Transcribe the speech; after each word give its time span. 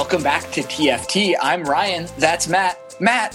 welcome 0.00 0.22
back 0.22 0.50
to 0.50 0.62
TFT. 0.62 1.34
I'm 1.42 1.62
Ryan. 1.62 2.06
That's 2.16 2.48
Matt. 2.48 2.96
Matt, 3.00 3.34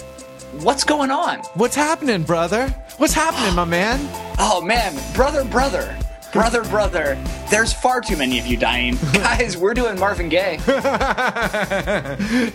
what's 0.62 0.82
going 0.82 1.12
on? 1.12 1.38
What's 1.54 1.76
happening, 1.76 2.24
brother? 2.24 2.66
What's 2.96 3.12
happening, 3.14 3.54
my 3.54 3.64
man? 3.64 4.00
Oh 4.38 4.60
man, 4.60 4.92
brother, 5.14 5.44
brother, 5.44 5.96
brother, 6.32 6.62
brother. 6.64 7.16
There's 7.50 7.72
far 7.72 8.00
too 8.00 8.16
many 8.16 8.38
of 8.40 8.46
you 8.46 8.56
dying, 8.56 8.98
guys. 9.12 9.56
We're 9.56 9.74
doing 9.74 9.98
Marvin 9.98 10.28
Gaye. 10.28 10.58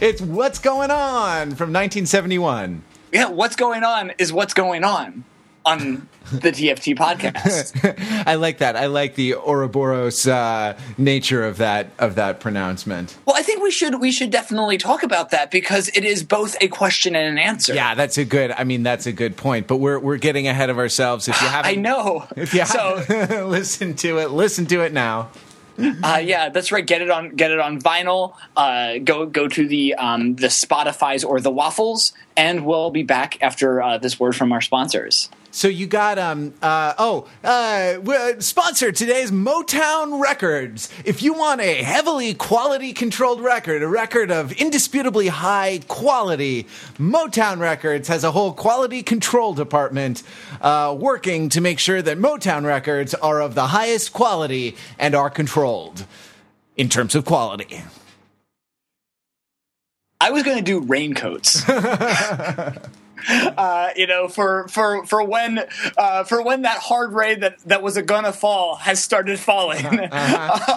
it's 0.02 0.22
What's 0.22 0.60
Going 0.60 0.92
On 0.92 1.48
from 1.56 1.72
1971. 1.72 2.84
Yeah, 3.14 3.30
what's 3.30 3.56
going 3.56 3.84
on 3.84 4.12
is 4.20 4.32
what's 4.34 4.54
going 4.54 4.84
on 4.84 5.24
on 5.66 6.08
the 6.32 6.52
TFT 6.52 6.98
podcast. 6.98 8.24
I 8.28 8.36
like 8.36 8.60
that. 8.60 8.76
I 8.76 8.88
like 8.88 9.16
the 9.16 9.36
Ouroboros 9.36 10.28
uh, 10.28 10.78
nature 10.98 11.44
of 11.44 11.58
that 11.58 11.92
of 12.00 12.16
that 12.16 12.40
pronouncement. 12.40 13.18
Well, 13.26 13.36
I 13.38 13.44
think 13.44 13.62
we 13.62 13.72
should 13.72 14.00
we 14.02 14.12
should 14.12 14.30
definitely 14.32 14.78
talk 14.78 15.04
about 15.04 15.32
that 15.32 15.52
because 15.52 15.90
it 15.90 16.04
is 16.06 16.24
both 16.24 16.56
a 16.62 16.68
question 16.68 17.16
and 17.16 17.28
an 17.28 17.38
answer. 17.38 17.74
Yeah, 17.74 17.96
that's 17.96 18.18
a 18.18 18.26
good. 18.26 18.52
I 18.52 18.64
mean, 18.64 18.84
that's 18.84 19.06
a 19.06 19.12
good 19.12 19.36
point. 19.38 19.68
But 19.68 19.78
we're 19.78 20.00
we're 20.00 20.18
getting 20.18 20.48
ahead 20.48 20.70
of 20.70 20.78
ourselves. 20.78 21.28
If 21.28 21.42
you 21.42 21.48
haven't, 21.58 21.72
I 21.72 21.76
know. 21.76 22.28
If 22.36 22.54
you 22.54 22.66
So- 22.66 23.04
haven't, 23.08 23.50
listen 23.50 23.94
to 23.96 24.18
it. 24.20 24.32
Listen 24.32 24.66
to 24.68 24.82
it 24.82 24.94
now. 24.94 25.30
Uh, 26.04 26.22
yeah, 26.24 26.50
that's 26.50 26.72
right. 26.72 26.86
Get 26.86 27.02
it 27.02 27.10
on 27.10 27.36
get 27.36 27.50
it 27.50 27.60
on 27.60 27.80
vinyl. 27.82 28.36
Uh, 28.56 28.98
go 29.00 29.26
go 29.26 29.48
to 29.48 29.68
the 29.68 29.96
um, 29.96 30.36
the 30.36 30.48
Spotify's 30.48 31.24
or 31.24 31.40
the 31.40 31.50
Waffles, 31.50 32.14
and 32.38 32.66
we'll 32.66 32.92
be 32.92 33.02
back 33.04 33.42
after 33.42 33.82
uh, 33.82 33.98
this 33.98 34.20
word 34.20 34.36
from 34.36 34.52
our 34.52 34.62
sponsors. 34.62 35.30
So 35.52 35.68
you 35.68 35.86
got 35.86 36.18
um 36.18 36.54
uh 36.62 36.94
oh 36.98 37.28
uh 37.44 38.40
sponsor 38.40 38.92
today's 38.94 39.32
Motown 39.32 40.22
Records. 40.22 40.90
If 41.04 41.22
you 41.22 41.34
want 41.34 41.60
a 41.60 41.84
heavily 41.84 42.34
quality 42.34 42.94
controlled 42.94 43.42
record, 43.42 43.84
a 43.84 43.88
record 43.88 44.32
of 44.32 44.54
indisputably 44.54 45.28
high 45.28 45.82
quality, 45.90 46.68
Motown 46.98 47.60
Records 47.60 48.08
has 48.08 48.24
a 48.24 48.32
whole 48.32 48.54
quality 48.54 49.04
control 49.04 49.54
department 49.54 50.24
uh, 50.62 50.96
working 50.98 51.50
to 51.50 51.60
make 51.60 51.80
sure 51.80 52.02
that 52.02 52.18
Motown 52.18 52.66
Records 52.66 53.14
are 53.16 53.42
of 53.42 53.54
the 53.54 53.68
highest 53.68 54.14
quality 54.14 54.78
and 54.98 55.14
are 55.14 55.30
controlled 55.30 56.06
in 56.78 56.88
terms 56.88 57.14
of 57.14 57.26
quality. 57.26 57.84
I 60.22 60.32
was 60.32 60.44
going 60.44 60.58
to 60.58 60.64
do 60.64 60.80
raincoats. 60.80 61.64
Uh, 63.30 63.90
you 63.96 64.08
know, 64.08 64.28
for 64.28 64.68
for 64.68 65.06
for 65.06 65.24
when 65.24 65.64
uh, 65.98 66.24
for 66.24 66.42
when 66.42 66.64
that 66.64 66.78
hard 66.78 67.14
rain 67.14 67.40
that 67.42 67.60
that 67.62 67.82
was 67.82 67.98
a 67.98 68.02
gonna 68.02 68.34
fall 68.34 68.76
has 68.76 69.04
started 69.04 69.40
falling, 69.40 69.86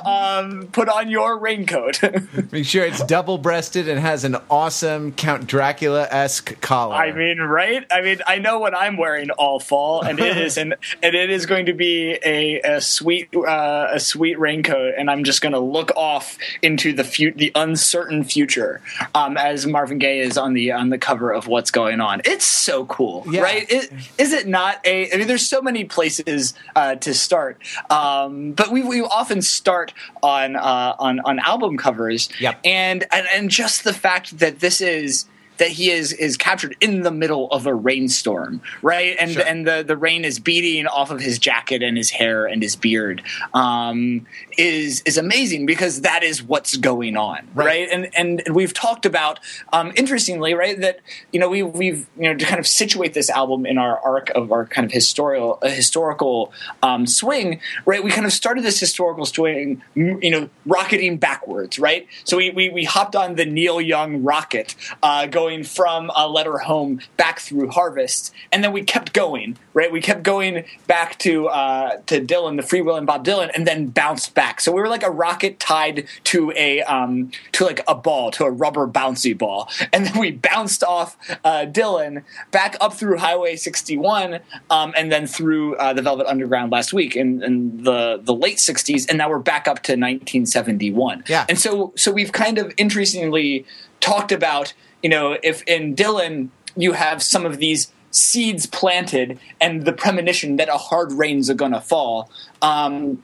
um, 0.04 0.68
put 0.72 0.88
on 0.88 1.10
your 1.10 1.38
raincoat. 1.38 2.00
Make 2.52 2.66
sure 2.66 2.84
it's 2.84 3.04
double 3.04 3.38
breasted 3.38 3.88
and 3.88 4.00
has 4.00 4.24
an 4.24 4.36
awesome 4.50 5.12
Count 5.12 5.46
Dracula 5.46 6.06
esque 6.10 6.60
collar. 6.60 6.94
I 6.94 7.12
mean, 7.12 7.38
right? 7.38 7.84
I 7.90 8.00
mean, 8.00 8.20
I 8.26 8.38
know 8.38 8.58
what 8.58 8.76
I'm 8.76 8.96
wearing 8.96 9.30
all 9.30 9.60
fall, 9.60 10.02
and 10.02 10.18
it 10.18 10.36
is 10.36 10.56
and 10.56 10.74
and 11.02 11.14
it 11.14 11.30
is 11.30 11.46
going 11.46 11.66
to 11.66 11.72
be 11.72 12.18
a, 12.24 12.60
a 12.62 12.80
sweet 12.80 13.34
uh, 13.34 13.88
a 13.92 14.00
sweet 14.00 14.38
raincoat, 14.38 14.94
and 14.96 15.10
I'm 15.10 15.24
just 15.24 15.40
going 15.40 15.52
to 15.52 15.60
look 15.60 15.90
off 15.96 16.38
into 16.62 16.92
the 16.92 17.04
fu- 17.04 17.32
the 17.32 17.52
uncertain 17.54 18.24
future 18.24 18.80
um, 19.14 19.36
as 19.36 19.66
Marvin 19.66 19.98
Gaye 19.98 20.20
is 20.20 20.38
on 20.38 20.54
the 20.54 20.72
on 20.72 20.90
the 20.90 20.98
cover 20.98 21.32
of 21.32 21.46
What's 21.46 21.70
Going 21.70 22.00
On. 22.00 22.20
It's 22.34 22.44
so 22.44 22.84
cool, 22.86 23.24
Yeah. 23.30 23.42
right? 23.42 23.64
It, 23.70 23.92
is 24.18 24.32
it 24.32 24.48
not 24.48 24.84
a? 24.84 25.12
I 25.12 25.16
mean, 25.18 25.28
there's 25.28 25.48
so 25.48 25.62
many 25.62 25.84
places 25.84 26.52
uh, 26.74 26.96
to 26.96 27.14
start, 27.14 27.62
um, 27.90 28.52
but 28.52 28.72
we 28.72 28.82
we 28.82 29.02
often 29.02 29.40
start 29.40 29.94
on 30.20 30.56
uh, 30.56 30.96
on 30.98 31.20
on 31.20 31.38
album 31.38 31.76
covers, 31.76 32.28
Yep. 32.40 32.58
and 32.64 33.06
and 33.12 33.26
and 33.32 33.50
just 33.50 33.84
the 33.84 33.92
fact 33.92 34.38
that 34.40 34.58
this 34.58 34.80
is 34.80 35.26
that 35.58 35.68
he 35.68 35.90
is 35.90 36.12
is 36.12 36.36
captured 36.36 36.76
in 36.80 37.02
the 37.02 37.10
middle 37.10 37.48
of 37.50 37.66
a 37.66 37.74
rainstorm, 37.74 38.60
right? 38.82 39.16
And 39.18 39.30
Sure. 39.32 39.42
and 39.46 39.66
the 39.66 39.84
the 39.86 39.96
rain 39.96 40.24
is 40.24 40.38
beating 40.38 40.86
off 40.86 41.10
of 41.10 41.20
his 41.20 41.38
jacket 41.38 41.82
and 41.82 41.96
his 41.96 42.10
hair 42.10 42.46
and 42.46 42.62
his 42.62 42.76
beard. 42.76 43.22
Um, 43.52 44.26
is 44.58 45.02
is 45.06 45.18
amazing 45.18 45.66
because 45.66 46.02
that 46.02 46.22
is 46.22 46.42
what's 46.42 46.76
going 46.76 47.16
on, 47.16 47.48
Right. 47.54 47.66
right? 47.66 47.88
And 47.90 48.10
and 48.16 48.54
we've 48.54 48.72
talked 48.74 49.06
about 49.06 49.40
um, 49.72 49.92
interestingly, 49.96 50.54
right? 50.54 50.80
That 50.80 51.00
you 51.32 51.40
know 51.40 51.48
we 51.48 51.62
we've 51.62 52.06
you 52.16 52.24
know 52.30 52.34
to 52.36 52.44
kind 52.44 52.58
of 52.60 52.66
situate 52.66 53.14
this 53.14 53.30
album 53.30 53.66
in 53.66 53.78
our 53.78 53.98
arc 54.00 54.30
of 54.30 54.52
our 54.52 54.66
kind 54.66 54.84
of 54.84 54.92
historical 54.92 55.58
uh, 55.62 55.68
historical 55.68 56.52
um, 56.82 57.06
swing, 57.06 57.60
right? 57.86 58.02
We 58.02 58.10
kind 58.10 58.26
of 58.26 58.32
started 58.32 58.64
this 58.64 58.78
historical 58.80 59.24
swing, 59.26 59.82
you 59.94 60.30
know, 60.30 60.48
rocketing 60.66 61.16
backwards, 61.18 61.78
right? 61.78 62.06
So 62.24 62.36
we 62.36 62.50
we, 62.50 62.68
we 62.70 62.84
hopped 62.84 63.16
on 63.16 63.34
the 63.36 63.44
Neil 63.46 63.80
Young 63.80 64.22
rocket, 64.22 64.74
uh, 65.02 65.26
going 65.26 65.43
from 65.64 66.10
a 66.16 66.28
letter 66.28 66.58
home 66.58 67.00
back 67.16 67.38
through 67.38 67.68
Harvest, 67.70 68.32
and 68.52 68.64
then 68.64 68.72
we 68.72 68.82
kept 68.82 69.12
going, 69.12 69.56
right? 69.74 69.92
We 69.92 70.00
kept 70.00 70.22
going 70.22 70.64
back 70.86 71.18
to 71.20 71.48
uh, 71.48 71.98
to 72.06 72.20
Dylan, 72.20 72.56
the 72.56 72.62
Freewheelin' 72.62 73.06
Bob 73.06 73.24
Dylan, 73.24 73.50
and 73.54 73.66
then 73.66 73.88
bounced 73.88 74.34
back. 74.34 74.60
So 74.60 74.72
we 74.72 74.80
were 74.80 74.88
like 74.88 75.02
a 75.02 75.10
rocket 75.10 75.60
tied 75.60 76.06
to 76.24 76.52
a 76.56 76.82
um, 76.82 77.30
to 77.52 77.64
like 77.64 77.82
a 77.86 77.94
ball, 77.94 78.30
to 78.32 78.44
a 78.44 78.50
rubber 78.50 78.86
bouncy 78.86 79.36
ball, 79.36 79.68
and 79.92 80.06
then 80.06 80.18
we 80.18 80.30
bounced 80.30 80.82
off 80.82 81.16
uh, 81.44 81.66
Dylan 81.66 82.24
back 82.50 82.76
up 82.80 82.94
through 82.94 83.18
Highway 83.18 83.56
61, 83.56 84.40
um, 84.70 84.94
and 84.96 85.12
then 85.12 85.26
through 85.26 85.76
uh, 85.76 85.92
the 85.92 86.02
Velvet 86.02 86.26
Underground 86.26 86.72
last 86.72 86.92
week 86.92 87.16
in, 87.16 87.42
in 87.42 87.84
the 87.84 88.20
the 88.22 88.34
late 88.34 88.58
60s, 88.58 89.08
and 89.08 89.18
now 89.18 89.28
we're 89.28 89.38
back 89.38 89.68
up 89.68 89.82
to 89.84 89.92
1971. 89.92 91.24
Yeah. 91.28 91.46
and 91.48 91.58
so 91.58 91.92
so 91.96 92.10
we've 92.12 92.32
kind 92.32 92.58
of 92.58 92.72
interestingly 92.76 93.66
talked 94.00 94.32
about 94.32 94.74
you 95.04 95.10
know 95.10 95.38
if 95.44 95.62
in 95.64 95.94
Dylan 95.94 96.48
you 96.76 96.92
have 96.92 97.22
some 97.22 97.46
of 97.46 97.58
these 97.58 97.92
seeds 98.10 98.66
planted 98.66 99.38
and 99.60 99.84
the 99.84 99.92
premonition 99.92 100.56
that 100.56 100.68
a 100.68 100.78
hard 100.78 101.12
rains 101.12 101.50
are 101.50 101.54
gonna 101.54 101.80
fall. 101.80 102.30
Um, 102.62 103.22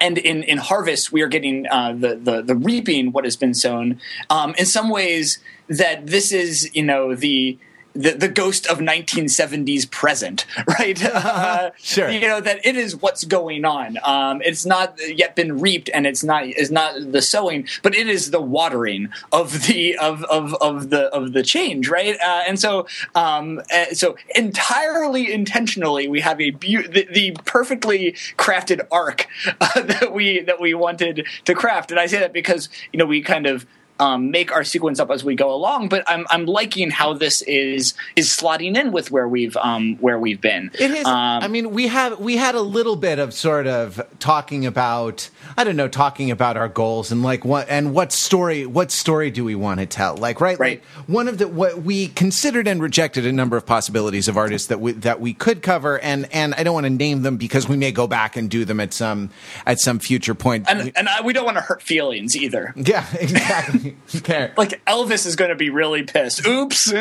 and 0.00 0.16
in, 0.18 0.42
in 0.44 0.58
harvest, 0.58 1.12
we 1.12 1.20
are 1.20 1.28
getting 1.28 1.66
uh, 1.68 1.92
the, 1.92 2.14
the 2.16 2.42
the 2.42 2.56
reaping 2.56 3.12
what 3.12 3.24
has 3.24 3.36
been 3.36 3.54
sown. 3.54 4.00
Um, 4.30 4.54
in 4.56 4.66
some 4.66 4.88
ways, 4.88 5.38
that 5.68 6.06
this 6.06 6.32
is 6.32 6.74
you 6.74 6.82
know 6.82 7.14
the 7.14 7.58
the, 7.94 8.12
the 8.12 8.28
ghost 8.28 8.66
of 8.66 8.78
1970s 8.78 9.90
present, 9.90 10.46
right? 10.78 11.00
Uh, 11.12 11.70
Sure. 11.78 12.10
You 12.10 12.20
know 12.20 12.40
that 12.40 12.64
it 12.64 12.76
is 12.76 12.96
what's 12.96 13.24
going 13.24 13.64
on. 13.64 13.98
Um, 14.02 14.40
it's 14.42 14.64
not 14.64 14.96
yet 15.14 15.36
been 15.36 15.60
reaped, 15.60 15.90
and 15.92 16.06
it's 16.06 16.24
not 16.24 16.44
is 16.44 16.70
not 16.70 17.12
the 17.12 17.22
sowing, 17.22 17.66
but 17.82 17.94
it 17.94 18.08
is 18.08 18.30
the 18.30 18.40
watering 18.40 19.08
of 19.30 19.66
the 19.66 19.96
of 19.98 20.24
of, 20.24 20.54
of 20.60 20.90
the 20.90 21.04
of 21.14 21.32
the 21.32 21.42
change, 21.42 21.88
right? 21.88 22.16
Uh, 22.20 22.42
and 22.46 22.58
so 22.58 22.86
um, 23.14 23.60
uh, 23.72 23.86
so 23.92 24.16
entirely 24.34 25.32
intentionally, 25.32 26.08
we 26.08 26.20
have 26.20 26.40
a 26.40 26.50
beau- 26.50 26.82
the, 26.88 27.06
the 27.12 27.36
perfectly 27.44 28.12
crafted 28.36 28.86
arc 28.90 29.26
uh, 29.60 29.82
that 29.82 30.12
we 30.12 30.40
that 30.40 30.60
we 30.60 30.74
wanted 30.74 31.26
to 31.44 31.54
craft, 31.54 31.90
and 31.90 32.00
I 32.00 32.06
say 32.06 32.18
that 32.20 32.32
because 32.32 32.68
you 32.92 32.98
know 32.98 33.06
we 33.06 33.20
kind 33.22 33.46
of 33.46 33.66
um, 34.00 34.30
make 34.30 34.52
our 34.52 34.64
sequence 34.64 35.00
up 35.00 35.10
as 35.10 35.24
we 35.24 35.34
go 35.34 35.52
along. 35.52 35.88
But 35.88 36.04
I'm 36.06 36.26
I'm 36.30 36.46
liking 36.46 36.90
how 36.90 37.12
this 37.12 37.42
is 37.42 37.94
is 38.16 38.28
slotting 38.28 38.76
in 38.76 38.92
with 38.92 39.10
where 39.10 39.28
we've 39.28 39.56
um, 39.56 39.96
where 39.96 40.18
we've 40.18 40.40
been. 40.40 40.70
It 40.74 40.90
is. 40.90 41.06
Um, 41.06 41.42
I 41.42 41.48
mean, 41.48 41.72
we 41.72 41.88
have 41.88 42.18
we 42.20 42.36
had 42.36 42.54
a 42.54 42.62
little 42.62 42.96
bit 42.96 43.18
of 43.18 43.34
sort 43.34 43.66
of 43.66 44.00
talking 44.18 44.64
about 44.66 45.28
I 45.56 45.64
don't 45.64 45.76
know, 45.76 45.88
talking 45.88 46.30
about 46.30 46.56
our 46.56 46.68
goals 46.68 47.12
and 47.12 47.22
like 47.22 47.44
what 47.44 47.68
and 47.68 47.92
what 47.92 48.12
story 48.12 48.64
what 48.64 48.90
story 48.90 49.30
do 49.30 49.44
we 49.44 49.54
want 49.54 49.80
to 49.80 49.86
tell? 49.86 50.16
Like 50.16 50.40
right, 50.40 50.58
Right. 50.58 50.82
Like 50.96 51.08
one 51.08 51.28
of 51.28 51.38
the 51.38 51.48
what 51.48 51.82
we 51.82 52.08
considered 52.08 52.68
and 52.68 52.80
rejected 52.80 53.26
a 53.26 53.32
number 53.32 53.56
of 53.56 53.66
possibilities 53.66 54.28
of 54.28 54.36
artists 54.36 54.68
that 54.68 54.80
we 54.80 54.92
that 54.92 55.20
we 55.20 55.34
could 55.34 55.62
cover, 55.62 55.98
and 55.98 56.28
and 56.32 56.54
I 56.54 56.62
don't 56.62 56.74
want 56.74 56.84
to 56.84 56.90
name 56.90 57.22
them 57.22 57.36
because 57.36 57.68
we 57.68 57.76
may 57.76 57.92
go 57.92 58.06
back 58.06 58.36
and 58.36 58.48
do 58.48 58.64
them 58.64 58.80
at 58.80 58.92
some 58.92 59.30
at 59.66 59.80
some 59.80 59.98
future 59.98 60.34
point. 60.34 60.66
and 60.68 60.92
and 60.94 61.08
I, 61.08 61.22
we 61.22 61.32
don't 61.32 61.44
want 61.44 61.56
to 61.56 61.62
hurt 61.62 61.82
feelings 61.82 62.36
either. 62.36 62.72
yeah, 62.76 63.06
exactly. 63.20 63.81
Fair. 64.06 64.54
Like 64.56 64.84
Elvis 64.86 65.26
is 65.26 65.36
going 65.36 65.50
to 65.50 65.56
be 65.56 65.70
really 65.70 66.02
pissed. 66.02 66.46
Oops. 66.46 66.92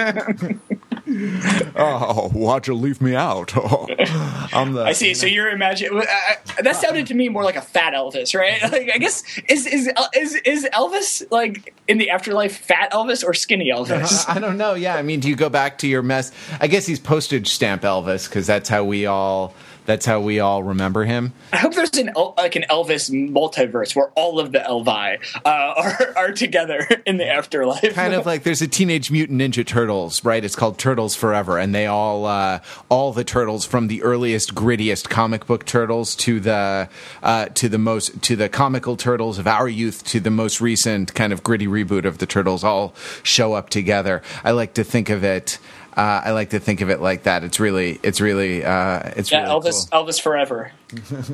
Oh, 1.76 2.30
why'd 2.34 2.68
you 2.68 2.74
leave 2.74 3.02
me 3.02 3.16
out? 3.16 3.52
I'm 4.54 4.74
the. 4.74 4.84
I 4.86 4.94
see. 4.94 5.14
So 5.14 5.26
you're 5.26 5.50
imagining 5.50 6.00
uh, 6.00 6.04
that 6.62 6.76
sounded 6.76 7.08
to 7.08 7.14
me 7.14 7.30
more 7.30 7.44
like 7.44 7.56
a 7.56 7.62
fat 7.62 7.94
Elvis, 7.94 8.38
right? 8.38 8.62
Like 8.72 8.90
I 8.94 9.00
guess 9.00 9.24
is 9.50 9.66
is 9.68 9.92
is 10.16 10.36
is 10.36 10.68
Elvis 10.74 11.30
like 11.30 11.74
in 11.88 11.98
the 11.98 12.10
afterlife 12.10 12.56
fat 12.56 12.92
Elvis 12.94 13.24
or 13.24 13.34
skinny 13.34 13.70
Elvis? 13.70 14.24
I 14.34 14.40
don't 14.40 14.58
know. 14.58 14.76
Yeah, 14.76 14.96
I 14.96 15.02
mean, 15.02 15.20
do 15.20 15.28
you 15.28 15.36
go 15.36 15.50
back 15.50 15.78
to 15.80 15.88
your 15.88 16.02
mess? 16.02 16.32
I 16.62 16.68
guess 16.68 16.86
he's 16.86 17.00
postage 17.00 17.50
stamp 17.50 17.82
Elvis 17.82 18.30
because 18.30 18.48
that's 18.48 18.70
how 18.70 18.86
we 18.86 19.06
all 19.08 19.54
That's 19.86 20.06
how 20.06 20.22
we 20.22 20.40
all 20.40 20.64
remember 20.64 21.06
him. 21.06 21.34
I 21.52 21.58
hope 21.58 21.74
there's 21.74 21.98
an 21.98 22.12
like 22.38 22.56
an 22.56 22.66
Elvis 22.70 23.10
multiverse 23.30 23.96
where 23.96 24.10
all 24.10 24.40
of 24.40 24.52
the 24.52 24.60
Elvi 24.60 25.20
uh, 25.44 25.50
are 25.78 26.14
are 26.16 26.32
together 26.32 26.88
in 27.06 27.18
the 27.18 27.28
afterlife. 27.28 27.96
Kind 27.96 28.14
of 28.14 28.26
like 28.28 28.44
there's 28.44 28.62
a 28.62 28.68
Teenage 28.68 29.12
Mutant 29.12 29.42
Ninja 29.42 29.66
Turtles, 29.66 30.24
right? 30.24 30.44
It's 30.44 30.56
called 30.56 30.78
Turtles 30.78 31.16
Forever, 31.16 31.58
and 31.58 31.74
they 31.74 31.88
all 31.88 32.26
uh, 32.26 32.60
all 32.90 33.12
the 33.12 33.24
turtles 33.24 33.66
from 33.66 33.88
the 33.88 34.04
earliest, 34.04 34.54
grittiest 34.54 35.10
comic 35.10 35.48
book 35.48 35.66
turtles 35.66 36.16
to 36.18 36.40
the 36.40 36.88
uh, 37.24 37.46
to 37.56 37.68
the 37.68 37.80
most 37.80 38.22
to 38.22 38.36
the 38.36 38.50
comical 38.50 38.96
turtles 38.96 39.40
of 39.40 39.48
our 39.48 39.68
youth 39.68 40.04
to 40.06 40.20
the 40.20 40.32
most 40.32 40.62
recent 40.62 41.14
kind 41.16 41.34
of 41.34 41.44
gritty 41.44 41.68
reboot 41.68 42.06
of 42.06 42.20
the 42.20 42.26
turtles 42.26 42.64
all 42.64 42.94
show 43.24 43.54
up 43.54 43.70
together. 43.70 44.22
I 44.44 44.52
like 44.52 44.74
to 44.76 44.84
think 44.84 45.10
of 45.10 45.24
it. 45.24 45.58
Uh, 45.96 46.22
I 46.26 46.32
like 46.32 46.52
to 46.52 46.60
think 46.60 46.82
of 46.82 46.90
it 46.90 47.02
like 47.02 47.24
that. 47.24 47.44
It's 47.44 47.60
really, 47.60 48.00
it's 48.04 48.22
really, 48.22 48.64
uh, 48.64 49.12
it's 49.16 49.32
yeah, 49.32 49.44
really 49.44 49.60
Elvis, 49.62 49.92
cool. 49.92 50.06
Elvis 50.06 50.22
forever. 50.22 50.72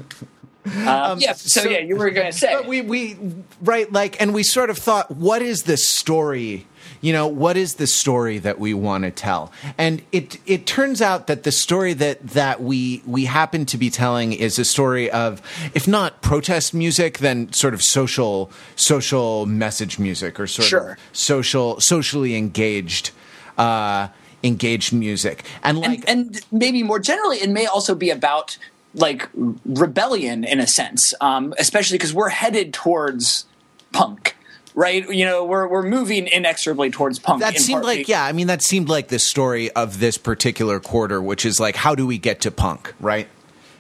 um, 0.86 1.20
yeah. 1.20 1.34
So, 1.34 1.62
so, 1.62 1.70
yeah, 1.70 1.80
you 1.80 1.96
were 1.96 2.10
going 2.10 2.32
to 2.32 2.38
say. 2.38 2.54
But 2.54 2.66
we, 2.68 2.82
we, 2.82 3.18
right, 3.62 3.92
like, 3.92 4.20
and 4.22 4.34
we 4.34 4.44
sort 4.44 4.70
of 4.70 4.78
thought, 4.78 5.12
what 5.12 5.42
is 5.42 5.64
the 5.64 5.78
story? 5.78 6.68
You 7.00 7.14
know, 7.14 7.28
what 7.28 7.58
is 7.58 7.76
the 7.76 7.86
story 7.86 8.40
that 8.40 8.60
we 8.60 8.74
want 8.74 9.04
to 9.04 9.12
tell? 9.12 9.52
And 9.78 10.02
it 10.12 10.40
it 10.48 10.66
turns 10.66 11.00
out 11.02 11.28
that 11.28 11.44
the 11.44 11.52
story 11.52 11.94
that 11.94 12.26
that 12.30 12.64
we 12.64 13.04
we 13.06 13.26
happen 13.26 13.68
to 13.68 13.78
be 13.78 13.92
telling 13.92 14.34
is 14.34 14.58
a 14.58 14.66
story 14.66 15.12
of, 15.12 15.42
if 15.76 15.88
not 15.88 16.22
protest 16.24 16.74
music, 16.74 17.20
then 17.20 17.54
sort 17.54 17.76
of 17.76 17.84
social 17.84 18.50
social 18.76 19.46
message 19.46 20.00
music 20.00 20.40
or 20.40 20.48
sort 20.48 20.68
Sure. 20.68 20.92
of 20.94 20.98
social 21.12 21.80
socially 21.80 22.36
engaged. 22.36 23.12
Uh, 23.60 24.08
engaged 24.44 24.94
music 24.94 25.44
and 25.64 25.80
like 25.80 26.04
and, 26.08 26.36
and 26.36 26.46
maybe 26.52 26.84
more 26.84 27.00
generally, 27.00 27.38
it 27.38 27.50
may 27.50 27.66
also 27.66 27.96
be 27.96 28.10
about 28.10 28.58
like 28.94 29.30
rebellion 29.66 30.44
in 30.44 30.60
a 30.60 30.68
sense, 30.68 31.14
um, 31.22 31.54
especially 31.60 31.98
because 31.98 32.14
we're 32.14 32.30
headed 32.30 32.74
towards 32.74 33.46
punk. 33.92 34.36
Right, 34.76 35.10
you 35.10 35.26
know, 35.26 35.44
we're 35.44 35.68
we're 35.68 35.82
moving 35.82 36.28
inexorably 36.28 36.92
towards 36.92 37.18
punk. 37.18 37.42
that 37.42 37.58
seemed 37.58 37.84
like 37.84 38.08
yeah 38.08 38.24
i 38.24 38.32
mean 38.32 38.46
that 38.46 38.62
seemed 38.62 38.90
like 38.90 39.08
the 39.08 39.18
story 39.18 39.72
of 39.72 40.00
this 40.00 40.20
particular 40.20 40.80
quarter 40.80 41.20
which 41.20 41.48
is 41.48 41.60
like 41.60 41.76
how 41.76 41.96
do 41.96 42.06
we 42.06 42.20
get 42.20 42.42
to 42.42 42.52
punk 42.52 42.94
right 43.00 43.28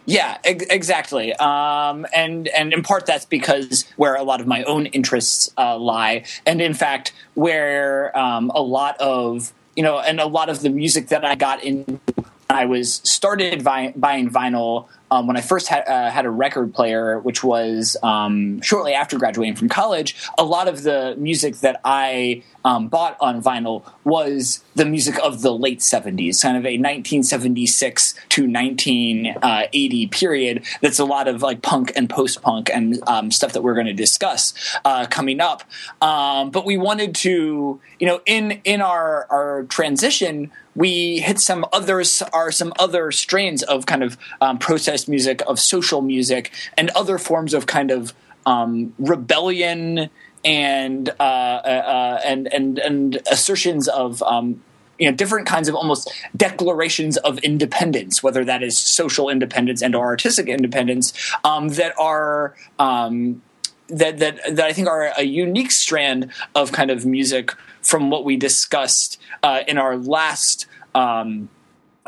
Yeah, 0.07 0.37
ex- 0.45 0.65
exactly. 0.69 1.33
Um, 1.33 2.07
and 2.15 2.47
and 2.47 2.73
in 2.73 2.81
part 2.81 3.05
that's 3.05 3.25
because 3.25 3.85
where 3.97 4.15
a 4.15 4.23
lot 4.23 4.39
of 4.39 4.47
my 4.47 4.63
own 4.63 4.85
interests 4.87 5.51
uh, 5.57 5.77
lie, 5.77 6.23
and 6.45 6.61
in 6.61 6.73
fact 6.73 7.11
where 7.35 8.17
um, 8.17 8.49
a 8.55 8.61
lot 8.61 8.97
of 8.99 9.51
you 9.77 9.83
know, 9.83 9.99
and 9.99 10.19
a 10.19 10.25
lot 10.25 10.49
of 10.49 10.61
the 10.61 10.69
music 10.69 11.09
that 11.09 11.23
I 11.23 11.35
got 11.35 11.63
in. 11.63 12.01
I 12.49 12.65
was 12.65 13.01
started 13.03 13.61
vi- 13.61 13.93
buying 13.95 14.29
vinyl 14.29 14.87
um, 15.09 15.27
when 15.27 15.37
I 15.37 15.41
first 15.41 15.67
had, 15.67 15.87
uh, 15.87 16.09
had 16.09 16.25
a 16.25 16.29
record 16.29 16.73
player, 16.73 17.19
which 17.19 17.43
was 17.43 17.95
um, 18.03 18.61
shortly 18.61 18.93
after 18.93 19.17
graduating 19.17 19.55
from 19.55 19.69
college. 19.69 20.15
A 20.37 20.43
lot 20.43 20.67
of 20.67 20.83
the 20.83 21.15
music 21.17 21.57
that 21.57 21.79
I 21.85 22.43
um, 22.65 22.89
bought 22.89 23.15
on 23.21 23.41
vinyl 23.41 23.89
was 24.03 24.63
the 24.75 24.85
music 24.85 25.17
of 25.23 25.41
the 25.41 25.53
late 25.53 25.79
70s, 25.79 26.41
kind 26.41 26.57
of 26.57 26.65
a 26.65 26.75
1976 26.75 28.13
to 28.29 28.41
1980 28.43 30.07
period. 30.07 30.65
That's 30.81 30.99
a 30.99 31.05
lot 31.05 31.27
of 31.27 31.41
like 31.41 31.61
punk 31.61 31.93
and 31.95 32.09
post 32.09 32.41
punk 32.41 32.69
and 32.73 33.01
um, 33.07 33.31
stuff 33.31 33.53
that 33.53 33.63
we're 33.63 33.75
going 33.75 33.87
to 33.87 33.93
discuss 33.93 34.53
uh, 34.83 35.07
coming 35.07 35.39
up. 35.39 35.63
Um, 36.01 36.51
but 36.51 36.65
we 36.65 36.77
wanted 36.77 37.15
to, 37.15 37.79
you 37.99 38.07
know, 38.07 38.19
in 38.25 38.61
in 38.65 38.81
our 38.81 39.25
our 39.29 39.63
transition, 39.63 40.51
we 40.77 41.17
hit 41.17 41.39
some 41.39 41.65
others 41.73 42.21
are 42.31 42.51
some 42.51 42.71
other 42.77 43.11
strains 43.11 43.63
of 43.63 43.87
kind 43.87 44.03
of 44.03 44.15
um, 44.39 44.59
music, 45.07 45.41
of 45.47 45.59
social 45.59 46.01
music, 46.03 46.51
and 46.77 46.91
other 46.91 47.17
forms 47.17 47.55
of 47.55 47.65
kind 47.65 47.89
of 47.89 48.13
um, 48.45 48.93
rebellion 48.99 50.11
and 50.45 51.09
uh, 51.19 51.23
uh, 51.23 52.21
and 52.23 52.47
and 52.53 52.77
and 52.77 53.19
assertions 53.29 53.87
of 53.87 54.21
um, 54.21 54.61
you 54.99 55.09
know 55.09 55.15
different 55.17 55.47
kinds 55.47 55.67
of 55.67 55.73
almost 55.73 56.13
declarations 56.35 57.17
of 57.17 57.39
independence, 57.39 58.21
whether 58.21 58.45
that 58.45 58.61
is 58.61 58.77
social 58.77 59.29
independence 59.29 59.81
and 59.81 59.95
or 59.95 60.05
artistic 60.05 60.47
independence, 60.47 61.11
um, 61.43 61.69
that 61.69 61.97
are 61.97 62.53
um, 62.77 63.41
that 63.87 64.19
that 64.19 64.39
that 64.55 64.65
I 64.65 64.73
think 64.73 64.87
are 64.87 65.11
a 65.17 65.23
unique 65.23 65.71
strand 65.71 66.31
of 66.53 66.71
kind 66.71 66.91
of 66.91 67.03
music 67.03 67.51
from 67.87 68.09
what 68.09 68.25
we 68.25 68.35
discussed 68.35 69.19
uh, 69.41 69.61
in 69.67 69.77
our 69.77 69.97
last. 69.97 70.67
Um, 70.93 71.49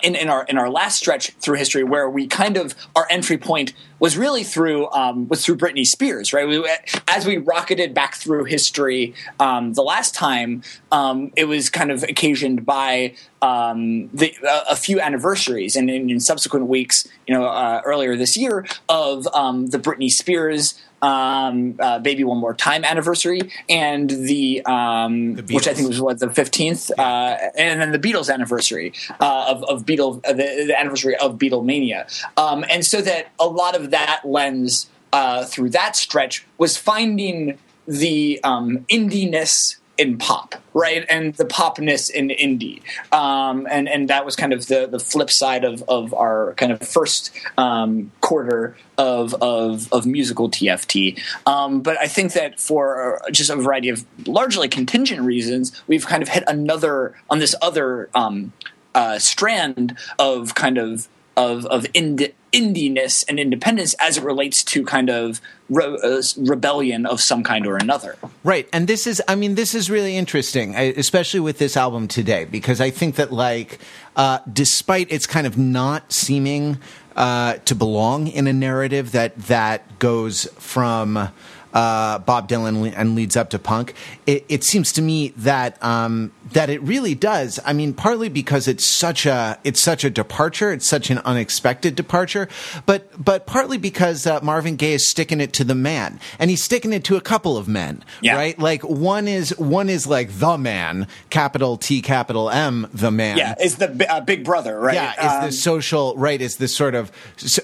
in, 0.02 0.16
in 0.16 0.30
our 0.30 0.46
in 0.46 0.58
our 0.58 0.70
last 0.70 0.98
stretch 0.98 1.32
through 1.42 1.58
history, 1.58 1.84
where 1.84 2.10
we 2.10 2.26
kind 2.26 2.56
of 2.56 2.74
our 2.96 3.06
entry 3.10 3.38
point 3.38 3.74
was 4.00 4.18
really 4.18 4.44
through 4.44 4.90
um, 4.92 5.28
was 5.28 5.46
through 5.46 5.58
Britney 5.58 5.86
Spears, 5.86 6.32
right? 6.32 6.48
We, 6.48 6.66
as 7.08 7.26
we 7.26 7.38
rocketed 7.38 7.94
back 7.94 8.16
through 8.16 8.46
history 8.46 9.14
um, 9.40 9.74
the 9.74 9.82
last 9.82 10.16
time, 10.16 10.64
um, 10.92 11.32
it 11.36 11.46
was 11.46 11.70
kind 11.70 11.92
of 11.92 12.04
occasioned 12.04 12.66
by 12.66 13.16
um, 13.42 14.10
the, 14.14 14.34
a, 14.48 14.72
a 14.72 14.76
few 14.76 15.00
anniversaries, 15.00 15.76
and 15.76 15.90
in, 15.90 16.10
in 16.10 16.20
subsequent 16.20 16.68
weeks, 16.68 17.08
you 17.28 17.34
know, 17.34 17.46
uh, 17.46 17.82
earlier 17.86 18.16
this 18.16 18.38
year 18.38 18.66
of 18.88 19.28
um, 19.34 19.68
the 19.68 19.80
Britney 19.80 20.10
Spears 20.10 20.82
um, 21.02 21.76
uh, 21.80 22.00
"Baby 22.00 22.24
One 22.24 22.38
More 22.38 22.54
Time" 22.54 22.84
anniversary, 22.84 23.42
and 23.70 24.10
the, 24.10 24.64
um, 24.66 25.36
The 25.36 25.54
which 25.54 25.68
I 25.68 25.74
think 25.74 25.88
was 25.88 26.02
what 26.02 26.20
the 26.20 26.30
fifteenth, 26.30 26.92
uh, 26.98 27.38
and 27.58 27.82
then 27.82 27.92
the 27.92 28.00
Beatles 28.00 28.32
anniversary 28.32 28.94
uh, 29.20 29.46
of 29.50 29.64
of 29.64 29.86
Beatle 29.86 30.26
uh, 30.26 30.34
the, 30.34 30.66
the 30.68 30.80
anniversary 30.80 31.16
of 31.16 31.38
Beatlemania, 31.38 32.08
um, 32.38 32.66
and 32.70 32.86
so 32.86 33.02
that 33.02 33.32
a 33.40 33.48
lot 33.48 33.76
of 33.76 33.92
that 33.92 34.22
lens 34.24 34.90
uh, 35.14 35.46
through 35.46 35.70
that 35.72 35.96
stretch 35.96 36.46
was 36.58 36.78
finding 36.78 37.58
the 37.88 38.40
um, 38.44 38.86
indiness 38.90 39.79
in 40.00 40.18
pop, 40.18 40.56
right, 40.74 41.06
and 41.10 41.36
the 41.36 41.44
popness 41.44 42.10
in 42.10 42.30
indie, 42.30 42.82
um, 43.14 43.68
and 43.70 43.90
and 43.90 44.10
that 44.10 44.26
was 44.26 44.36
kind 44.36 44.54
of 44.54 44.66
the 44.68 44.88
the 44.88 45.00
flip 45.00 45.30
side 45.30 45.66
of 45.66 45.84
of 45.90 46.14
our 46.14 46.54
kind 46.54 46.72
of 46.72 46.80
first 46.80 47.32
um, 47.58 48.12
quarter 48.22 48.78
of 48.98 49.36
of 49.36 49.92
of 49.92 50.06
musical 50.06 50.50
TFT. 50.50 51.22
Um, 51.46 51.82
but 51.82 52.00
I 52.00 52.08
think 52.08 52.34
that 52.34 52.60
for 52.60 53.22
just 53.32 53.50
a 53.50 53.58
variety 53.58 53.90
of 53.90 54.06
largely 54.26 54.70
contingent 54.70 55.22
reasons, 55.22 55.84
we've 55.88 56.08
kind 56.08 56.24
of 56.24 56.30
hit 56.30 56.46
another 56.48 57.16
on 57.30 57.40
this 57.40 57.54
other 57.62 58.10
um, 58.16 58.54
uh, 58.96 59.20
strand 59.20 59.98
of 60.18 60.56
kind 60.56 60.78
of 60.78 61.10
of 61.36 61.66
of 61.68 61.86
ind- 61.94 62.34
indiness 62.52 63.24
and 63.30 63.40
independence 63.40 63.94
as 64.00 64.18
it 64.18 64.24
relates 64.24 64.64
to 64.64 64.84
kind 64.84 65.10
of 65.10 65.40
re- 65.70 65.98
uh, 66.04 66.22
rebellion 66.38 67.06
of 67.06 67.22
some 67.22 67.44
kind 67.44 67.68
or 67.68 67.78
another. 67.78 68.18
Right. 68.44 68.68
And 68.74 68.88
this 68.88 69.06
is, 69.06 69.22
I 69.28 69.36
mean, 69.36 69.56
this 69.56 69.76
is 69.76 69.90
really 69.90 70.18
interesting, 70.18 70.76
especially 70.76 71.42
with 71.42 71.60
this 71.60 71.78
album 71.78 72.08
today, 72.08 72.46
because 72.46 72.82
I 72.82 72.90
think 72.90 73.16
that, 73.16 73.32
like, 73.32 73.80
uh, 74.16 74.40
despite 74.52 75.12
its 75.12 75.28
kind 75.28 75.46
of 75.46 75.58
not 75.58 76.12
seeming 76.12 76.80
uh, 77.16 77.56
to 77.66 77.76
belong 77.76 78.28
in 78.28 78.48
a 78.48 78.54
narrative 78.54 79.12
that, 79.12 79.36
that 79.44 80.00
goes 80.00 80.46
from. 80.58 81.30
Uh, 81.72 82.18
Bob 82.20 82.50
Dylan 82.50 82.94
and 82.96 83.16
leads 83.16 83.38
up 83.38 83.52
to 83.52 83.60
punk. 83.60 83.94
It, 84.26 84.44
it 84.50 84.64
seems 84.64 84.92
to 84.94 85.02
me 85.04 85.30
that 85.38 85.82
um, 85.84 86.32
that 86.54 86.70
it 86.72 86.82
really 86.82 87.14
does. 87.14 87.60
I 87.64 87.74
mean, 87.74 87.94
partly 87.94 88.28
because 88.28 88.68
it's 88.68 88.86
such 88.86 89.28
a 89.28 89.60
it's 89.64 89.80
such 89.80 90.04
a 90.04 90.10
departure. 90.10 90.72
It's 90.72 90.88
such 90.88 91.12
an 91.12 91.20
unexpected 91.20 91.96
departure, 91.96 92.48
but 92.88 93.24
but 93.24 93.46
partly 93.46 93.78
because 93.78 94.26
uh, 94.26 94.40
Marvin 94.42 94.78
Gaye 94.78 94.94
is 94.94 95.08
sticking 95.10 95.40
it 95.42 95.54
to 95.54 95.64
the 95.64 95.76
man, 95.76 96.20
and 96.40 96.50
he's 96.50 96.64
sticking 96.64 96.92
it 96.92 97.04
to 97.04 97.18
a 97.18 97.22
couple 97.22 97.56
of 97.56 97.68
men, 97.68 98.04
Yeah. 98.22 98.36
right? 98.36 98.58
Like 98.58 98.82
one 98.84 99.28
is 99.28 99.56
one 99.60 99.90
is 99.90 100.08
like 100.08 100.32
the 100.40 100.58
man, 100.58 101.08
capital 101.30 101.78
T, 101.78 102.02
capital 102.02 102.50
M, 102.50 102.88
the 102.94 103.12
man. 103.12 103.38
Yeah, 103.38 103.54
is 103.62 103.76
the 103.76 104.12
uh, 104.12 104.22
Big 104.22 104.44
Brother, 104.44 104.80
right? 104.80 104.96
Yeah, 104.96 105.14
is 105.28 105.34
Um, 105.34 105.46
the 105.46 105.52
social 105.52 106.16
right? 106.18 106.42
Is 106.42 106.58
this 106.58 106.76
sort 106.76 106.96
of 106.96 107.12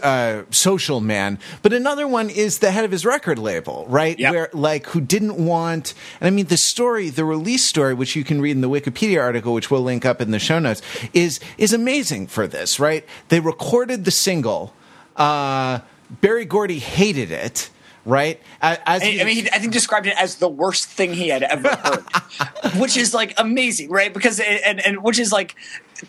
uh, 0.04 0.44
social 0.52 1.02
man? 1.02 1.40
But 1.64 1.74
another 1.74 2.08
one 2.08 2.30
is 2.30 2.60
the 2.60 2.70
head 2.70 2.86
of 2.86 2.92
his 2.92 3.04
record 3.04 3.40
label, 3.40 3.88
right? 3.96 4.20
Yep. 4.20 4.34
Where 4.34 4.50
like 4.52 4.88
who 4.88 5.00
didn't 5.00 5.38
want? 5.38 5.94
And 6.20 6.28
I 6.28 6.30
mean, 6.30 6.48
the 6.48 6.58
story, 6.58 7.10
the 7.10 7.24
release 7.24 7.64
story, 7.64 7.94
which 7.94 8.16
you 8.16 8.26
can 8.26 8.42
read 8.42 8.52
in 8.52 8.62
the 8.62 8.70
Wikipedia 8.70 9.22
article, 9.22 9.54
which 9.54 9.72
we'll 9.72 9.82
link 9.82 10.06
up 10.06 10.22
in 10.22 10.32
the 10.32 10.40
show 10.40 10.60
notes, 10.60 10.82
is 11.14 11.40
is 11.58 11.72
amazing 11.72 12.28
for 12.28 12.46
this, 12.46 12.80
right? 12.80 13.06
They 13.30 13.40
recorded 13.40 14.04
the 14.04 14.12
single. 14.12 14.74
Uh, 15.16 15.80
Berry 16.10 16.46
Gordy 16.46 16.80
hated 16.80 17.32
it. 17.32 17.70
Right, 18.06 18.40
as 18.62 18.80
I, 18.86 19.18
I 19.20 19.24
mean, 19.24 19.36
he, 19.36 19.50
I 19.52 19.58
think 19.58 19.74
described 19.74 20.06
it 20.06 20.16
as 20.20 20.36
the 20.36 20.48
worst 20.48 20.88
thing 20.88 21.14
he 21.14 21.30
had 21.30 21.42
ever 21.42 21.76
heard, 21.76 22.76
which 22.80 22.98
is 22.98 23.16
like 23.16 23.34
amazing, 23.38 23.90
right? 23.90 24.14
Because 24.14 24.40
it, 24.40 24.62
and 24.64 24.80
and 24.86 25.04
which 25.04 25.18
is 25.18 25.32
like 25.32 25.56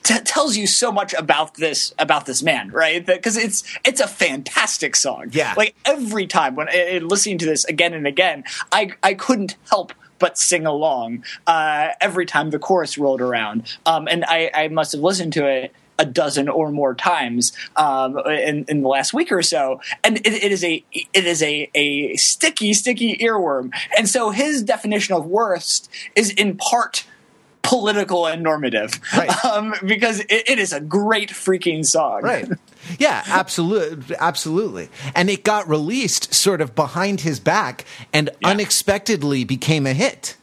t- 0.02 0.20
tells 0.20 0.56
you 0.56 0.66
so 0.66 0.92
much 0.92 1.14
about 1.14 1.54
this 1.54 1.94
about 1.98 2.26
this 2.26 2.42
man, 2.42 2.70
right? 2.70 3.04
Because 3.04 3.38
it's 3.38 3.64
it's 3.84 4.00
a 4.00 4.06
fantastic 4.06 4.94
song. 4.94 5.28
Yeah. 5.32 5.54
like 5.56 5.74
every 5.86 6.26
time 6.26 6.54
when 6.54 6.68
listening 7.08 7.38
to 7.38 7.46
this 7.46 7.64
again 7.64 7.94
and 7.94 8.06
again, 8.06 8.44
I 8.70 8.90
I 9.02 9.14
couldn't 9.14 9.56
help 9.70 9.94
but 10.18 10.38
sing 10.38 10.66
along 10.66 11.24
uh, 11.46 11.90
every 12.00 12.26
time 12.26 12.50
the 12.50 12.58
chorus 12.58 12.98
rolled 12.98 13.20
around. 13.20 13.76
Um, 13.84 14.08
and 14.08 14.24
I, 14.26 14.50
I 14.54 14.68
must 14.68 14.92
have 14.92 15.02
listened 15.02 15.32
to 15.34 15.46
it 15.46 15.72
a 15.98 16.04
dozen 16.04 16.48
or 16.48 16.70
more 16.70 16.94
times 16.94 17.52
um, 17.76 18.18
in, 18.26 18.64
in 18.68 18.82
the 18.82 18.88
last 18.88 19.14
week 19.14 19.32
or 19.32 19.42
so, 19.42 19.80
and 20.04 20.18
it, 20.18 20.26
it 20.26 20.52
is 20.52 20.64
a 20.64 20.84
it 20.92 21.26
is 21.26 21.42
a 21.42 21.70
a 21.74 22.16
sticky 22.16 22.74
sticky 22.74 23.16
earworm. 23.18 23.72
And 23.96 24.08
so 24.08 24.30
his 24.30 24.62
definition 24.62 25.14
of 25.14 25.26
worst 25.26 25.90
is 26.14 26.30
in 26.30 26.56
part 26.56 27.06
political 27.66 28.26
and 28.26 28.42
normative 28.42 29.00
right. 29.16 29.44
um, 29.44 29.74
because 29.84 30.20
it, 30.20 30.48
it 30.48 30.58
is 30.58 30.72
a 30.72 30.80
great 30.80 31.30
freaking 31.30 31.84
song. 31.84 32.22
Right. 32.22 32.48
Yeah, 32.98 33.24
absolutely, 33.26 34.14
absolutely. 34.16 34.88
And 35.14 35.28
it 35.28 35.42
got 35.42 35.68
released 35.68 36.32
sort 36.32 36.60
of 36.60 36.76
behind 36.76 37.22
his 37.22 37.40
back 37.40 37.84
and 38.12 38.30
yeah. 38.40 38.48
unexpectedly 38.48 39.44
became 39.44 39.86
a 39.86 39.92
hit. 39.92 40.36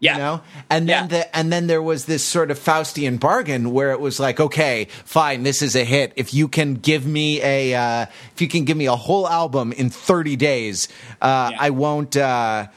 Yeah. 0.00 0.14
You 0.14 0.18
know? 0.18 0.40
And 0.70 0.88
then 0.88 1.02
yeah. 1.02 1.06
the 1.06 1.36
and 1.36 1.52
then 1.52 1.66
there 1.66 1.82
was 1.82 2.06
this 2.06 2.24
sort 2.24 2.50
of 2.50 2.58
Faustian 2.58 3.20
bargain 3.20 3.70
where 3.70 3.92
it 3.92 4.00
was 4.00 4.18
like, 4.18 4.40
okay, 4.40 4.86
fine, 5.04 5.42
this 5.42 5.62
is 5.62 5.76
a 5.76 5.84
hit. 5.84 6.12
If 6.16 6.34
you 6.34 6.48
can 6.48 6.74
give 6.74 7.06
me 7.06 7.40
a 7.42 7.74
uh, 7.74 8.06
if 8.32 8.40
you 8.40 8.48
can 8.48 8.64
give 8.64 8.76
me 8.76 8.86
a 8.86 8.96
whole 8.96 9.28
album 9.28 9.72
in 9.72 9.90
30 9.90 10.36
days, 10.36 10.88
uh, 11.20 11.50
yeah. 11.52 11.58
I 11.60 11.70
won't 11.70 12.16
uh, 12.16 12.68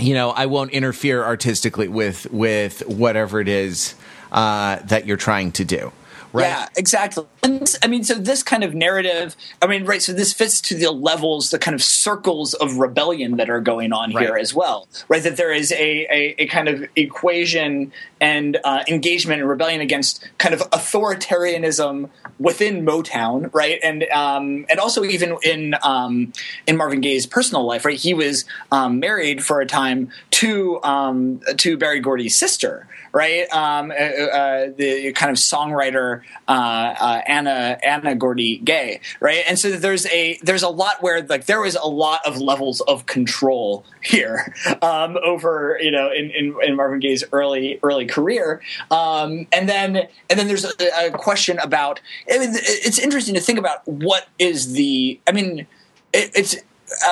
you 0.00 0.14
know, 0.14 0.30
I 0.30 0.46
won't 0.46 0.70
interfere 0.70 1.24
artistically 1.24 1.88
with 1.88 2.30
with 2.32 2.86
whatever 2.86 3.40
it 3.40 3.48
is 3.48 3.94
uh, 4.30 4.76
that 4.84 5.06
you're 5.06 5.16
trying 5.16 5.52
to 5.52 5.64
do. 5.64 5.92
Right? 6.32 6.48
Yeah, 6.48 6.68
exactly. 6.76 7.24
And 7.42 7.60
this, 7.60 7.78
I 7.82 7.86
mean, 7.86 8.04
so 8.04 8.14
this 8.14 8.42
kind 8.42 8.62
of 8.62 8.74
narrative, 8.74 9.34
I 9.62 9.66
mean, 9.66 9.84
right, 9.86 10.02
so 10.02 10.12
this 10.12 10.32
fits 10.32 10.60
to 10.62 10.74
the 10.74 10.90
levels, 10.90 11.50
the 11.50 11.58
kind 11.58 11.74
of 11.74 11.82
circles 11.82 12.54
of 12.54 12.76
rebellion 12.76 13.36
that 13.38 13.48
are 13.48 13.60
going 13.60 13.92
on 13.92 14.12
right. 14.12 14.26
here 14.26 14.36
as 14.36 14.52
well, 14.54 14.88
right? 15.08 15.22
That 15.22 15.36
there 15.36 15.52
is 15.52 15.72
a, 15.72 16.06
a, 16.10 16.34
a 16.38 16.46
kind 16.46 16.68
of 16.68 16.84
equation 16.96 17.92
and 18.20 18.58
uh, 18.64 18.84
engagement 18.88 19.40
and 19.40 19.48
rebellion 19.48 19.80
against 19.80 20.28
kind 20.38 20.54
of 20.54 20.60
authoritarianism 20.70 22.10
within 22.38 22.84
Motown, 22.84 23.52
right? 23.52 23.80
And 23.82 24.04
um, 24.04 24.66
and 24.68 24.78
also 24.78 25.04
even 25.04 25.36
in 25.42 25.74
um, 25.82 26.32
in 26.66 26.76
Marvin 26.76 27.00
Gaye's 27.00 27.26
personal 27.26 27.64
life, 27.64 27.84
right? 27.84 27.98
He 27.98 28.14
was 28.14 28.44
um, 28.70 29.00
married 29.00 29.44
for 29.44 29.60
a 29.60 29.66
time 29.66 30.10
to 30.32 30.82
um, 30.82 31.40
to 31.56 31.76
Berry 31.76 32.00
Gordy's 32.00 32.36
sister, 32.36 32.86
right? 33.12 33.50
Um, 33.52 33.90
uh, 33.90 33.94
uh, 33.94 34.70
the 34.76 35.12
kind 35.12 35.30
of 35.30 35.36
songwriter 35.36 36.22
uh, 36.46 36.50
uh, 36.50 37.22
Anna 37.26 37.78
Anna 37.82 38.14
Gordy 38.14 38.58
Gaye, 38.58 39.00
right? 39.20 39.44
And 39.48 39.58
so 39.58 39.72
there's 39.72 40.06
a 40.06 40.38
there's 40.42 40.62
a 40.62 40.68
lot 40.68 41.02
where 41.02 41.22
like 41.22 41.46
there 41.46 41.60
was 41.60 41.76
a 41.76 41.86
lot 41.86 42.20
of 42.26 42.40
levels 42.40 42.80
of 42.82 43.06
control 43.06 43.84
here 44.00 44.54
um, 44.82 45.16
over 45.24 45.78
you 45.80 45.90
know 45.90 46.10
in, 46.12 46.30
in, 46.30 46.56
in, 46.62 46.76
Marvin 46.76 47.00
Gaye's 47.00 47.24
early 47.32 47.80
early 47.82 48.06
career, 48.06 48.60
um, 48.90 49.46
and 49.52 49.68
then 49.68 50.08
and 50.30 50.38
then 50.38 50.48
there's 50.48 50.64
a, 50.64 51.06
a 51.06 51.10
question 51.10 51.58
about. 51.58 52.00
I 52.32 52.38
mean, 52.38 52.50
it's 52.54 52.98
interesting 52.98 53.34
to 53.34 53.40
think 53.40 53.58
about 53.58 53.86
what 53.86 54.28
is 54.38 54.72
the. 54.72 55.20
I 55.26 55.32
mean, 55.32 55.66
it, 56.12 56.30
it's 56.34 56.56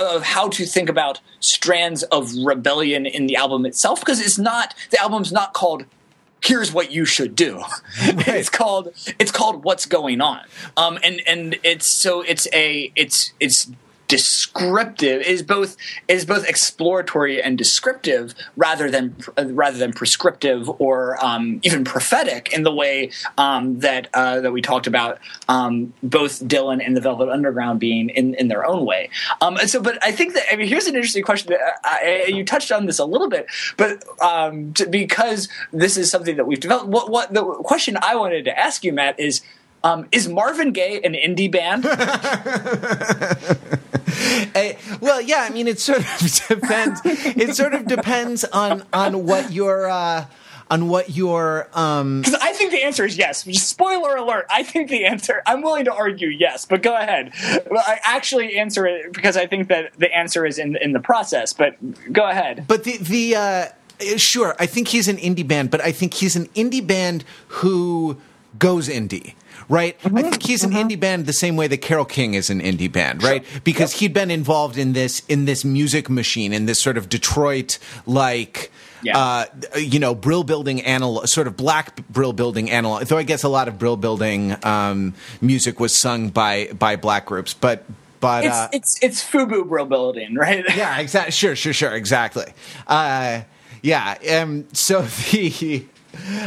of 0.01 0.23
how 0.23 0.49
to 0.49 0.65
think 0.65 0.89
about 0.89 1.21
strands 1.41 2.03
of 2.05 2.33
rebellion 2.45 3.07
in 3.07 3.27
the 3.27 3.37
album 3.37 3.67
itself 3.67 4.01
because 4.01 4.21
it's 4.21 4.39
not 4.39 4.75
the 4.91 5.01
album's 5.01 5.33
not 5.33 5.53
called 5.53 5.85
here's 6.43 6.73
what 6.73 6.93
you 6.93 7.05
should 7.05 7.35
do 7.35 7.59
right. 8.03 8.29
it's 8.29 8.49
called 8.49 8.89
it's 9.19 9.31
called 9.31 9.65
what's 9.65 9.87
going 9.87 10.21
on 10.21 10.41
um 10.77 10.99
and 11.03 11.21
and 11.27 11.59
it's 11.63 11.87
so 11.87 12.23
it's 12.23 12.47
a 12.53 12.93
it's 12.95 13.33
it's 13.41 13.71
descriptive 14.09 15.23
is 15.23 15.43
both 15.43 15.77
is 16.09 16.25
both 16.25 16.47
exploratory 16.49 17.43
and 17.43 17.59
descriptive 17.59 18.35
rather 18.57 18.91
than 18.91 19.17
rather 19.37 19.79
than 19.79 19.93
prescriptive 19.93 20.69
or 20.81 21.23
um, 21.25 21.61
even 21.63 21.85
prophetic 21.85 22.53
in 22.53 22.63
the 22.63 22.73
way 22.73 23.11
um, 23.39 23.81
that 23.81 24.09
uh, 24.15 24.41
that 24.41 24.53
we 24.53 24.63
talked 24.63 24.87
about 24.87 25.19
um, 25.49 25.93
both 26.03 26.43
Dylan 26.47 26.85
and 26.85 26.97
the 26.97 27.01
Velvet 27.01 27.29
Underground 27.29 27.81
being 27.81 28.11
in, 28.11 28.35
in 28.35 28.49
their 28.49 28.65
own 28.65 28.85
way. 28.85 29.11
Um, 29.41 29.57
and 29.57 29.69
so, 29.69 29.81
but 29.81 30.03
I 30.03 30.13
think 30.13 30.35
that 30.35 30.45
I 30.53 30.57
mean 30.57 30.69
here's 30.69 30.87
an 30.87 30.95
interesting 30.95 31.23
question. 31.23 31.55
Uh, 31.85 32.07
you 32.27 32.45
touched 32.45 32.73
on 32.73 32.87
this 32.87 32.99
a 32.99 33.05
little 33.05 33.29
bit, 33.29 33.47
but 33.77 34.05
um, 34.21 34.73
because 34.91 35.49
this 35.73 35.97
is 35.97 36.11
something 36.11 36.37
that 36.37 36.47
we've 36.47 36.61
developed. 36.61 36.89
What, 36.89 37.11
what 37.11 37.33
the 37.33 37.45
question 37.45 37.97
I 38.01 38.17
wanted 38.17 38.45
to 38.45 38.59
ask 38.59 38.85
you, 38.85 38.93
Matt, 38.93 39.19
is 39.19 39.43
um, 39.85 40.09
is 40.11 40.29
Marvin 40.29 40.73
Gaye 40.73 41.01
an 41.03 41.15
indie 41.15 41.51
band? 41.51 41.85
well, 45.01 45.21
yeah. 45.21 45.47
I 45.49 45.51
mean, 45.51 45.69
it 45.69 45.81
sort 45.81 45.99
of 45.99 46.47
depends. 46.49 47.01
it 47.05 47.57
sort 47.57 47.75
of 47.75 47.87
depends 47.87 48.45
on 48.45 48.85
on 48.93 49.25
what 49.27 49.53
your. 49.53 49.89
Uh, 49.89 50.27
on 50.71 50.89
what 50.89 51.11
your 51.11 51.69
um 51.75 52.21
because 52.21 52.35
i 52.41 52.53
think 52.53 52.73
the 52.73 52.83
answer 52.83 53.05
is 53.05 53.17
yes 53.17 53.45
spoiler 53.61 54.17
alert 54.17 54.47
i 54.51 54.63
think 54.63 54.91
the 54.91 55.05
answer 55.07 55.43
i'm 55.47 55.63
willing 55.63 55.85
to 55.85 55.93
argue 55.93 56.29
yes 56.29 56.65
but 56.65 56.83
go 56.83 56.97
ahead 56.97 57.33
well, 57.71 57.85
i 57.87 58.01
actually 58.05 58.59
answer 58.59 58.87
it 58.87 59.13
because 59.13 59.37
i 59.37 59.47
think 59.47 59.69
that 59.69 59.93
the 59.99 60.13
answer 60.13 60.45
is 60.45 60.59
in 60.59 60.77
in 60.77 60.93
the 60.93 61.01
process 61.01 61.53
but 61.53 61.77
go 62.13 62.29
ahead 62.29 62.65
but 62.67 62.85
the 62.85 62.97
the 62.97 63.37
uh 63.37 63.67
sure 64.17 64.57
i 64.59 64.67
think 64.67 64.89
he's 64.89 65.07
an 65.07 65.17
indie 65.19 65.47
band 65.47 65.71
but 65.71 65.81
i 65.83 65.93
think 65.93 66.15
he's 66.15 66.35
an 66.35 66.47
indie 66.49 66.85
band 66.85 67.25
who 67.49 68.17
goes 68.59 68.89
indie 68.89 69.35
right? 69.69 69.99
Mm-hmm. 70.01 70.19
I 70.19 70.23
think 70.23 70.43
he's 70.43 70.65
an 70.65 70.71
mm-hmm. 70.71 70.89
indie 70.89 71.01
band 71.01 71.27
the 71.27 71.33
same 71.33 71.57
way 71.57 71.69
that 71.69 71.79
Carole 71.79 72.05
King 72.05 72.35
is 72.35 72.51
an 72.51 72.61
indie 72.61 72.91
band, 72.91 73.23
right? 73.23 73.45
Sure. 73.45 73.61
Because 73.65 73.93
yep. 73.95 74.01
he'd 74.01 74.15
been 74.15 74.31
involved 74.31 74.79
in 74.79 74.93
this 74.93 75.23
in 75.29 75.45
this 75.45 75.65
music 75.65 76.09
machine 76.09 76.53
in 76.53 76.67
this 76.67 76.81
sort 76.81 76.97
of 76.97 77.09
Detroit 77.09 77.79
like. 78.07 78.71
Yeah. 79.03 79.19
Uh, 79.19 79.45
you 79.77 80.01
know, 80.01 80.17
brill 80.17 80.43
building 80.43 80.81
analog, 80.81 81.29
sort 81.29 81.47
of 81.47 81.57
black 81.57 82.09
brill 82.09 82.33
building 82.33 82.71
analog. 82.71 83.05
Though 83.05 83.19
I 83.19 83.23
guess 83.23 83.45
a 83.45 83.49
lot 83.49 83.69
of 83.69 83.79
brill 83.79 83.97
building 83.97 84.57
um, 84.65 85.15
music 85.41 85.79
was 85.79 85.95
sung 85.95 86.31
by 86.31 86.71
by 86.73 86.97
black 86.97 87.27
groups, 87.27 87.55
but 87.55 87.85
but 88.21 88.45
it's 88.45 88.55
uh, 88.55 88.69
it's 88.73 88.99
it's 89.03 89.25
FUBU 89.25 89.69
brill 89.69 89.87
building, 89.87 90.35
right? 90.35 90.65
yeah, 90.77 90.99
exactly. 90.99 91.31
Sure, 91.33 91.55
sure, 91.55 91.73
sure, 91.73 91.93
exactly. 91.93 92.47
Uh, 92.87 93.43
yeah. 93.83 94.17
Um, 94.41 94.67
so 94.73 95.03
the 95.31 95.85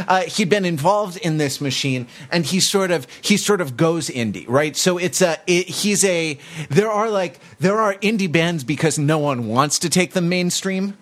uh, 0.08 0.22
he'd 0.22 0.48
been 0.48 0.64
involved 0.64 1.16
in 1.18 1.38
this 1.38 1.60
machine, 1.60 2.06
and 2.30 2.44
he 2.44 2.60
sort 2.60 2.90
of 2.90 3.06
he 3.20 3.36
sort 3.36 3.60
of 3.60 3.76
goes 3.76 4.08
indie, 4.08 4.44
right? 4.48 4.76
So 4.76 4.98
it's 4.98 5.20
a 5.22 5.38
it, 5.46 5.68
he's 5.68 6.04
a 6.04 6.38
there 6.68 6.90
are 6.90 7.10
like 7.10 7.40
there 7.58 7.78
are 7.78 7.94
indie 7.94 8.30
bands 8.30 8.64
because 8.64 8.98
no 8.98 9.18
one 9.18 9.46
wants 9.46 9.78
to 9.80 9.88
take 9.88 10.12
them 10.12 10.28
mainstream. 10.28 10.96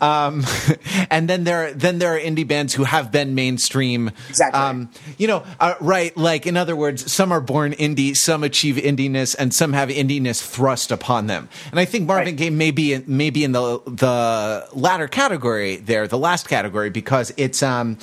Um, 0.00 0.44
and 1.10 1.28
then 1.28 1.44
there, 1.44 1.72
then 1.72 1.98
there 1.98 2.14
are 2.14 2.18
indie 2.20 2.46
bands 2.46 2.74
who 2.74 2.84
have 2.84 3.12
been 3.12 3.34
mainstream. 3.34 4.10
Exactly. 4.28 4.60
Um, 4.60 4.90
you 5.18 5.26
know, 5.26 5.44
uh, 5.60 5.74
right? 5.80 6.16
Like 6.16 6.46
in 6.46 6.56
other 6.56 6.76
words, 6.76 7.10
some 7.12 7.32
are 7.32 7.40
born 7.40 7.72
indie, 7.72 8.16
some 8.16 8.42
achieve 8.44 8.76
indiness, 8.76 9.34
and 9.38 9.54
some 9.54 9.72
have 9.72 9.88
indiness 9.88 10.42
thrust 10.42 10.90
upon 10.90 11.26
them. 11.26 11.48
And 11.70 11.78
I 11.78 11.84
think 11.84 12.06
Marvin 12.06 12.26
right. 12.26 12.36
Gaye 12.36 12.50
may 12.50 12.70
be 12.70 12.92
in, 12.92 13.04
maybe 13.06 13.44
in 13.44 13.52
the 13.52 13.80
the 13.86 14.68
latter 14.72 15.08
category 15.08 15.76
there, 15.76 16.06
the 16.06 16.18
last 16.18 16.48
category, 16.48 16.90
because 16.90 17.32
it's 17.36 17.62
um, 17.62 17.98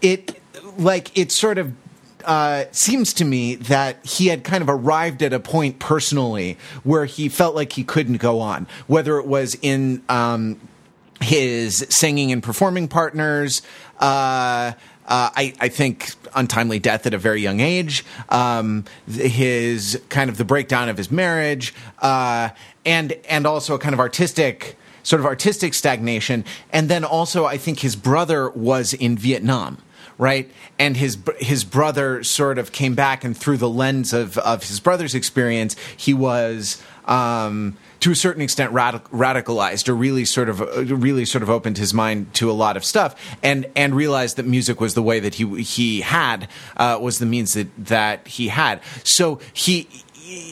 it 0.00 0.40
like 0.78 1.16
it 1.16 1.32
sort 1.32 1.58
of 1.58 1.72
uh, 2.24 2.64
seems 2.72 3.12
to 3.14 3.24
me 3.24 3.56
that 3.56 4.04
he 4.04 4.28
had 4.28 4.44
kind 4.44 4.62
of 4.62 4.68
arrived 4.68 5.22
at 5.22 5.32
a 5.32 5.40
point 5.40 5.78
personally 5.78 6.56
where 6.84 7.04
he 7.04 7.28
felt 7.28 7.54
like 7.54 7.72
he 7.72 7.84
couldn't 7.84 8.18
go 8.18 8.40
on, 8.40 8.66
whether 8.86 9.18
it 9.18 9.26
was 9.26 9.56
in 9.62 10.02
um, 10.08 10.60
his 11.22 11.86
singing 11.88 12.32
and 12.32 12.42
performing 12.42 12.88
partners. 12.88 13.62
Uh, 13.98 14.72
uh, 15.04 15.30
I, 15.34 15.52
I, 15.60 15.68
think 15.68 16.10
untimely 16.34 16.78
death 16.78 17.06
at 17.06 17.12
a 17.12 17.18
very 17.18 17.42
young 17.42 17.58
age, 17.58 18.04
um, 18.28 18.84
his 19.08 20.00
kind 20.08 20.30
of 20.30 20.38
the 20.38 20.44
breakdown 20.44 20.88
of 20.88 20.96
his 20.96 21.10
marriage, 21.10 21.74
uh, 21.98 22.50
and 22.86 23.12
and 23.28 23.44
also 23.44 23.74
a 23.74 23.78
kind 23.78 23.94
of 23.94 24.00
artistic 24.00 24.76
sort 25.02 25.18
of 25.18 25.26
artistic 25.26 25.74
stagnation, 25.74 26.44
and 26.72 26.88
then 26.88 27.04
also 27.04 27.44
I 27.44 27.58
think 27.58 27.80
his 27.80 27.96
brother 27.96 28.48
was 28.50 28.94
in 28.94 29.18
Vietnam 29.18 29.78
right? 30.18 30.50
And 30.78 30.96
his 30.96 31.18
his 31.38 31.64
brother 31.64 32.22
sort 32.22 32.58
of 32.58 32.70
came 32.70 32.94
back, 32.94 33.24
and 33.24 33.36
through 33.36 33.56
the 33.56 33.68
lens 33.68 34.12
of 34.12 34.38
of 34.38 34.62
his 34.62 34.78
brother's 34.78 35.14
experience, 35.16 35.74
he 35.96 36.14
was 36.14 36.80
um, 37.06 37.76
to 38.02 38.10
a 38.10 38.16
certain 38.16 38.42
extent 38.42 38.72
radic- 38.72 39.08
radicalized 39.10 39.88
or 39.88 39.94
really 39.94 40.24
sort 40.24 40.48
of 40.48 40.60
uh, 40.60 40.84
really 40.84 41.24
sort 41.24 41.42
of 41.42 41.48
opened 41.48 41.78
his 41.78 41.94
mind 41.94 42.32
to 42.34 42.50
a 42.50 42.52
lot 42.52 42.76
of 42.76 42.84
stuff 42.84 43.14
and 43.42 43.66
and 43.76 43.94
realized 43.94 44.36
that 44.36 44.46
music 44.46 44.80
was 44.80 44.94
the 44.94 45.02
way 45.02 45.20
that 45.20 45.34
he 45.36 45.62
he 45.62 46.00
had 46.00 46.48
uh, 46.76 46.98
was 47.00 47.18
the 47.18 47.26
means 47.26 47.54
that 47.54 47.68
that 47.78 48.26
he 48.26 48.48
had 48.48 48.80
so 49.04 49.40
he 49.52 49.88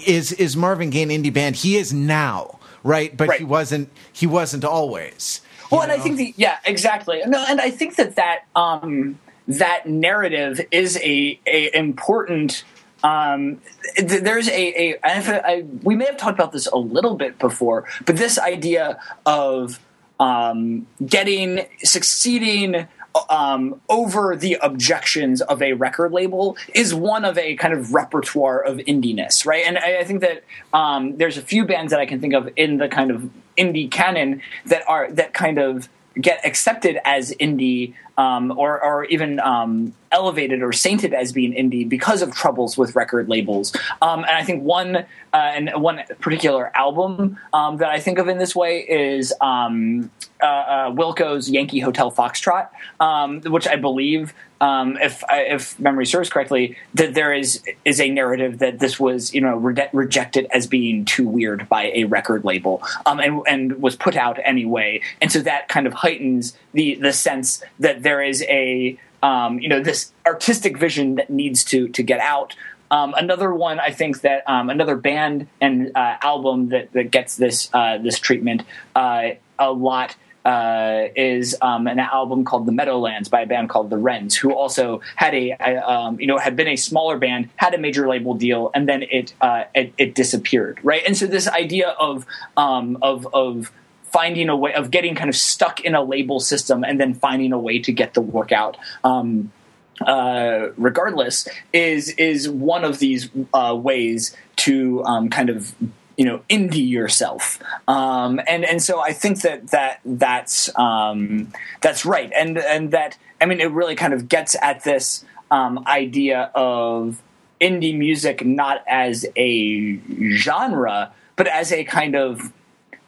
is 0.06 0.32
is 0.32 0.56
Marvin 0.56 0.90
Gaye 0.90 1.02
an 1.02 1.08
indie 1.08 1.32
band 1.32 1.56
he 1.56 1.76
is 1.76 1.92
now 1.92 2.58
right 2.84 3.16
but 3.16 3.28
right. 3.28 3.40
he 3.40 3.44
wasn't 3.44 3.90
he 4.12 4.26
wasn't 4.26 4.64
always 4.64 5.40
well 5.70 5.80
know? 5.80 5.92
and 5.92 5.92
I 5.92 5.98
think 5.98 6.18
the 6.18 6.32
yeah 6.36 6.58
exactly 6.64 7.20
no 7.26 7.44
and 7.48 7.60
I 7.60 7.70
think 7.70 7.96
that 7.96 8.14
that 8.14 8.44
um 8.54 9.18
that 9.48 9.86
narrative 9.86 10.60
is 10.70 10.96
a 10.98 11.38
a 11.46 11.76
important 11.76 12.62
um, 13.02 13.60
there's 14.02 14.48
a, 14.48 14.96
a 15.04 15.62
we 15.82 15.96
may 15.96 16.06
have 16.06 16.16
talked 16.16 16.38
about 16.38 16.52
this 16.52 16.66
a 16.66 16.76
little 16.76 17.16
bit 17.16 17.38
before, 17.38 17.86
but 18.06 18.16
this 18.16 18.38
idea 18.38 19.00
of 19.26 19.80
um, 20.18 20.86
getting 21.04 21.66
succeeding 21.82 22.86
um, 23.28 23.80
over 23.88 24.36
the 24.36 24.56
objections 24.62 25.40
of 25.42 25.62
a 25.62 25.72
record 25.72 26.12
label 26.12 26.56
is 26.74 26.94
one 26.94 27.24
of 27.24 27.36
a 27.38 27.56
kind 27.56 27.74
of 27.74 27.92
repertoire 27.92 28.60
of 28.60 28.78
indiness, 28.78 29.44
right? 29.44 29.64
And 29.66 29.78
I, 29.78 29.98
I 29.98 30.04
think 30.04 30.20
that 30.20 30.44
um, 30.72 31.16
there's 31.16 31.36
a 31.36 31.42
few 31.42 31.64
bands 31.64 31.90
that 31.90 32.00
I 32.00 32.06
can 32.06 32.20
think 32.20 32.34
of 32.34 32.50
in 32.56 32.76
the 32.76 32.88
kind 32.88 33.10
of 33.10 33.28
indie 33.58 33.90
canon 33.90 34.42
that 34.66 34.88
are 34.88 35.10
that 35.12 35.34
kind 35.34 35.58
of 35.58 35.88
get 36.20 36.44
accepted 36.44 36.98
as 37.04 37.32
indie 37.40 37.94
um, 38.18 38.52
or, 38.58 38.82
or 38.82 39.04
even 39.06 39.40
um, 39.40 39.94
elevated 40.12 40.62
or 40.62 40.72
sainted 40.72 41.14
as 41.14 41.32
being 41.32 41.52
indie 41.52 41.88
because 41.88 42.20
of 42.20 42.34
troubles 42.34 42.76
with 42.76 42.94
record 42.94 43.28
labels. 43.28 43.74
Um, 44.02 44.20
and 44.20 44.32
I 44.32 44.42
think 44.42 44.62
one 44.62 44.96
uh, 44.96 45.04
and 45.32 45.70
one 45.76 46.02
particular 46.20 46.70
album 46.76 47.38
um, 47.52 47.78
that 47.78 47.88
I 47.88 48.00
think 48.00 48.18
of 48.18 48.28
in 48.28 48.38
this 48.38 48.54
way 48.54 48.80
is 48.80 49.32
um, 49.40 50.10
uh, 50.42 50.46
uh, 50.46 50.90
Wilco's 50.90 51.48
Yankee 51.48 51.80
Hotel 51.80 52.10
Foxtrot, 52.10 52.68
um, 52.98 53.40
which 53.42 53.66
I 53.68 53.76
believe 53.76 54.34
um, 54.60 54.98
if 54.98 55.24
if 55.30 55.78
memory 55.80 56.06
serves 56.06 56.28
correctly, 56.28 56.76
that 56.94 57.14
there 57.14 57.32
is 57.32 57.62
is 57.84 58.00
a 58.00 58.10
narrative 58.10 58.58
that 58.58 58.78
this 58.78 59.00
was 59.00 59.32
you 59.32 59.40
know 59.40 59.56
re- 59.56 59.88
rejected 59.92 60.46
as 60.52 60.66
being 60.66 61.04
too 61.04 61.26
weird 61.26 61.68
by 61.68 61.90
a 61.94 62.04
record 62.04 62.44
label, 62.44 62.82
um, 63.06 63.20
and 63.20 63.42
and 63.48 63.82
was 63.82 63.96
put 63.96 64.16
out 64.16 64.38
anyway, 64.44 65.00
and 65.20 65.32
so 65.32 65.40
that 65.40 65.68
kind 65.68 65.86
of 65.86 65.94
heightens 65.94 66.56
the 66.72 66.96
the 66.96 67.12
sense 67.12 67.62
that 67.78 68.02
there 68.02 68.22
is 68.22 68.42
a 68.48 68.98
um, 69.22 69.58
you 69.58 69.68
know 69.68 69.82
this 69.82 70.12
artistic 70.26 70.76
vision 70.76 71.14
that 71.14 71.30
needs 71.30 71.64
to 71.64 71.88
to 71.88 72.02
get 72.02 72.20
out. 72.20 72.54
Um, 72.90 73.14
another 73.16 73.54
one, 73.54 73.78
I 73.78 73.92
think 73.92 74.22
that 74.22 74.42
um, 74.50 74.68
another 74.68 74.96
band 74.96 75.46
and 75.60 75.92
uh, 75.96 76.16
album 76.22 76.68
that 76.70 76.92
that 76.92 77.10
gets 77.10 77.36
this 77.36 77.70
uh, 77.72 77.96
this 77.98 78.18
treatment 78.18 78.62
uh, 78.94 79.30
a 79.58 79.72
lot 79.72 80.16
uh, 80.44 81.04
is 81.16 81.56
um, 81.60 81.86
an 81.86 81.98
album 81.98 82.44
called 82.44 82.66
The 82.66 82.72
Meadowlands 82.72 83.28
by 83.28 83.42
a 83.42 83.46
band 83.46 83.68
called 83.68 83.90
The 83.90 83.98
Wrens, 83.98 84.36
who 84.36 84.54
also 84.54 85.00
had 85.16 85.34
a, 85.34 85.56
a 85.60 85.90
um, 85.90 86.20
you 86.20 86.26
know 86.26 86.38
had 86.38 86.56
been 86.56 86.68
a 86.68 86.76
smaller 86.76 87.18
band, 87.18 87.48
had 87.56 87.74
a 87.74 87.78
major 87.78 88.08
label 88.08 88.34
deal, 88.34 88.70
and 88.74 88.88
then 88.88 89.02
it 89.02 89.34
uh, 89.40 89.64
it, 89.74 89.92
it, 89.98 90.14
disappeared, 90.14 90.78
right? 90.82 91.02
And 91.06 91.16
so 91.16 91.26
this 91.26 91.48
idea 91.48 91.88
of 91.88 92.26
um, 92.56 92.98
of 93.02 93.26
of 93.34 93.72
finding 94.04 94.48
a 94.48 94.56
way 94.56 94.74
of 94.74 94.90
getting 94.90 95.14
kind 95.14 95.30
of 95.30 95.36
stuck 95.36 95.80
in 95.80 95.94
a 95.94 96.02
label 96.02 96.40
system 96.40 96.84
and 96.84 97.00
then 97.00 97.14
finding 97.14 97.52
a 97.52 97.58
way 97.58 97.78
to 97.78 97.92
get 97.92 98.14
the 98.14 98.20
work 98.20 98.52
out. 98.52 98.76
Um, 99.04 99.52
uh, 100.00 100.70
regardless, 100.76 101.46
is 101.72 102.10
is 102.10 102.48
one 102.48 102.84
of 102.84 102.98
these 102.98 103.28
uh, 103.52 103.76
ways 103.78 104.34
to 104.56 105.04
um, 105.04 105.28
kind 105.28 105.50
of 105.50 105.74
you 106.20 106.26
know 106.26 106.42
indie 106.50 106.86
yourself. 106.86 107.58
Um, 107.88 108.42
and 108.46 108.62
and 108.62 108.82
so 108.82 109.00
I 109.00 109.14
think 109.14 109.40
that 109.40 109.68
that 109.68 110.00
that's 110.04 110.68
um, 110.78 111.50
that's 111.80 112.04
right. 112.04 112.30
And 112.36 112.58
and 112.58 112.90
that 112.90 113.16
I 113.40 113.46
mean 113.46 113.58
it 113.58 113.70
really 113.70 113.96
kind 113.96 114.12
of 114.12 114.28
gets 114.28 114.54
at 114.60 114.84
this 114.84 115.24
um, 115.50 115.82
idea 115.86 116.50
of 116.54 117.22
indie 117.58 117.96
music 117.96 118.44
not 118.44 118.84
as 118.86 119.24
a 119.34 119.98
genre 120.30 121.12
but 121.36 121.46
as 121.46 121.72
a 121.72 121.84
kind 121.84 122.14
of 122.14 122.52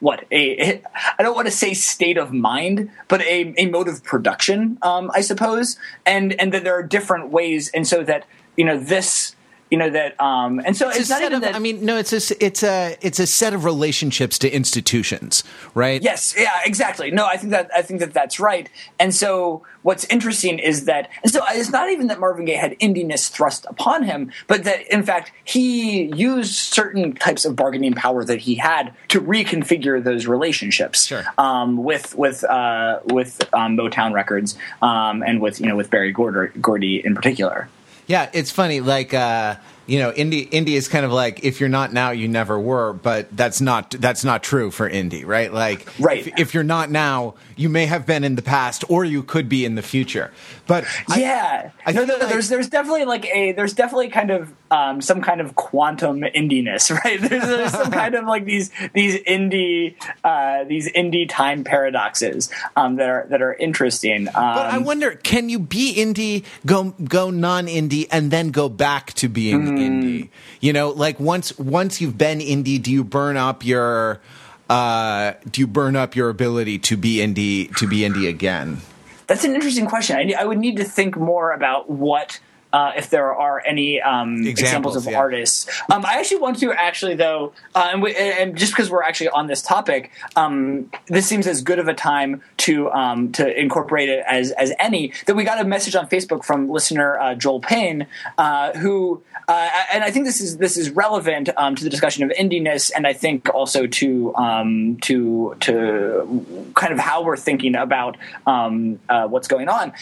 what 0.01 0.25
a 0.33 0.83
I 1.19 1.23
don't 1.23 1.35
want 1.35 1.49
to 1.49 1.53
say 1.53 1.75
state 1.75 2.17
of 2.17 2.33
mind, 2.33 2.91
but 3.09 3.21
a, 3.21 3.55
a 3.59 3.67
mode 3.67 3.89
of 3.89 4.03
production, 4.03 4.79
um, 4.81 5.11
I 5.15 5.21
suppose, 5.21 5.77
and 6.07 6.33
and 6.41 6.53
that 6.55 6.65
there 6.65 6.75
are 6.75 6.83
different 6.83 7.29
ways, 7.29 7.71
and 7.75 7.87
so 7.87 8.03
that 8.05 8.25
you 8.57 8.65
know 8.65 8.79
this 8.79 9.37
you 9.73 9.79
know 9.79 9.89
that 9.89 10.21
um 10.21 10.61
and 10.67 10.77
so 10.77 10.91
it's, 10.91 11.01
it's 11.01 11.11
not 11.11 11.23
even 11.23 11.37
of, 11.37 11.41
that 11.41 11.55
i 11.57 11.59
mean 11.59 11.83
no 11.83 11.97
it's 11.97 12.13
a 12.13 12.45
it's 12.45 12.63
a 12.63 12.95
it's 13.01 13.19
a 13.19 13.27
set 13.27 13.55
of 13.55 13.65
relationships 13.65 14.39
to 14.39 14.51
institutions 14.51 15.43
right? 15.75 16.03
Yes 16.03 16.35
yeah 16.37 16.61
exactly. 16.65 17.11
No 17.11 17.27
i 17.27 17.37
think 17.39 17.53
that 17.53 17.71
i 17.75 17.81
think 17.81 18.01
that 18.01 18.13
that's 18.13 18.39
right. 18.39 18.69
And 19.01 19.15
so 19.15 19.63
what's 19.83 20.05
interesting 20.05 20.59
is 20.59 20.85
that 20.85 21.09
and 21.23 21.33
so 21.33 21.41
it's 21.49 21.71
not 21.71 21.91
even 21.91 22.09
that 22.09 22.21
marvin 22.21 22.45
gaye 22.45 22.55
had 22.55 22.79
indiness 22.79 23.31
thrust 23.31 23.65
upon 23.69 24.03
him 24.03 24.31
but 24.47 24.65
that 24.65 24.83
in 24.93 25.03
fact 25.03 25.33
he 25.45 26.15
used 26.15 26.55
certain 26.55 27.15
types 27.15 27.45
of 27.45 27.57
bargaining 27.57 27.95
power 27.95 28.25
that 28.25 28.41
he 28.41 28.55
had 28.55 28.95
to 29.09 29.21
reconfigure 29.21 30.03
those 30.03 30.27
relationships 30.27 31.07
sure. 31.07 31.25
um, 31.39 31.83
with 31.83 32.15
with 32.15 32.45
uh, 32.45 33.01
with 33.07 33.41
um, 33.55 33.77
motown 33.77 34.13
records 34.13 34.57
um, 34.83 35.23
and 35.23 35.41
with 35.41 35.61
you 35.61 35.67
know 35.67 35.77
with 35.77 35.89
berry 35.91 36.13
gordy 36.13 37.05
in 37.05 37.15
particular 37.15 37.69
yeah, 38.13 38.29
it's 38.35 38.51
funny. 38.51 38.81
Like, 38.81 39.15
uh, 39.15 39.57
you 39.87 39.99
know, 39.99 40.13
indie 40.13 40.47
indie 40.51 40.77
is 40.77 40.87
kind 40.87 41.07
of 41.07 41.13
like 41.13 41.45
if 41.45 41.61
you're 41.61 41.71
not 41.71 41.95
now, 41.95 42.11
you 42.11 42.29
never 42.29 42.61
were. 42.61 42.93
But 42.93 43.35
that's 43.35 43.63
not 43.63 43.93
that's 43.93 44.23
not 44.23 44.43
true 44.43 44.71
for 44.71 44.89
indie, 44.89 45.27
right? 45.27 45.51
Like, 45.51 45.89
right. 45.99 46.27
If, 46.27 46.39
if 46.39 46.55
you're 46.55 46.63
not 46.63 46.91
now, 46.91 47.37
you 47.57 47.71
may 47.71 47.87
have 47.87 48.05
been 48.05 48.23
in 48.23 48.35
the 48.35 48.43
past, 48.43 48.85
or 48.91 49.07
you 49.07 49.23
could 49.23 49.49
be 49.49 49.65
in 49.65 49.77
the 49.77 49.83
future. 49.83 50.31
But 50.67 50.85
yeah, 51.17 51.71
I, 51.87 51.91
I 51.91 51.93
no, 51.95 52.05
no, 52.05 52.19
like, 52.19 52.29
there's 52.29 52.51
there's 52.51 52.69
definitely 52.69 53.07
like 53.07 53.25
a 53.35 53.53
there's 53.53 53.73
definitely 53.73 54.11
kind 54.11 54.31
of 54.31 54.53
um, 54.73 55.03
some 55.03 55.21
kind 55.21 55.43
of 55.43 55.55
quantum 55.55 56.23
indiness, 56.23 56.91
right? 57.05 57.21
There's, 57.21 57.45
there's 57.45 57.73
some 57.73 57.91
kind 57.91 58.15
of 58.15 58.25
like 58.25 58.47
these 58.47 58.71
these 58.95 59.17
indie 59.25 59.95
uh, 60.25 60.65
these 60.65 60.91
indie 60.93 61.29
time 61.29 61.63
paradoxes 61.63 62.51
um, 62.75 62.97
that 62.97 63.09
are 63.09 63.27
that 63.29 63.43
are 63.43 63.53
interesting. 63.53 64.29
Um, 64.29 64.35
but 64.35 64.67
I 64.67 64.79
wonder, 64.79 65.13
can 65.13 65.51
you 65.51 65.59
be 65.59 65.95
indie, 65.95 66.45
go 66.65 66.95
go 67.05 67.31
non 67.31 67.67
indie, 67.67 68.09
and 68.11 68.31
then 68.31 68.51
go 68.51 68.71
back 68.71 69.13
to 69.15 69.29
being 69.29 69.77
mm. 69.77 69.79
indie? 69.79 70.29
You 70.61 70.73
know, 70.73 70.89
like 70.89 71.21
once 71.21 71.57
once 71.59 72.01
you've 72.01 72.17
been 72.17 72.39
indie, 72.39 72.83
do 72.83 72.91
you 72.91 73.05
burn 73.05 73.37
up 73.37 73.67
your 73.67 74.23
uh, 74.71 75.35
do 75.51 75.61
you 75.61 75.67
burn 75.67 75.97
up 75.97 76.17
your 76.17 76.31
ability 76.31 76.79
to 76.79 76.97
be 76.97 77.17
indie 77.17 77.77
to 77.77 77.87
be 77.87 78.01
indie 78.01 78.27
again? 78.27 78.79
That's 79.27 79.45
an 79.45 79.55
interesting 79.55 79.87
question. 79.87 80.17
I, 80.17 80.33
I 80.41 80.45
would 80.45 80.59
need 80.59 80.79
to 80.79 80.85
think 80.85 81.19
more 81.19 81.53
about 81.53 81.91
what 81.91 82.41
uh, 82.73 82.93
if 82.97 83.11
there 83.11 83.35
are 83.35 83.63
any 83.67 84.01
um, 84.01 84.47
examples, 84.47 84.61
examples, 84.61 84.97
of 84.97 85.13
yeah. 85.13 85.19
artists. 85.19 85.69
Um, 85.91 86.05
I 86.07 86.15
actually 86.15 86.39
want 86.39 86.59
to 86.61 86.73
actually 86.73 87.15
though, 87.15 87.53
uh, 87.75 87.91
and, 87.93 88.03
we, 88.03 88.17
and, 88.17 88.57
just 88.57 88.73
because 88.73 88.91
we're 88.91 89.03
actually 89.03 89.29
on 89.31 89.47
this 89.47 89.63
topic, 89.63 90.11
um, 90.37 90.91
this 91.07 91.27
seems 91.27 91.47
as 91.47 91.63
good 91.63 91.79
of 91.79 91.89
a 91.89 91.95
time 91.95 92.43
to 92.59 92.91
um, 92.91 93.33
to 93.33 93.61
incorporate 93.61 94.09
it 94.09 94.25
as 94.27 94.53
as 94.53 94.73
any. 94.79 95.13
That 95.27 95.35
we 95.35 95.45
got 95.45 95.61
a 95.61 95.65
message 95.65 95.95
on 95.95 96.09
Facebook 96.09 96.45
from 96.45 96.71
listener 96.71 97.19
uh, 97.19 97.35
Joel 97.35 97.61
Payne, 97.61 98.07
uh, 98.39 98.73
who 98.73 99.23
uh, 99.49 99.71
and 99.93 100.05
I 100.05 100.11
think 100.11 100.25
this 100.25 100.41
is 100.41 100.57
this 100.57 100.77
is 100.77 100.91
relevant 100.91 101.51
um, 101.57 101.75
to 101.75 101.85
the 101.85 101.91
discussion 101.91 102.25
of 102.25 102.31
indiness, 102.31 102.91
and 102.95 103.07
I 103.07 103.13
think 103.13 103.49
also 103.53 103.87
to 103.87 104.35
um, 104.37 104.97
to 105.03 105.57
to 105.61 106.73
kind 106.75 106.93
of 106.93 106.99
how 106.99 107.23
we're 107.23 107.37
thinking 107.37 107.75
about 107.75 108.17
uh, 108.47 109.27
what's 109.29 109.49
going 109.49 109.69
on. 109.69 109.93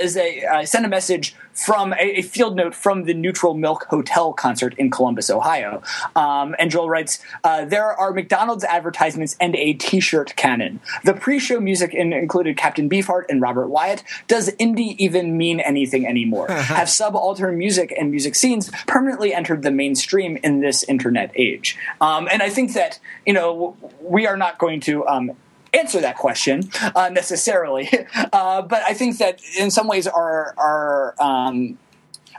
is 0.00 0.16
a 0.16 0.64
send 0.64 0.84
a 0.84 0.88
message 0.88 1.34
from 1.56 1.92
a, 1.94 2.18
a, 2.18 2.22
field 2.22 2.54
note 2.54 2.74
from 2.74 3.04
the 3.04 3.14
Neutral 3.14 3.54
Milk 3.54 3.86
Hotel 3.88 4.32
concert 4.32 4.74
in 4.76 4.90
Columbus, 4.90 5.30
Ohio. 5.30 5.82
Um, 6.14 6.54
and 6.58 6.70
Joel 6.70 6.90
writes, 6.90 7.18
uh, 7.44 7.64
"There 7.64 7.86
are 7.86 8.12
McDonald's 8.12 8.64
advertisements 8.64 9.36
and 9.40 9.56
a 9.56 9.72
T-shirt 9.72 10.36
canon. 10.36 10.80
The 11.04 11.14
pre-show 11.14 11.60
music 11.60 11.94
in, 11.94 12.12
included 12.12 12.56
Captain 12.56 12.88
Beefheart 12.88 13.24
and 13.28 13.40
Robert 13.40 13.68
Wyatt. 13.68 14.04
Does 14.28 14.50
indie 14.56 14.96
even 14.98 15.36
mean 15.36 15.60
anything 15.60 16.06
anymore? 16.06 16.48
Have 16.50 16.90
subaltern 16.90 17.56
music 17.58 17.94
and 17.98 18.10
music 18.10 18.34
scenes 18.34 18.70
permanently 18.86 19.32
entered 19.32 19.62
the 19.62 19.70
mainstream 19.70 20.36
in 20.42 20.60
this 20.60 20.82
internet 20.84 21.30
age?" 21.34 21.78
Um, 22.00 22.28
and 22.30 22.42
I 22.42 22.50
think 22.50 22.74
that 22.74 22.98
you 23.24 23.32
know 23.32 23.76
we 24.00 24.26
are 24.26 24.36
not 24.36 24.58
going 24.58 24.80
to 24.80 25.06
um, 25.06 25.32
answer 25.78 26.00
that 26.00 26.16
question 26.16 26.70
uh, 26.94 27.08
necessarily. 27.10 27.90
Uh, 28.32 28.62
but 28.62 28.82
I 28.82 28.92
think 28.94 29.18
that 29.18 29.40
in 29.58 29.70
some 29.70 29.86
ways, 29.86 30.06
our 30.06 30.54
our 30.56 31.14
um, 31.20 31.78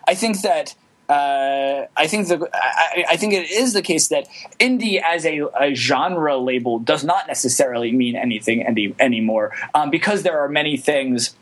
I 0.08 0.16
think 0.16 0.42
that. 0.42 0.76
Uh, 1.10 1.88
I 1.96 2.08
think 2.08 2.28
the 2.28 2.50
I, 2.54 3.06
I, 3.12 3.16
think 3.16 3.34
it 3.34 3.50
is 3.50 3.72
the 3.72 3.82
case 3.82 4.10
that 4.10 4.28
indie 4.60 5.02
as 5.02 5.26
a, 5.26 5.48
a, 5.58 5.74
genre 5.74 6.38
label 6.38 6.80
does 6.80 7.06
not 7.06 7.28
necessarily 7.28 7.94
mean 7.94 8.18
anything 8.18 8.64
any, 8.68 8.94
anymore 9.00 9.54
um, 9.74 9.90
because 9.90 10.24
there 10.24 10.42
are 10.42 10.50
many 10.50 10.76
things 10.76 11.34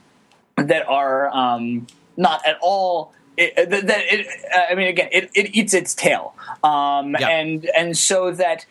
that 0.58 0.88
are 0.88 1.36
um, 1.36 1.88
not 2.16 2.46
at 2.46 2.58
all. 2.62 3.14
It, 3.38 3.56
that 3.56 4.04
it, 4.06 4.28
uh, 4.54 4.72
I 4.72 4.76
mean, 4.76 4.88
again, 4.88 5.10
it, 5.12 5.32
it 5.34 5.56
eats 5.56 5.74
its 5.74 5.96
tail, 5.96 6.36
um, 6.64 7.16
and 7.16 7.66
and 7.76 7.98
so 7.98 8.32
that 8.32 8.66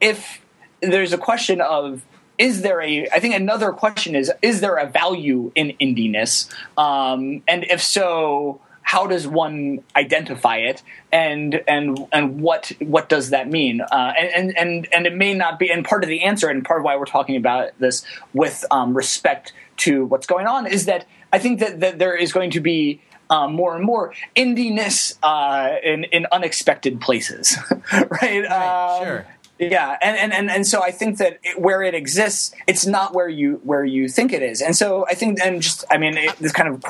if 0.00 0.40
there's 0.80 1.12
a 1.12 1.18
question 1.18 1.60
of 1.60 2.02
is 2.38 2.62
there 2.62 2.80
a 2.80 3.08
i 3.10 3.20
think 3.20 3.34
another 3.34 3.72
question 3.72 4.14
is 4.14 4.32
is 4.42 4.60
there 4.60 4.76
a 4.76 4.86
value 4.86 5.52
in 5.54 5.72
indiness 5.80 6.48
um, 6.78 7.42
and 7.46 7.64
if 7.64 7.82
so 7.82 8.60
how 8.82 9.06
does 9.06 9.28
one 9.28 9.84
identify 9.94 10.56
it? 10.56 10.82
And 11.12 11.62
and 11.68 12.06
and 12.10 12.40
what 12.40 12.72
what 12.78 13.10
does 13.10 13.28
that 13.30 13.46
mean? 13.46 13.82
Uh, 13.82 14.14
and 14.18 14.56
and 14.56 14.88
and 14.90 15.06
it 15.06 15.14
may 15.14 15.34
not 15.34 15.58
be 15.58 15.70
and 15.70 15.84
part 15.84 16.04
of 16.04 16.08
the 16.08 16.22
answer 16.22 16.48
and 16.48 16.64
part 16.64 16.80
of 16.80 16.84
why 16.86 16.96
we're 16.96 17.04
talking 17.04 17.36
about 17.36 17.78
this 17.78 18.02
with 18.32 18.64
um, 18.70 18.96
respect 18.96 19.52
to 19.78 20.04
what's 20.04 20.26
going 20.26 20.46
on 20.46 20.66
is 20.66 20.86
that 20.86 21.06
i 21.32 21.38
think 21.38 21.60
that, 21.60 21.80
that 21.80 21.98
there 21.98 22.14
is 22.14 22.32
going 22.32 22.50
to 22.50 22.60
be 22.60 23.00
um, 23.30 23.52
more 23.52 23.76
and 23.76 23.84
more 23.84 24.14
indiness 24.36 25.18
uh, 25.22 25.76
in 25.82 26.04
in 26.04 26.26
unexpected 26.32 27.00
places 27.00 27.56
right, 27.92 28.10
right 28.20 28.46
um, 28.46 29.04
sure 29.04 29.26
Yeah, 29.58 29.96
and, 30.00 30.16
and, 30.16 30.32
and, 30.32 30.50
and 30.50 30.66
so 30.66 30.82
I 30.82 30.92
think 30.92 31.18
that 31.18 31.38
it, 31.42 31.60
where 31.60 31.82
it 31.82 31.94
exists, 31.94 32.54
it's 32.68 32.86
not 32.86 33.12
where 33.12 33.28
you 33.28 33.60
where 33.64 33.84
you 33.84 34.08
think 34.08 34.32
it 34.32 34.42
is, 34.42 34.62
and 34.62 34.76
so 34.76 35.04
I 35.08 35.14
think 35.14 35.40
and 35.40 35.60
just 35.60 35.84
I 35.90 35.98
mean 35.98 36.16
it, 36.16 36.36
this 36.38 36.52
kind 36.52 36.68
of 36.68 36.84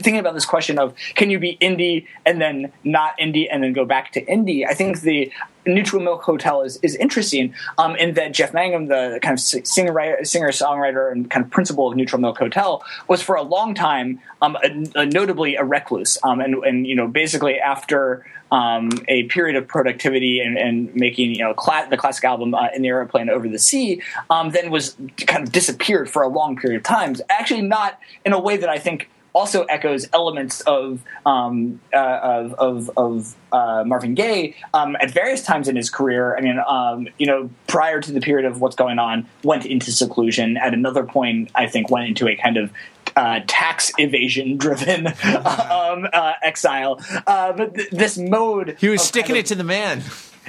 thinking 0.00 0.18
about 0.18 0.34
this 0.34 0.44
question 0.44 0.78
of 0.78 0.94
can 1.14 1.30
you 1.30 1.38
be 1.38 1.56
indie 1.60 2.06
and 2.26 2.40
then 2.40 2.72
not 2.82 3.16
indie 3.18 3.46
and 3.50 3.62
then 3.62 3.72
go 3.72 3.84
back 3.84 4.12
to 4.12 4.24
indie. 4.24 4.66
I 4.68 4.74
think 4.74 5.00
the 5.02 5.30
Neutral 5.64 6.02
Milk 6.02 6.22
Hotel 6.22 6.62
is, 6.62 6.78
is 6.82 6.96
interesting 6.96 7.54
um, 7.78 7.94
in 7.96 8.14
that 8.14 8.32
Jeff 8.32 8.52
Mangum, 8.52 8.86
the 8.86 9.20
kind 9.22 9.34
of 9.34 9.40
singer 9.40 10.24
singer 10.24 10.48
songwriter 10.48 11.12
and 11.12 11.30
kind 11.30 11.44
of 11.44 11.52
principal 11.52 11.88
of 11.88 11.96
Neutral 11.96 12.20
Milk 12.20 12.38
Hotel, 12.38 12.82
was 13.08 13.22
for 13.22 13.36
a 13.36 13.42
long 13.42 13.74
time 13.74 14.20
um, 14.40 14.56
a, 14.56 15.02
a 15.02 15.06
notably 15.06 15.54
a 15.54 15.64
recluse, 15.64 16.18
um, 16.24 16.40
and 16.40 16.54
and 16.64 16.86
you 16.86 16.96
know 16.96 17.06
basically 17.06 17.60
after 17.60 18.26
um, 18.52 18.90
a 19.08 19.24
period 19.24 19.56
of 19.56 19.66
productivity 19.66 20.38
and, 20.38 20.56
and 20.56 20.94
making 20.94 21.34
you 21.34 21.38
know 21.38 21.54
the 21.90 21.96
classic 21.96 22.24
album 22.24 22.54
uh, 22.54 22.68
in 22.74 22.82
the 22.82 22.88
airplane 22.88 23.28
over 23.30 23.48
the 23.48 23.58
sea, 23.58 24.00
um, 24.30 24.50
then 24.50 24.70
was 24.70 24.96
kind 25.26 25.42
of 25.42 25.50
disappeared 25.50 26.08
for 26.08 26.22
a 26.22 26.28
long 26.28 26.56
period 26.56 26.76
of 26.76 26.84
time. 26.84 27.16
Actually, 27.30 27.62
not 27.62 27.98
in 28.24 28.32
a 28.32 28.38
way 28.38 28.58
that 28.58 28.68
I 28.68 28.78
think 28.78 29.08
also 29.34 29.64
echoes 29.64 30.06
elements 30.12 30.60
of 30.62 31.02
um, 31.24 31.80
uh, 31.94 32.20
of 32.22 32.52
of, 32.54 32.90
of 32.98 33.34
uh, 33.52 33.84
Marvin 33.86 34.14
Gaye 34.14 34.54
um, 34.74 34.96
at 35.00 35.10
various 35.10 35.42
times 35.42 35.66
in 35.68 35.76
his 35.76 35.88
career. 35.88 36.36
I 36.36 36.42
mean, 36.42 36.60
um, 36.68 37.08
you 37.18 37.26
know, 37.26 37.48
prior 37.66 38.00
to 38.02 38.12
the 38.12 38.20
period 38.20 38.44
of 38.44 38.60
what's 38.60 38.76
going 38.76 38.98
on, 38.98 39.26
went 39.42 39.64
into 39.64 39.90
seclusion. 39.90 40.58
At 40.58 40.74
another 40.74 41.04
point, 41.04 41.50
I 41.54 41.66
think 41.66 41.90
went 41.90 42.08
into 42.08 42.28
a 42.28 42.36
kind 42.36 42.58
of 42.58 42.70
uh, 43.16 43.40
tax 43.46 43.92
evasion 43.98 44.56
driven 44.56 45.06
um, 45.24 46.08
uh, 46.12 46.32
exile. 46.42 47.00
Uh, 47.26 47.52
but 47.52 47.74
th- 47.74 47.90
this 47.90 48.18
mode. 48.18 48.76
He 48.78 48.88
was 48.88 49.02
sticking 49.02 49.34
kind 49.34 49.38
of, 49.38 49.44
it 49.44 49.46
to 49.46 49.54
the 49.54 49.64
man. 49.64 50.02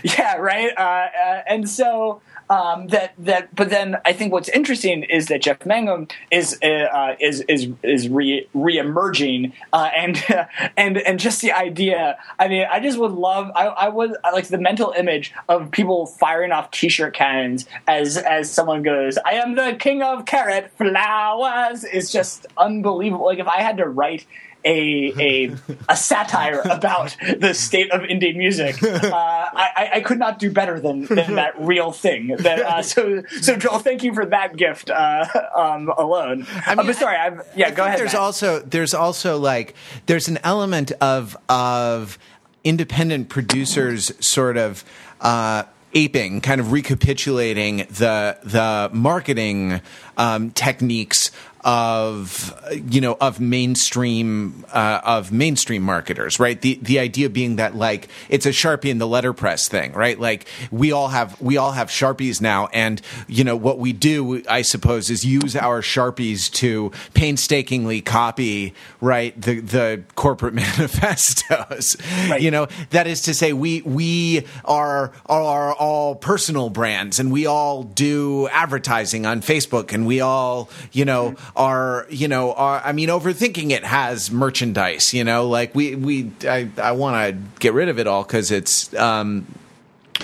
Yeah, 0.04 0.36
right. 0.36 0.72
Uh, 0.76 0.82
uh, 0.82 1.42
and 1.48 1.70
so 1.70 2.22
um, 2.50 2.88
that 2.88 3.14
that, 3.18 3.56
but 3.56 3.70
then 3.70 3.98
I 4.06 4.14
think 4.14 4.32
what's 4.34 4.50
interesting 4.50 5.04
is 5.04 5.28
that 5.28 5.42
Jeff 5.42 5.66
Mangum 5.66 6.08
is 6.32 6.58
uh, 6.64 6.68
uh 6.68 7.16
is 7.20 7.42
is 7.42 7.70
is 7.84 8.10
re 8.10 8.48
reemerging, 8.56 9.54
uh, 9.72 9.90
and 9.96 10.24
and 10.78 10.98
and 10.98 11.20
just 11.20 11.42
the 11.42 11.52
idea. 11.52 12.18
I 12.40 12.48
mean, 12.48 12.66
I 12.70 12.80
just 12.80 12.98
would 12.98 13.12
love. 13.12 13.52
I, 13.56 13.68
I 13.68 13.90
would 13.90 14.16
I 14.24 14.32
like 14.32 14.48
the 14.48 14.58
mental 14.58 14.94
image 14.98 15.34
of 15.50 15.72
people 15.72 16.06
firing 16.06 16.52
off 16.52 16.72
T-shirt 16.72 17.14
cannons 17.14 17.66
as 17.88 18.18
as 18.18 18.52
someone 18.52 18.84
goes, 18.84 19.18
"I 19.26 19.34
am 19.34 19.56
the 19.56 19.76
king 19.80 20.02
of 20.02 20.26
carrot 20.26 20.72
flowers." 20.78 21.84
Is 21.84 22.12
just 22.12 22.46
unbelievable. 22.58 23.26
Like 23.26 23.40
if 23.40 23.48
I 23.48 23.62
had 23.62 23.78
to 23.78 23.88
write 23.88 24.26
a 24.66 25.14
a, 25.20 25.56
a 25.90 25.96
satire 25.96 26.62
about 26.66 27.16
the 27.38 27.54
state 27.54 27.92
of 27.92 28.02
indie 28.02 28.36
music. 28.36 28.78
Uh, 29.14 29.50
I, 29.54 29.90
I, 29.96 30.02
could 30.02 30.18
not 30.18 30.40
do 30.40 30.50
better 30.50 30.80
than, 30.80 31.06
than 31.06 31.36
that 31.36 31.54
real 31.60 31.92
thing. 31.92 32.36
That, 32.38 32.60
uh, 32.60 32.82
so 32.82 33.24
so 33.42 33.56
Joel, 33.56 33.80
thank 33.80 34.04
you 34.04 34.14
for 34.14 34.26
that 34.26 34.56
gift 34.56 34.90
uh, 34.90 35.26
um, 35.56 35.90
alone. 35.90 36.48
I 36.66 36.74
uh, 36.74 36.76
mean, 36.78 36.88
but 36.88 36.96
sorry, 36.96 37.18
i 37.18 37.38
yeah, 37.56 37.68
I 37.68 37.72
go 37.72 37.86
ahead. 37.86 38.00
There's 38.00 38.14
Matt. 38.14 38.22
also 38.22 38.60
there's 38.60 38.94
also 38.94 39.38
like 39.38 39.76
there's 40.06 40.28
an 40.28 40.40
element 40.44 40.92
of 40.94 41.38
of 41.50 42.18
independent 42.64 43.30
producers 43.30 44.12
sort 44.26 44.58
of 44.58 44.84
uh, 45.22 45.64
aping, 45.94 46.42
kind 46.42 46.60
of 46.60 46.72
recapitulating 46.72 47.78
the 47.90 48.38
the 48.44 48.90
marketing 48.94 49.82
um, 50.18 50.52
techniques 50.52 51.32
of 51.64 52.54
you 52.90 53.00
know 53.00 53.18
of 53.22 53.40
mainstream 53.40 54.66
uh, 54.74 55.02
of 55.04 55.32
mainstream 55.32 55.82
marketers, 55.82 56.40
right? 56.40 56.60
The 56.60 56.80
the 56.82 57.00
idea 57.00 57.30
being 57.30 57.56
that 57.56 57.76
like 57.76 58.10
it's 58.30 58.46
a 58.46 58.50
sharpie 58.50 58.90
in 58.90 58.98
the 58.98 59.08
letterpress 59.08 59.68
thing, 59.68 59.94
right? 59.94 60.20
Like 60.20 60.48
we 60.72 60.92
all 60.92 61.08
have 61.10 61.40
we 61.42 61.58
all 61.58 61.72
have 61.72 61.88
sharpies 61.88 62.42
now, 62.42 62.68
and 62.74 63.02
you 63.28 63.44
know 63.44 63.56
what 63.56 63.80
we 63.80 63.94
do, 63.94 64.44
I 64.50 64.62
suppose, 64.62 65.10
is 65.10 65.26
use 65.26 65.56
our 65.56 65.82
sharpies 65.82 66.52
to 66.54 66.92
painstakingly 67.14 68.02
copy 68.02 68.74
right 69.00 69.40
the 69.40 69.60
the 69.62 70.04
corporate 70.16 70.54
manifestos. 70.54 71.96
Right. 72.30 72.42
You 72.42 72.52
know 72.52 72.68
that 72.90 73.08
is 73.08 73.22
to 73.24 73.34
say, 73.34 73.54
we 73.54 73.82
we 73.84 74.46
are 74.66 75.12
are 75.28 75.74
all 75.74 76.16
personal 76.16 76.70
brands, 76.70 77.20
and 77.20 77.32
we 77.32 77.46
all 77.46 77.84
do 77.84 78.48
advertising 78.50 79.26
on 79.26 79.42
Facebook, 79.42 79.94
and 79.94 80.06
we 80.06 80.20
all 80.20 80.70
you 80.92 81.06
know 81.06 81.36
are 81.56 82.08
you 82.10 82.28
know 82.28 82.54
are 82.54 82.82
I 82.84 82.94
mean 82.94 83.10
overthinking 83.10 83.72
it 83.72 83.84
has 83.84 84.32
merchandise 84.32 85.14
you 85.14 85.24
know 85.24 85.48
like 85.48 85.76
we 85.76 85.96
we 85.96 86.32
I 86.48 86.70
I 86.78 86.94
want 86.94 87.16
to 87.16 87.60
get 87.60 87.74
rid 87.74 87.90
of 87.90 88.00
it 88.00 88.08
all 88.08 88.24
because 88.24 88.50
it's 88.50 88.94
um 88.96 89.46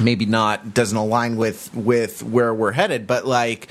maybe 0.02 0.26
not 0.26 0.74
doesn't 0.74 0.98
align 0.98 1.36
with 1.38 1.74
with 1.76 2.24
where 2.24 2.54
we're 2.54 2.72
headed 2.72 3.06
but 3.06 3.26
like 3.26 3.68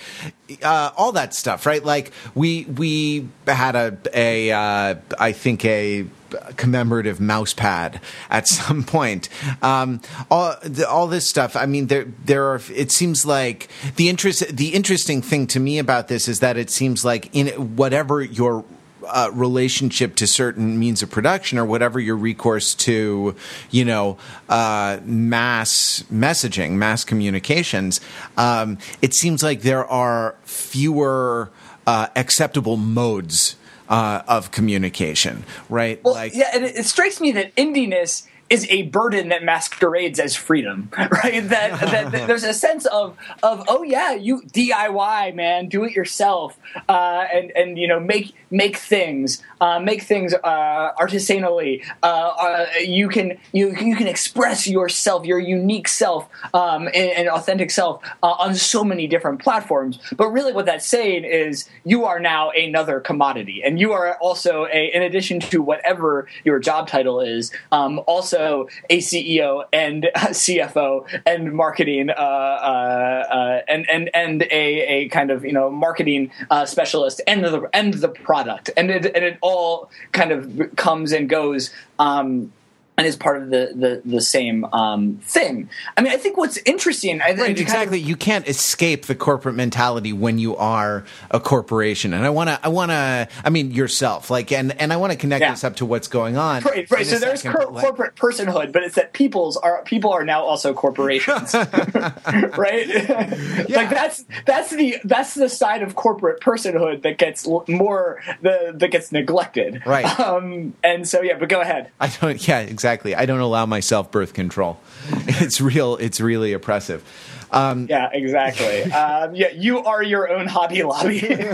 uh, 0.62 0.90
all 0.96 1.12
that 1.12 1.34
stuff 1.34 1.66
right? 1.66 1.84
Like 1.84 2.12
we 2.34 2.64
we 2.64 3.28
had 3.46 3.76
a 3.76 3.98
a 4.14 4.50
uh, 4.50 4.94
I 5.18 5.32
think 5.32 5.64
a 5.64 6.06
commemorative 6.56 7.20
mouse 7.20 7.54
pad 7.54 8.00
at 8.30 8.48
some 8.58 8.84
point. 8.84 9.28
Um, 9.62 10.00
all 10.30 10.56
the, 10.62 10.88
all 10.88 11.06
this 11.06 11.28
stuff. 11.28 11.56
I 11.56 11.66
mean, 11.66 11.86
there 11.86 12.06
there 12.24 12.44
are. 12.44 12.60
It 12.74 12.90
seems 12.90 13.26
like 13.26 13.68
the 13.96 14.08
interest. 14.08 14.56
The 14.56 14.74
interesting 14.74 15.22
thing 15.22 15.46
to 15.48 15.60
me 15.60 15.78
about 15.78 16.08
this 16.08 16.28
is 16.28 16.40
that 16.40 16.56
it 16.56 16.70
seems 16.70 17.04
like 17.04 17.34
in 17.34 17.76
whatever 17.76 18.22
your 18.22 18.64
uh, 19.06 19.30
relationship 19.32 20.14
to 20.16 20.26
certain 20.26 20.78
means 20.78 21.02
of 21.02 21.10
production 21.10 21.58
or 21.58 21.64
whatever 21.64 21.98
your 21.98 22.16
recourse 22.16 22.74
to, 22.74 23.34
you 23.70 23.84
know, 23.84 24.18
uh, 24.48 24.98
mass 25.04 26.04
messaging, 26.12 26.72
mass 26.72 27.04
communications, 27.04 28.00
um, 28.36 28.78
it 29.00 29.14
seems 29.14 29.42
like 29.42 29.62
there 29.62 29.86
are 29.86 30.36
fewer 30.44 31.50
uh, 31.86 32.08
acceptable 32.16 32.76
modes 32.76 33.56
uh, 33.88 34.22
of 34.28 34.50
communication, 34.50 35.44
right? 35.68 36.02
Well, 36.02 36.14
like, 36.14 36.34
yeah, 36.34 36.50
and 36.54 36.64
it, 36.64 36.76
it 36.76 36.86
strikes 36.86 37.20
me 37.20 37.32
that 37.32 37.54
indiness 37.56 38.26
is 38.50 38.66
a 38.70 38.82
burden 38.82 39.28
that 39.28 39.44
masquerades 39.44 40.18
as 40.18 40.34
freedom, 40.34 40.90
right? 40.98 41.46
That, 41.48 41.80
that, 41.80 42.12
that, 42.12 42.26
there's 42.26 42.44
a 42.44 42.54
sense 42.54 42.86
of 42.86 43.16
of 43.42 43.64
oh 43.68 43.82
yeah, 43.82 44.12
you 44.12 44.42
DIY 44.42 45.34
man, 45.34 45.68
do 45.68 45.84
it 45.84 45.92
yourself, 45.92 46.58
uh, 46.88 47.26
and 47.32 47.50
and 47.54 47.78
you 47.78 47.88
know 47.88 48.00
make 48.00 48.34
make 48.50 48.76
things, 48.76 49.42
uh, 49.60 49.78
make 49.80 50.02
things 50.02 50.34
uh, 50.34 50.92
artisanally. 51.00 51.84
Uh, 52.02 52.06
uh, 52.06 52.66
you 52.80 53.08
can 53.08 53.38
you 53.52 53.74
you 53.76 53.96
can 53.96 54.06
express 54.06 54.66
yourself, 54.66 55.24
your 55.24 55.38
unique 55.38 55.88
self, 55.88 56.28
um, 56.54 56.86
and, 56.88 56.96
and, 56.96 57.28
authentic 57.28 57.70
self 57.70 58.02
uh, 58.22 58.26
on 58.26 58.54
so 58.54 58.82
many 58.82 59.06
different 59.06 59.40
platforms. 59.40 59.98
But 60.16 60.28
really, 60.28 60.52
what 60.52 60.66
that's 60.66 60.86
saying 60.86 61.24
is 61.24 61.68
you 61.84 62.04
are 62.04 62.20
now 62.20 62.50
another 62.50 63.00
commodity, 63.00 63.62
and 63.64 63.78
you 63.78 63.92
are 63.92 64.16
also 64.18 64.66
a 64.66 64.90
in 64.94 65.02
addition 65.02 65.40
to 65.40 65.62
whatever 65.62 66.26
your 66.44 66.58
job 66.58 66.88
title 66.88 67.20
is, 67.20 67.52
um, 67.72 68.00
also 68.06 68.68
a 68.90 68.98
CEO 68.98 69.64
and 69.72 70.08
CFO 70.16 71.06
and 71.26 71.52
marketing, 71.52 72.10
uh, 72.10 73.62
and 73.68 73.88
and 73.90 74.10
and 74.14 74.42
a, 74.42 74.48
a 74.52 75.08
kind 75.08 75.30
of 75.30 75.44
you 75.44 75.52
know 75.52 75.70
marketing 75.70 76.30
specialist 76.64 77.20
and 77.26 77.44
the 77.44 77.68
and 77.72 77.94
the 77.94 78.08
product 78.08 78.48
product, 78.48 78.70
and 78.76 78.90
it 78.90 79.06
and 79.14 79.24
it 79.24 79.38
all 79.48 79.90
kind 80.12 80.30
of 80.30 80.76
comes 80.76 81.12
and 81.12 81.28
goes. 81.28 81.70
Um, 81.98 82.52
and 82.98 83.06
is 83.06 83.14
part 83.14 83.40
of 83.40 83.50
the 83.50 83.72
the, 83.74 84.02
the 84.04 84.20
same 84.20 84.64
um, 84.66 85.18
thing. 85.22 85.70
I 85.96 86.02
mean, 86.02 86.12
I 86.12 86.16
think 86.16 86.36
what's 86.36 86.56
interesting, 86.58 87.22
I 87.22 87.32
right, 87.32 87.58
exactly, 87.58 88.02
of, 88.02 88.08
you 88.08 88.16
can't 88.16 88.46
escape 88.48 89.06
the 89.06 89.14
corporate 89.14 89.54
mentality 89.54 90.12
when 90.12 90.38
you 90.40 90.56
are 90.56 91.04
a 91.30 91.38
corporation. 91.38 92.12
And 92.12 92.26
I 92.26 92.30
want 92.30 92.50
to, 92.50 92.58
I 92.60 92.68
want 92.68 92.90
to, 92.90 93.28
I 93.44 93.50
mean, 93.50 93.70
yourself, 93.70 94.30
like, 94.30 94.50
and 94.50 94.78
and 94.80 94.92
I 94.92 94.96
want 94.96 95.12
to 95.12 95.18
connect 95.18 95.42
yeah. 95.42 95.52
this 95.52 95.62
up 95.62 95.76
to 95.76 95.86
what's 95.86 96.08
going 96.08 96.36
on. 96.36 96.62
Right, 96.62 96.90
right. 96.90 97.06
So 97.06 97.20
there's 97.20 97.42
cor- 97.42 97.70
like, 97.70 97.84
corporate 97.84 98.16
personhood, 98.16 98.72
but 98.72 98.82
it's 98.82 98.96
that 98.96 99.12
people's 99.12 99.56
are 99.56 99.84
people 99.84 100.12
are 100.12 100.24
now 100.24 100.42
also 100.42 100.74
corporations, 100.74 101.54
right? 102.58 102.88
yeah. 102.88 103.64
Like 103.68 103.90
that's 103.90 104.24
that's 104.44 104.70
the 104.70 104.96
that's 105.04 105.34
the 105.34 105.48
side 105.48 105.82
of 105.82 105.94
corporate 105.94 106.40
personhood 106.40 107.02
that 107.02 107.18
gets 107.18 107.46
more 107.68 108.20
the 108.42 108.74
that 108.74 108.90
gets 108.90 109.12
neglected, 109.12 109.86
right? 109.86 110.18
Um, 110.18 110.74
and 110.82 111.06
so 111.06 111.22
yeah, 111.22 111.38
but 111.38 111.48
go 111.48 111.60
ahead. 111.60 111.92
I 112.00 112.08
don't. 112.08 112.48
Yeah, 112.48 112.58
exactly 112.58 112.87
exactly. 112.88 113.14
I 113.14 113.26
don't 113.26 113.40
allow 113.40 113.66
myself 113.66 114.10
birth 114.10 114.32
control. 114.34 114.78
It's 115.40 115.60
real. 115.60 115.96
It's 115.96 116.20
really 116.20 116.52
oppressive. 116.52 117.02
Um, 117.50 117.86
yeah, 117.88 118.08
exactly. 118.12 118.82
um, 118.92 119.34
yeah, 119.34 119.50
you 119.50 119.82
are 119.84 120.02
your 120.02 120.30
own 120.30 120.46
Hobby 120.46 120.82
Lobby. 120.82 121.28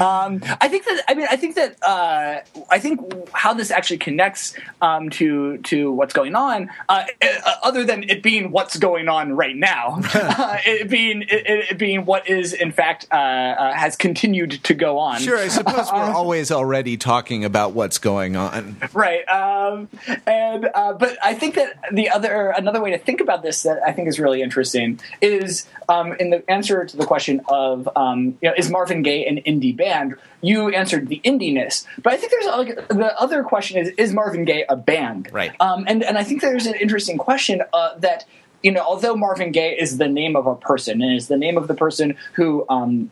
um, 0.00 0.42
I 0.60 0.68
think 0.68 0.84
that. 0.84 1.02
I 1.08 1.14
mean, 1.14 1.26
I 1.30 1.36
think 1.36 1.54
that. 1.54 1.82
Uh, 1.82 2.40
I 2.70 2.78
think 2.78 3.00
how 3.32 3.54
this 3.54 3.70
actually 3.70 3.98
connects 3.98 4.54
um, 4.82 5.10
to 5.10 5.58
to 5.58 5.92
what's 5.92 6.12
going 6.12 6.34
on, 6.34 6.70
uh, 6.88 7.04
uh, 7.22 7.52
other 7.62 7.84
than 7.84 8.04
it 8.04 8.22
being 8.22 8.50
what's 8.50 8.76
going 8.76 9.08
on 9.08 9.34
right 9.34 9.56
now, 9.56 10.00
uh, 10.14 10.58
it 10.66 10.88
being 10.88 11.22
it, 11.22 11.70
it, 11.70 11.78
being 11.78 12.04
what 12.04 12.28
is 12.28 12.52
in 12.52 12.72
fact 12.72 13.06
uh, 13.10 13.14
uh, 13.14 13.72
has 13.72 13.96
continued 13.96 14.62
to 14.64 14.74
go 14.74 14.98
on. 14.98 15.20
Sure, 15.20 15.38
I 15.38 15.48
suppose 15.48 15.90
we're 15.92 16.00
always 16.00 16.50
already 16.50 16.96
talking 16.96 17.44
about 17.44 17.72
what's 17.72 17.98
going 17.98 18.36
on, 18.36 18.76
right? 18.92 19.26
Um, 19.28 19.88
and 20.26 20.48
and 20.48 20.70
uh, 20.74 20.92
but 20.94 21.16
I 21.22 21.34
think 21.34 21.54
that 21.54 21.78
the 21.92 22.10
other 22.10 22.50
another 22.50 22.80
way 22.80 22.90
to 22.90 22.98
think 22.98 23.20
about 23.20 23.42
this 23.42 23.62
that 23.62 23.80
I 23.86 23.92
think 23.92 24.08
is 24.08 24.18
really 24.18 24.42
interesting 24.42 25.00
is 25.20 25.66
um, 25.88 26.12
in 26.14 26.30
the 26.30 26.48
answer 26.50 26.84
to 26.84 26.96
the 26.96 27.06
question 27.06 27.40
of 27.48 27.88
um, 27.96 28.38
you 28.40 28.48
know 28.48 28.54
is 28.56 28.70
Marvin 28.70 29.02
Gaye 29.02 29.26
an 29.26 29.36
indie 29.38 29.76
band? 29.76 30.14
You 30.40 30.68
answered 30.68 31.08
the 31.08 31.20
indiness, 31.24 31.84
but 32.02 32.12
I 32.12 32.16
think 32.16 32.32
there's 32.32 32.46
like, 32.46 32.88
the 32.88 33.20
other 33.20 33.42
question 33.42 33.78
is 33.78 33.88
is 33.98 34.12
Marvin 34.12 34.44
Gaye 34.44 34.64
a 34.68 34.76
band? 34.76 35.28
Right. 35.32 35.52
Um, 35.60 35.84
and 35.86 36.02
and 36.02 36.18
I 36.18 36.24
think 36.24 36.40
there's 36.40 36.66
an 36.66 36.74
interesting 36.74 37.18
question 37.18 37.62
uh, 37.72 37.98
that 37.98 38.24
you 38.62 38.72
know 38.72 38.82
although 38.82 39.16
Marvin 39.16 39.52
Gaye 39.52 39.76
is 39.78 39.98
the 39.98 40.08
name 40.08 40.36
of 40.36 40.46
a 40.46 40.54
person 40.54 41.02
and 41.02 41.14
is 41.14 41.28
the 41.28 41.38
name 41.38 41.56
of 41.56 41.68
the 41.68 41.74
person 41.74 42.16
who 42.34 42.64
um, 42.68 43.10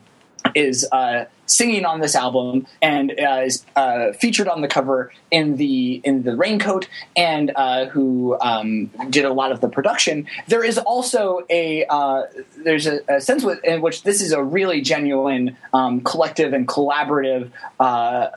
is 0.55 0.87
uh, 0.92 1.27
singing 1.46 1.85
on 1.85 2.01
this 2.01 2.14
album 2.14 2.66
and 2.83 3.12
uh, 3.12 3.42
is 3.44 3.64
uh, 3.77 4.12
featured 4.12 4.49
on 4.49 4.61
the 4.61 4.68
cover 4.68 5.12
in 5.31 5.57
the 5.57 6.01
in 6.05 6.22
the 6.22 6.37
raincoat 6.37 6.88
and 7.16 7.53
uh, 7.55 7.87
who 7.87 8.38
um, 8.40 8.87
did 9.11 9.25
a 9.25 9.33
lot 9.33 9.53
of 9.53 9.61
the 9.61 9.68
production. 9.68 10.27
There 10.49 10.64
is 10.64 10.79
also 10.79 11.46
a 11.51 11.85
uh, 11.88 12.22
there's 12.59 12.87
a, 12.87 13.01
a, 13.09 13.20
sense 13.20 13.44
in 13.64 13.81
which 13.81 14.03
this 14.03 14.20
is 14.20 14.33
a 14.33 14.42
really 14.42 14.81
genuine 14.81 15.57
um, 15.72 16.01
collective 16.01 16.53
and 16.53 16.66
collaborative 16.66 17.51
uh, 17.81 18.29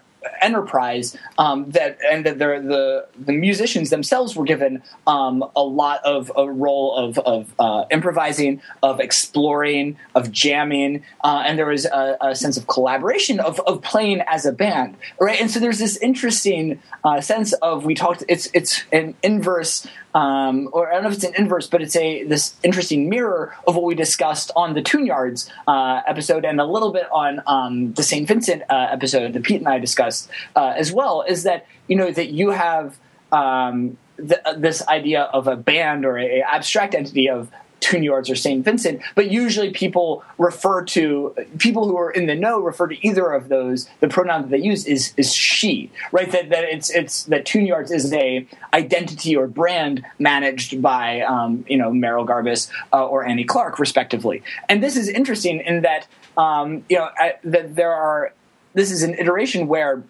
enterprise 0.41 1.15
um, 1.37 1.69
that 1.71 1.97
and 2.11 2.25
that 2.25 2.39
the 2.39 3.07
the 3.17 3.33
musicians 3.33 3.89
themselves 3.89 4.35
were 4.35 4.43
given 4.43 4.81
um, 5.07 5.43
a 5.55 5.63
lot 5.63 6.03
of 6.03 6.31
a 6.35 6.49
role 6.49 6.95
of, 6.95 7.17
of 7.19 7.53
uh, 7.59 7.85
improvising, 7.91 8.61
of 8.83 8.99
exploring, 8.99 9.97
of 10.15 10.31
jamming, 10.31 11.03
uh, 11.23 11.43
and 11.45 11.57
there 11.57 11.65
was 11.65 11.85
a, 11.85 12.17
a, 12.21 12.35
sense 12.35 12.57
of 12.57 12.67
collaboration 12.67 13.39
of, 13.39 13.59
of 13.61 13.81
playing 13.81 14.21
as 14.27 14.45
a 14.45 14.51
band, 14.51 14.95
right? 15.19 15.39
And 15.39 15.49
so 15.49 15.59
there's 15.59 15.79
this 15.79 15.97
interesting 15.97 16.81
uh, 17.03 17.21
sense 17.21 17.53
of 17.53 17.85
we 17.85 17.95
talked. 17.95 18.23
It's 18.27 18.49
it's 18.53 18.83
an 18.91 19.15
inverse 19.23 19.87
um, 20.13 20.69
or 20.71 20.89
I 20.89 20.93
don't 20.93 21.03
know 21.03 21.09
if 21.09 21.15
it's 21.15 21.23
an 21.23 21.35
inverse, 21.35 21.67
but 21.67 21.81
it's 21.81 21.95
a 21.95 22.23
this 22.23 22.55
interesting 22.63 23.09
mirror 23.09 23.55
of 23.67 23.75
what 23.75 23.85
we 23.85 23.95
discussed 23.95 24.51
on 24.55 24.73
the 24.73 24.81
Tune 24.81 25.05
Yards 25.05 25.49
uh, 25.67 26.01
episode 26.07 26.45
and 26.45 26.59
a 26.59 26.65
little 26.65 26.91
bit 26.91 27.07
on 27.11 27.41
um, 27.45 27.93
the 27.93 28.03
St. 28.03 28.27
Vincent 28.27 28.63
uh, 28.69 28.87
episode 28.91 29.33
that 29.33 29.43
Pete 29.43 29.59
and 29.59 29.67
I 29.67 29.77
discussed 29.77 30.29
uh, 30.55 30.73
as 30.75 30.91
well. 30.91 31.23
Is 31.27 31.43
that 31.43 31.67
you 31.87 31.95
know 31.95 32.11
that 32.11 32.29
you 32.29 32.49
have 32.49 32.97
um, 33.31 33.97
th- 34.17 34.41
this 34.57 34.85
idea 34.87 35.23
of 35.23 35.47
a 35.47 35.55
band 35.55 36.05
or 36.05 36.17
a, 36.17 36.39
a 36.39 36.41
abstract 36.41 36.95
entity 36.95 37.29
of 37.29 37.51
Tune 37.79 38.03
Yards 38.03 38.29
or 38.29 38.35
St. 38.35 38.63
Vincent, 38.63 39.01
but 39.15 39.31
usually 39.31 39.71
people 39.71 40.23
refer 40.37 40.83
to 40.85 41.35
people 41.57 41.87
who 41.87 41.97
are 41.97 42.11
in 42.11 42.25
the 42.25 42.35
know 42.35 42.59
refer 42.59 42.87
to 42.87 43.07
either 43.07 43.31
of 43.31 43.49
those. 43.49 43.89
The 43.99 44.07
pronoun 44.07 44.43
that 44.43 44.51
they 44.51 44.59
use 44.59 44.85
is 44.85 45.13
is 45.17 45.33
she, 45.33 45.91
right? 46.11 46.31
That 46.31 46.49
that 46.49 46.63
it's 46.65 46.89
it's 46.89 47.23
that 47.25 47.45
Tune 47.45 47.65
Yards 47.65 47.91
is 47.91 48.11
a 48.13 48.47
identity 48.73 49.35
or 49.35 49.47
brand 49.47 50.05
managed 50.17 50.81
by 50.81 51.21
um, 51.21 51.65
you 51.67 51.77
know 51.77 51.91
Merrill 51.91 52.25
Garbus 52.25 52.69
uh, 52.93 53.05
or 53.05 53.25
Annie 53.25 53.45
Clark, 53.45 53.79
respectively. 53.79 54.43
And 54.67 54.83
this 54.83 54.97
is 54.97 55.09
interesting 55.09 55.59
in 55.61 55.81
that 55.81 56.07
um, 56.37 56.83
you 56.89 56.97
know 56.97 57.09
I, 57.17 57.35
that 57.43 57.75
there 57.75 57.93
are. 57.93 58.33
This 58.73 58.91
is 58.91 59.01
an 59.01 59.15
iteration 59.15 59.67
where 59.67 60.03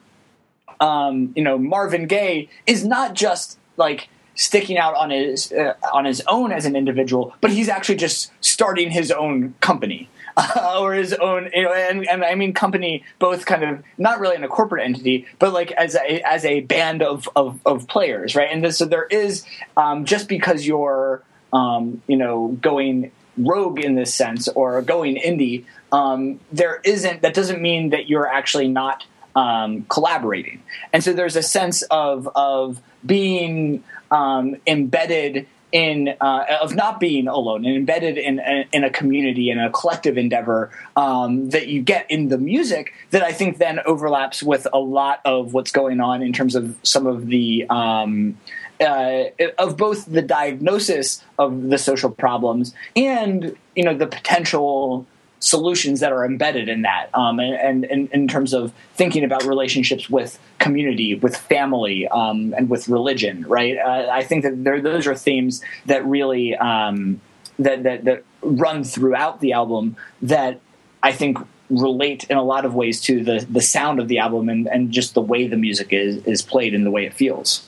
um, 0.79 1.31
you 1.35 1.43
know 1.43 1.57
Marvin 1.57 2.07
Gaye 2.07 2.49
is 2.65 2.85
not 2.85 3.13
just 3.13 3.57
like 3.77 4.09
sticking 4.39 4.77
out 4.77 4.95
on 4.95 5.09
his 5.09 5.51
uh, 5.51 5.73
on 5.93 6.05
his 6.05 6.23
own 6.27 6.51
as 6.53 6.65
an 6.65 6.75
individual, 6.75 7.35
but 7.41 7.51
he's 7.51 7.67
actually 7.67 7.97
just 7.97 8.31
starting 8.39 8.89
his 8.89 9.11
own 9.11 9.53
company. 9.59 10.09
Uh, 10.37 10.77
or 10.79 10.93
his 10.93 11.11
own, 11.13 11.49
you 11.53 11.63
know, 11.63 11.73
and, 11.73 12.07
and, 12.07 12.23
I 12.23 12.35
mean 12.35 12.53
company, 12.53 13.03
both 13.17 13.45
kind 13.45 13.63
of 13.63 13.83
not 13.97 14.21
really 14.21 14.37
in 14.37 14.43
a 14.43 14.47
corporate 14.47 14.85
entity, 14.85 15.25
but 15.37 15.51
like 15.51 15.71
as 15.71 15.95
a 15.95 16.21
as 16.21 16.45
a 16.45 16.61
band 16.61 17.01
of 17.01 17.27
of, 17.35 17.59
of 17.65 17.87
players, 17.87 18.35
right? 18.35 18.49
And 18.49 18.63
this, 18.63 18.77
so 18.77 18.85
there 18.85 19.05
is 19.05 19.45
um, 19.75 20.05
just 20.05 20.29
because 20.29 20.65
you're 20.65 21.21
um, 21.51 22.01
you 22.07 22.15
know 22.15 22.57
going 22.61 23.11
rogue 23.37 23.79
in 23.79 23.95
this 23.95 24.13
sense 24.13 24.47
or 24.47 24.81
going 24.81 25.17
indie, 25.17 25.65
um, 25.91 26.39
there 26.51 26.79
isn't 26.85 27.21
that 27.23 27.33
doesn't 27.33 27.61
mean 27.61 27.89
that 27.89 28.07
you're 28.07 28.27
actually 28.27 28.69
not 28.69 29.05
um, 29.35 29.83
collaborating. 29.89 30.61
And 30.93 31.03
so 31.03 31.11
there's 31.11 31.35
a 31.35 31.43
sense 31.43 31.81
of 31.83 32.29
of 32.35 32.81
being 33.05 33.83
um, 34.11 34.55
embedded 34.67 35.47
in 35.71 36.15
uh, 36.19 36.45
of 36.61 36.75
not 36.75 36.99
being 36.99 37.27
alone 37.27 37.65
and 37.65 37.75
embedded 37.75 38.17
in 38.17 38.39
in 38.73 38.83
a 38.83 38.89
community 38.89 39.51
and 39.51 39.59
a 39.61 39.69
collective 39.69 40.17
endeavor 40.17 40.71
um, 40.95 41.49
that 41.51 41.67
you 41.67 41.81
get 41.81 42.09
in 42.09 42.29
the 42.29 42.37
music 42.37 42.93
that 43.11 43.21
I 43.21 43.31
think 43.31 43.57
then 43.57 43.79
overlaps 43.85 44.41
with 44.41 44.67
a 44.73 44.79
lot 44.79 45.21
of 45.25 45.53
what's 45.53 45.71
going 45.71 45.99
on 45.99 46.23
in 46.23 46.33
terms 46.33 46.55
of 46.55 46.75
some 46.83 47.05
of 47.05 47.27
the 47.27 47.67
um, 47.69 48.37
uh, 48.81 49.25
of 49.57 49.77
both 49.77 50.05
the 50.05 50.21
diagnosis 50.21 51.23
of 51.37 51.69
the 51.69 51.77
social 51.77 52.09
problems 52.09 52.73
and 52.95 53.55
you 53.75 53.83
know 53.83 53.95
the 53.95 54.07
potential 54.07 55.05
solutions 55.39 56.01
that 56.01 56.11
are 56.11 56.25
embedded 56.25 56.67
in 56.67 56.81
that 56.81 57.09
um, 57.13 57.39
and, 57.39 57.85
and, 57.85 58.09
in 58.11 58.27
terms 58.27 58.53
of 58.53 58.73
thinking 58.95 59.23
about 59.23 59.43
relationships 59.43 60.09
with 60.09 60.37
community 60.59 61.15
with 61.15 61.35
family 61.35 62.07
um, 62.09 62.53
and 62.57 62.69
with 62.69 62.87
religion 62.89 63.45
right? 63.47 63.77
Uh, 63.77 64.07
i 64.11 64.23
think 64.23 64.43
that 64.43 64.63
there, 64.63 64.81
those 64.81 65.07
are 65.07 65.15
themes 65.15 65.61
that 65.85 66.05
really 66.05 66.55
um, 66.55 67.21
that, 67.57 67.83
that, 67.83 68.03
that 68.05 68.23
run 68.41 68.83
throughout 68.83 69.39
the 69.39 69.53
album 69.53 69.95
that 70.21 70.59
i 71.01 71.11
think 71.11 71.37
relate 71.69 72.23
in 72.25 72.37
a 72.37 72.43
lot 72.43 72.65
of 72.65 72.73
ways 72.73 73.01
to 73.01 73.23
the, 73.23 73.45
the 73.49 73.61
sound 73.61 73.99
of 73.99 74.07
the 74.07 74.17
album 74.17 74.49
and, 74.49 74.67
and 74.67 74.91
just 74.91 75.13
the 75.13 75.21
way 75.21 75.47
the 75.47 75.57
music 75.57 75.89
is, 75.91 76.23
is 76.25 76.41
played 76.41 76.73
and 76.73 76.85
the 76.85 76.91
way 76.91 77.05
it 77.05 77.13
feels. 77.13 77.67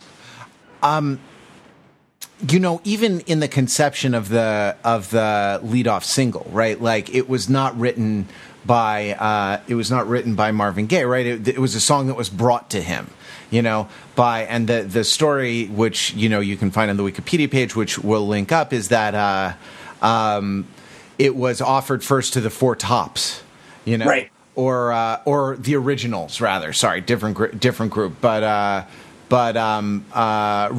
Um, 0.81 1.19
you 2.49 2.59
know, 2.59 2.81
even 2.83 3.21
in 3.21 3.39
the 3.39 3.47
conception 3.47 4.13
of 4.13 4.29
the 4.29 4.75
of 4.83 5.11
the 5.11 5.59
leadoff 5.63 6.03
single, 6.03 6.47
right? 6.51 6.79
Like 6.81 7.13
it 7.13 7.29
was 7.29 7.49
not 7.49 7.77
written 7.79 8.27
by 8.65 9.13
uh, 9.13 9.61
it 9.67 9.75
was 9.75 9.91
not 9.91 10.07
written 10.07 10.35
by 10.35 10.51
Marvin 10.51 10.87
Gaye, 10.87 11.03
right? 11.03 11.25
It, 11.25 11.47
it, 11.47 11.59
was 11.59 11.75
a 11.75 11.81
song 11.81 12.07
that 12.07 12.15
was 12.15 12.29
brought 12.29 12.69
to 12.71 12.81
him, 12.81 13.09
you 13.49 13.61
know, 13.61 13.89
by 14.15 14.43
and 14.43 14.67
the 14.67 14.83
the 14.83 15.03
story 15.03 15.65
which 15.67 16.13
you 16.13 16.29
know 16.29 16.39
you 16.39 16.57
can 16.57 16.71
find 16.71 16.89
on 16.89 16.97
the 16.97 17.03
Wikipedia 17.03 17.49
page, 17.49 17.75
which 17.75 17.99
we'll 17.99 18.27
link 18.27 18.51
up, 18.51 18.73
is 18.73 18.89
that 18.89 19.15
uh, 19.15 19.53
um, 20.05 20.67
it 21.19 21.35
was 21.35 21.61
offered 21.61 22.03
first 22.03 22.33
to 22.33 22.41
the 22.41 22.49
Four 22.49 22.75
Tops, 22.75 23.43
you 23.85 23.97
know, 23.97 24.05
right. 24.05 24.31
or 24.55 24.91
uh, 24.91 25.21
or 25.25 25.57
the 25.57 25.75
Originals, 25.75 26.41
rather. 26.41 26.73
Sorry, 26.73 27.01
different 27.01 27.35
gr- 27.35 27.47
different 27.47 27.91
group, 27.91 28.15
but 28.21 28.43
uh, 28.43 28.85
but 29.29 29.57
um, 29.57 30.05
uh, 30.13 30.69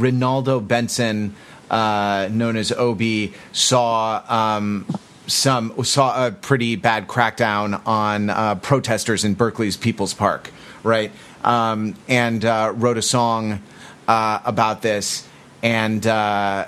Benson 0.61 1.35
uh, 1.73 2.29
known 2.31 2.57
as 2.57 2.71
Obie, 2.71 3.33
saw 3.51 4.23
um, 4.29 4.87
some 5.27 5.85
saw 5.85 6.27
a 6.27 6.31
pretty 6.31 6.77
bad 6.77 7.09
crackdown 7.09 7.81
on 7.87 8.31
uh, 8.31 8.55
protesters 8.57 9.25
in 9.25 9.35
Berkeley's 9.35 9.77
People's 9.77 10.15
Park, 10.15 10.51
right? 10.85 11.11
Um, 11.43 11.95
and 12.07 12.45
uh, 12.45 12.73
wrote 12.77 12.99
a 12.99 13.03
song 13.03 13.63
uh, 14.07 14.41
about 14.45 14.83
this, 14.83 15.27
and 15.63 16.07
uh, 16.07 16.67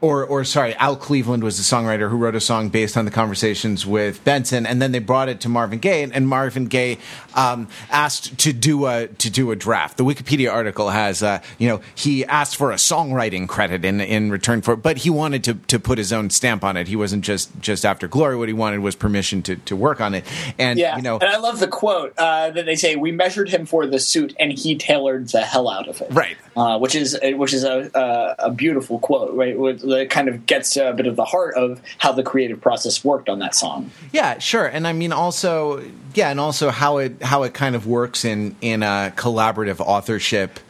or 0.00 0.24
or 0.24 0.44
sorry, 0.44 0.74
Al 0.76 0.96
Cleveland 0.96 1.42
was 1.42 1.56
the 1.56 1.62
songwriter 1.62 2.08
who 2.08 2.16
wrote 2.16 2.34
a 2.34 2.40
song 2.40 2.68
based 2.68 2.96
on 2.96 3.04
the 3.04 3.10
conversations 3.10 3.84
with 3.84 4.22
Benson, 4.24 4.66
and 4.66 4.80
then 4.80 4.92
they 4.92 4.98
brought 4.98 5.28
it 5.28 5.40
to 5.40 5.48
Marvin 5.48 5.78
Gaye, 5.78 6.04
and 6.04 6.28
Marvin 6.28 6.66
Gaye 6.66 6.98
um, 7.34 7.68
asked 7.90 8.38
to 8.38 8.52
do 8.52 8.86
a 8.86 9.08
to 9.08 9.30
do 9.30 9.50
a 9.50 9.56
draft. 9.56 9.96
The 9.96 10.04
Wikipedia 10.04 10.52
article 10.52 10.90
has, 10.90 11.22
uh, 11.22 11.40
you 11.58 11.68
know, 11.68 11.80
he 11.94 12.24
asked 12.24 12.56
for 12.56 12.70
a 12.70 12.76
songwriting 12.76 13.48
credit 13.48 13.84
in 13.84 14.00
in 14.00 14.30
return 14.30 14.62
for, 14.62 14.74
it, 14.74 14.82
but 14.82 14.98
he 14.98 15.10
wanted 15.10 15.42
to 15.44 15.54
to 15.54 15.78
put 15.80 15.98
his 15.98 16.12
own 16.12 16.30
stamp 16.30 16.62
on 16.62 16.76
it. 16.76 16.88
He 16.88 16.96
wasn't 16.96 17.24
just 17.24 17.50
just 17.60 17.84
after 17.84 18.06
Glory. 18.06 18.36
What 18.36 18.48
he 18.48 18.54
wanted 18.54 18.80
was 18.80 18.94
permission 18.94 19.42
to 19.42 19.56
to 19.56 19.74
work 19.74 20.00
on 20.00 20.14
it. 20.14 20.24
And 20.58 20.78
yeah, 20.78 20.96
you 20.96 21.02
know, 21.02 21.18
and 21.18 21.28
I 21.28 21.38
love 21.38 21.58
the 21.58 21.68
quote 21.68 22.14
uh, 22.18 22.50
that 22.50 22.66
they 22.66 22.76
say: 22.76 22.94
"We 22.96 23.10
measured 23.10 23.48
him 23.48 23.66
for 23.66 23.86
the 23.86 23.98
suit, 23.98 24.34
and 24.38 24.52
he 24.52 24.76
tailored 24.76 25.28
the 25.28 25.40
hell 25.40 25.68
out 25.68 25.88
of 25.88 26.00
it." 26.00 26.08
Right. 26.12 26.36
Uh, 26.56 26.78
which 26.78 26.94
is 26.94 27.18
which 27.22 27.52
is 27.52 27.64
a, 27.64 27.90
a, 27.94 28.46
a 28.46 28.50
beautiful 28.50 28.98
quote, 28.98 29.34
right? 29.34 29.56
That 29.88 30.10
kind 30.10 30.28
of 30.28 30.46
gets 30.46 30.76
a 30.76 30.92
bit 30.92 31.06
of 31.06 31.16
the 31.16 31.24
heart 31.24 31.54
of 31.54 31.80
how 31.98 32.12
the 32.12 32.22
creative 32.22 32.60
process 32.60 33.04
worked 33.04 33.28
on 33.28 33.38
that 33.40 33.54
song. 33.54 33.90
Yeah, 34.12 34.38
sure, 34.38 34.66
and 34.66 34.86
I 34.86 34.92
mean 34.92 35.12
also, 35.12 35.82
yeah, 36.14 36.30
and 36.30 36.40
also 36.40 36.70
how 36.70 36.98
it 36.98 37.22
how 37.22 37.42
it 37.42 37.54
kind 37.54 37.74
of 37.74 37.86
works 37.86 38.24
in 38.24 38.56
in 38.60 38.82
a 38.82 39.12
collaborative 39.16 39.80
authorship 39.80 40.60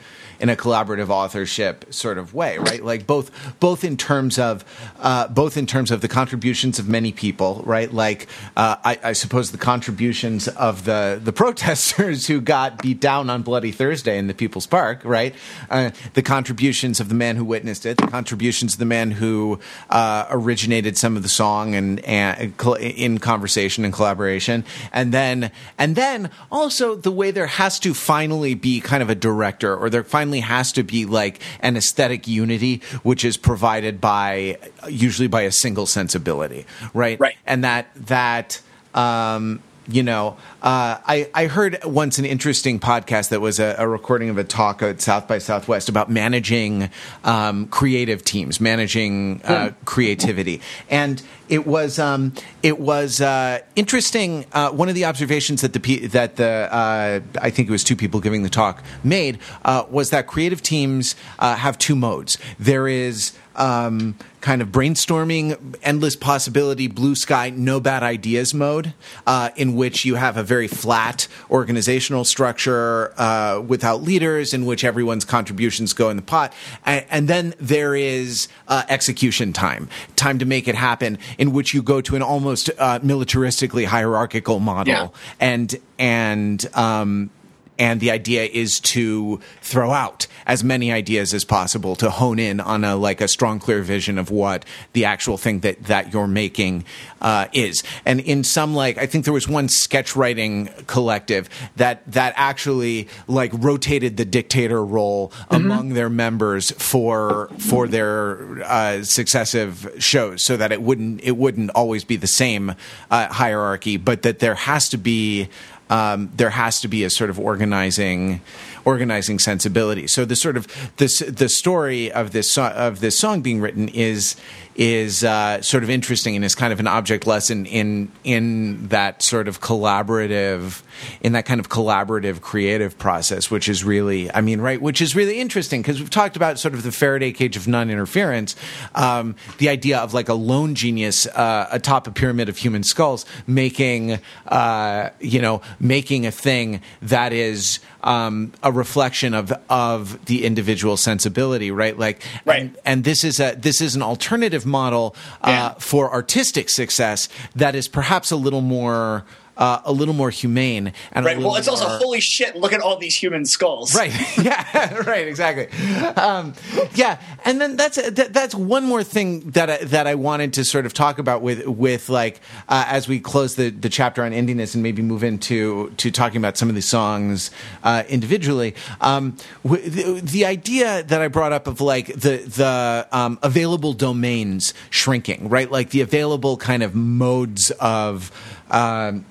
in 0.41 0.49
a 0.49 0.57
collaborative 0.57 1.09
authorship 1.09 1.93
sort 1.93 2.19
of 2.19 2.35
way, 2.35 2.59
right? 2.59 2.85
Like 2.85 3.07
both 3.07 3.31
both 3.59 3.85
in 3.85 3.97
terms 3.97 4.39
of 4.39 4.65
uh, 5.01 5.29
both 5.29 5.57
in 5.57 5.67
terms 5.67 5.91
of 5.91 6.01
the 6.01 6.09
contributions 6.09 6.79
of 6.79 6.89
many 6.89 7.13
people, 7.13 7.63
right? 7.65 7.93
Like 7.93 8.29
uh, 8.57 8.77
I, 8.85 8.99
I, 9.03 9.13
suppose 9.13 9.51
the 9.51 9.59
contributions 9.59 10.49
of 10.49 10.85
the 10.85 11.21
the 11.23 11.33
protesters 11.45 12.27
who 12.27 12.41
got 12.41 12.83
beat 12.83 13.01
down 13.01 13.31
on 13.31 13.43
Bloody 13.43 13.73
Thursday 13.73 14.19
in 14.19 14.27
the 14.27 14.35
People's 14.35 14.67
Park, 14.67 15.01
right? 15.05 15.35
Uh, 15.71 15.91
the 16.15 16.23
contributions 16.23 17.01
of 17.01 17.09
the 17.09 17.15
man 17.15 17.37
who 17.37 17.45
witnessed 17.45 17.85
it, 17.85 17.97
the 17.97 18.07
contributions 18.07 18.75
of 18.75 18.79
the 18.79 18.85
man 18.85 19.11
who 19.11 19.59
uh, 19.91 20.27
originated 20.31 20.97
some 20.97 21.17
of 21.17 21.23
the 21.23 21.29
song 21.29 21.75
and, 21.75 22.01
and 22.01 22.55
in 22.81 23.19
conversation 23.19 23.85
and 23.85 23.93
collaboration, 23.93 24.65
and 24.93 25.13
then 25.13 25.51
and 25.79 25.97
then 25.97 26.31
also 26.51 26.95
the 26.95 27.13
way 27.13 27.31
there 27.31 27.47
has 27.47 27.81
to 27.81 27.93
finally 27.93 28.55
be 28.55 28.81
kind 28.81 29.03
of 29.03 29.11
a 29.11 29.15
director 29.15 29.77
or 29.77 29.91
there 29.91 30.05
finally 30.05 30.28
finally 30.29 30.41
has 30.41 30.73
to 30.73 30.83
be 30.83 31.07
like 31.07 31.41
an 31.61 31.77
aesthetic 31.77 32.29
unity, 32.29 32.83
which 33.03 33.25
is 33.25 33.39
provided 33.39 33.99
by 34.01 34.59
usually 34.87 35.29
by 35.29 35.43
a 35.43 35.51
single 35.51 35.87
sensibility, 35.87 36.67
right? 36.93 37.19
Right. 37.19 37.37
And 37.47 37.65
that 37.65 37.87
that 37.95 38.61
um, 38.95 39.61
you 39.89 40.03
know, 40.03 40.37
uh, 40.63 40.99
I, 41.07 41.31
I 41.35 41.47
heard 41.47 41.83
once 41.83 42.19
an 42.19 42.27
interesting 42.27 42.79
podcast 42.79 43.31
that 43.31 43.41
was 43.41 43.59
a, 43.59 43.75
a, 43.79 43.89
recording 43.89 44.29
of 44.29 44.37
a 44.37 44.45
talk 44.45 44.83
at 44.83 45.01
South 45.01 45.27
by 45.27 45.39
Southwest 45.39 45.89
about 45.89 46.11
managing 46.11 46.91
um, 47.25 47.67
creative 47.69 48.23
teams, 48.23 48.61
managing 48.61 49.41
uh, 49.45 49.73
creativity, 49.87 50.61
and 50.91 51.23
it 51.49 51.67
was 51.67 51.99
um, 51.99 52.35
it 52.63 52.79
was 52.79 53.23
uh, 53.23 53.61
interesting. 53.77 54.45
Uh, 54.53 54.71
one 54.71 54.91
of 54.91 54.95
the 54.95 55.07
observations 55.07 55.63
that 55.63 55.73
the 55.73 56.07
that 56.09 56.37
the 56.37 56.69
uh, 56.71 57.21
I 57.41 57.51
think 57.51 57.69
it 57.69 57.73
was 57.73 57.83
two 57.83 57.97
people 57.97 58.21
giving 58.21 58.43
the 58.43 58.51
talk 58.51 58.83
made 59.03 59.39
uh, 59.65 59.85
was 59.89 60.11
that 60.11 60.27
creative 60.27 60.63
teams 60.63 61.17
have 61.39 61.79
two 61.79 61.97
modes. 61.97 62.37
There 62.59 62.87
is 62.89 63.33
um, 63.57 64.17
kind 64.41 64.63
of 64.63 64.69
brainstorming, 64.69 65.77
endless 65.83 66.17
possibility, 66.17 66.87
blue 66.87 67.15
sky, 67.15 67.51
no 67.51 67.81
bad 67.81 68.03
ideas 68.03 68.55
mode, 68.55 68.95
uh, 69.27 69.51
in 69.57 69.75
which 69.75 70.05
you 70.05 70.15
have 70.15 70.37
a 70.37 70.43
very 70.43 70.69
flat 70.69 71.29
organizational 71.51 72.25
structure 72.25 73.13
uh, 73.19 73.61
without 73.67 74.03
leaders, 74.03 74.55
in 74.55 74.65
which 74.65 74.85
everyone's 74.85 75.25
contributions 75.25 75.93
go 75.93 76.11
in 76.11 76.17
the 76.17 76.23
pot. 76.23 76.53
And, 76.87 77.05
and 77.11 77.29
then 77.29 77.55
there 77.59 77.95
is 77.95 78.49
uh, 78.69 78.85
execution 78.89 79.53
time, 79.53 79.89
time 80.17 80.39
to 80.39 80.45
make 80.45 80.69
it 80.69 80.75
happen, 80.75 81.19
in 81.39 81.53
which 81.53 81.75
you 81.75 81.83
go 81.83 82.01
to 82.01 82.17
an 82.17 82.23
almost 82.23 82.71
uh, 82.79 83.01
militaristically 83.01 83.87
hierarchical 83.87 84.61
model. 84.61 84.95
Yeah. 84.95 85.09
And, 85.41 85.77
and, 85.99 86.77
um, 86.77 87.31
and 87.79 88.01
the 88.01 88.11
idea 88.11 88.45
is 88.45 88.81
to 88.81 89.41
throw 89.63 89.93
out 89.93 90.27
as 90.47 90.65
many 90.65 90.91
ideas 90.91 91.33
as 91.33 91.45
possible 91.45 91.95
to 91.97 92.11
hone 92.11 92.39
in 92.39 92.61
on 92.61 92.85
a 92.85 92.97
like 92.97 93.21
a 93.21 93.29
strong 93.29 93.59
clear 93.59 93.83
vision 93.83 94.19
of 94.19 94.31
what 94.31 94.65
the 94.93 95.05
actual 95.05 95.37
thing 95.37 95.61
that 95.61 95.83
that 95.85 96.13
you're 96.13 96.27
making 96.27 96.85
uh, 97.21 97.47
is 97.53 97.83
and 98.05 98.21
in 98.21 98.43
some 98.43 98.75
like 98.75 98.99
i 98.99 99.07
think 99.07 99.25
there 99.25 99.35
was 99.35 99.49
one 99.49 99.69
sketch 99.69 100.17
writing 100.17 100.69
collective 100.87 101.49
that 101.77 102.03
that 102.11 102.33
actually 102.37 103.09
like 103.27 103.53
rotated 103.55 104.17
the 104.17 104.25
dictator 104.25 104.85
role 104.85 105.29
mm-hmm. 105.29 105.57
among 105.57 105.91
their 105.91 106.11
members 106.11 106.71
for 106.73 107.49
for 107.59 107.87
their 107.87 108.63
uh, 108.65 109.03
successive 109.03 109.95
shows 109.99 110.45
so 110.45 110.57
that 110.57 110.73
it 110.73 110.83
wouldn't 110.83 111.23
it 111.23 111.37
wouldn't 111.37 111.71
always 111.71 112.05
be 112.05 112.17
the 112.17 112.27
same 112.27 112.75
uh, 113.11 113.29
hierarchy 113.29 113.97
but 113.97 114.23
that 114.23 114.39
there 114.39 114.55
has 114.55 114.89
to 114.89 114.97
be 114.97 115.49
um, 115.91 116.31
there 116.37 116.51
has 116.51 116.81
to 116.81 116.89
be 116.89 117.05
a 117.05 117.11
sort 117.11 117.31
of 117.31 117.39
organizing 117.39 118.41
organizing 118.85 119.39
sensibility. 119.39 120.07
So 120.07 120.25
the 120.25 120.37
sort 120.37 120.57
of 120.57 120.67
this 120.97 121.19
the 121.21 121.49
story 121.49 122.11
of 122.13 122.33
this 122.33 122.57
of 122.59 123.01
this 123.01 123.19
song 123.19 123.41
being 123.43 123.61
written 123.61 123.89
is 123.89 124.37
is 124.79 125.25
uh, 125.25 125.61
sort 125.61 125.83
of 125.83 125.91
interesting 125.91 126.37
and 126.37 126.45
is 126.45 126.55
kind 126.55 126.73
of 126.73 126.79
an 126.79 126.87
object 126.87 127.27
lesson 127.27 127.67
in 127.67 128.11
in 128.23 128.87
that 128.89 129.21
sort 129.23 129.49
of 129.49 129.61
collaborative 129.61 130.83
in 131.21 131.33
that 131.33 131.45
kind 131.45 131.59
of 131.59 131.69
collaborative 131.69 132.41
creative 132.41 132.97
process, 132.97 133.51
which 133.51 133.69
is 133.69 133.83
really 133.83 134.33
I 134.33 134.41
mean 134.41 134.61
right, 134.61 134.81
which 134.81 135.03
is 135.03 135.17
really 135.17 135.41
interesting 135.41 135.83
because 135.83 135.99
we've 135.99 136.09
talked 136.09 136.37
about 136.37 136.61
sort 136.61 136.75
of 136.75 136.85
the 136.85 136.93
Faraday 136.93 137.33
cage 137.33 137.57
of 137.57 137.67
non-interference, 137.67 138.55
um, 138.95 139.35
the 139.59 139.69
idea 139.69 139.99
of 139.99 140.15
like 140.15 140.29
a 140.29 140.35
lone 140.35 140.77
genius 140.77 141.27
uh, 141.27 141.69
atop 141.73 142.07
a 142.07 142.13
pyramid 142.13 142.49
of 142.49 142.57
human 142.57 142.85
skulls 142.85 143.27
making 143.49 144.21
uh, 144.47 145.11
you 145.19 145.43
know 145.43 145.61
making 145.81 146.25
a 146.25 146.31
thing 146.31 146.81
that 147.03 147.33
is 147.33 147.81
um, 148.05 148.53
a 148.63 148.71
reflection 148.71 149.35
of 149.35 149.53
of 149.69 150.25
the 150.27 150.45
individual 150.45 150.97
sensibility, 150.97 151.71
right? 151.71 151.99
Like, 151.99 152.23
right. 152.45 152.63
And, 152.63 152.79
and 152.85 153.05
this 153.05 153.25
is 153.25 153.41
a 153.41 153.55
this 153.57 153.81
is 153.81 153.97
an 153.97 154.03
alternative 154.03 154.65
model 154.69 155.17
uh, 155.43 155.49
yeah. 155.49 155.75
for 155.75 156.13
artistic 156.13 156.69
success 156.69 157.29
that 157.57 157.75
is 157.75 157.89
perhaps 157.89 158.31
a 158.31 158.37
little 158.37 158.61
more 158.61 159.25
uh, 159.59 159.81
a 159.85 159.93
little 159.93 160.15
more 160.15 160.31
humane 160.31 160.93
and 161.13 161.27
right. 161.27 161.39
Well, 161.39 161.57
it's 161.57 161.67
more... 161.67 161.77
also 161.77 161.89
holy 161.99 162.21
shit. 162.21 162.57
Look 162.57 162.73
at 162.73 162.81
all 162.81 162.97
these 162.97 163.17
human 163.17 163.45
skulls. 163.45 163.95
Right. 163.95 164.13
yeah. 164.39 164.95
right. 165.07 165.27
Exactly. 165.27 165.69
Um, 166.17 166.55
yeah. 166.95 167.21
And 167.45 167.61
then 167.61 167.77
that's 167.77 167.97
that, 167.97 168.33
that's 168.33 168.55
one 168.55 168.85
more 168.85 169.03
thing 169.03 169.51
that 169.51 169.69
I, 169.69 169.77
that 169.79 170.07
I 170.07 170.15
wanted 170.15 170.53
to 170.55 170.65
sort 170.65 170.87
of 170.87 170.95
talk 170.95 171.19
about 171.19 171.43
with 171.43 171.67
with 171.67 172.09
like 172.09 172.41
uh, 172.69 172.85
as 172.89 173.09
we 173.09 173.21
close 173.21 173.57
the 173.57 173.71
the 173.71 173.89
chapter 173.89 174.23
on 174.23 174.33
indiness 174.33 174.75
and 174.75 174.83
maybe 174.83 175.03
move 175.03 175.25
into 175.25 175.91
to 175.97 176.11
talking 176.11 176.39
about 176.39 176.57
some 176.57 176.69
of 176.69 176.75
these 176.75 176.89
songs 176.89 177.51
uh, 177.83 178.05
individually. 178.09 178.75
Um, 179.01 179.37
the, 179.65 180.21
the, 180.23 180.45
idea 180.49 181.03
that 181.03 181.21
I 181.21 181.29
brought 181.29 181.53
up 181.53 181.67
of 181.67 181.81
like 181.81 182.07
the 182.07 182.37
the 182.39 183.09
um, 183.13 183.39
available 183.43 183.93
domains 183.93 184.73
shrinking, 184.89 185.49
right? 185.49 185.71
Like 185.71 185.91
the 185.91 186.01
available 186.01 186.57
kind 186.57 186.83
of 186.83 186.95
modes 186.95 187.71
of 187.73 188.31
um, 188.71 189.25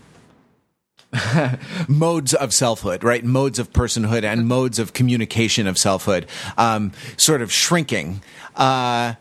modes 1.87 2.33
of 2.33 2.53
selfhood, 2.53 3.03
right? 3.03 3.23
Modes 3.23 3.59
of 3.59 3.71
personhood 3.71 4.23
and 4.23 4.47
modes 4.47 4.79
of 4.79 4.93
communication 4.93 5.67
of 5.67 5.77
selfhood, 5.77 6.27
um, 6.57 6.91
sort 7.15 7.41
of 7.41 7.51
shrinking. 7.51 8.21
Uh, 8.55 9.13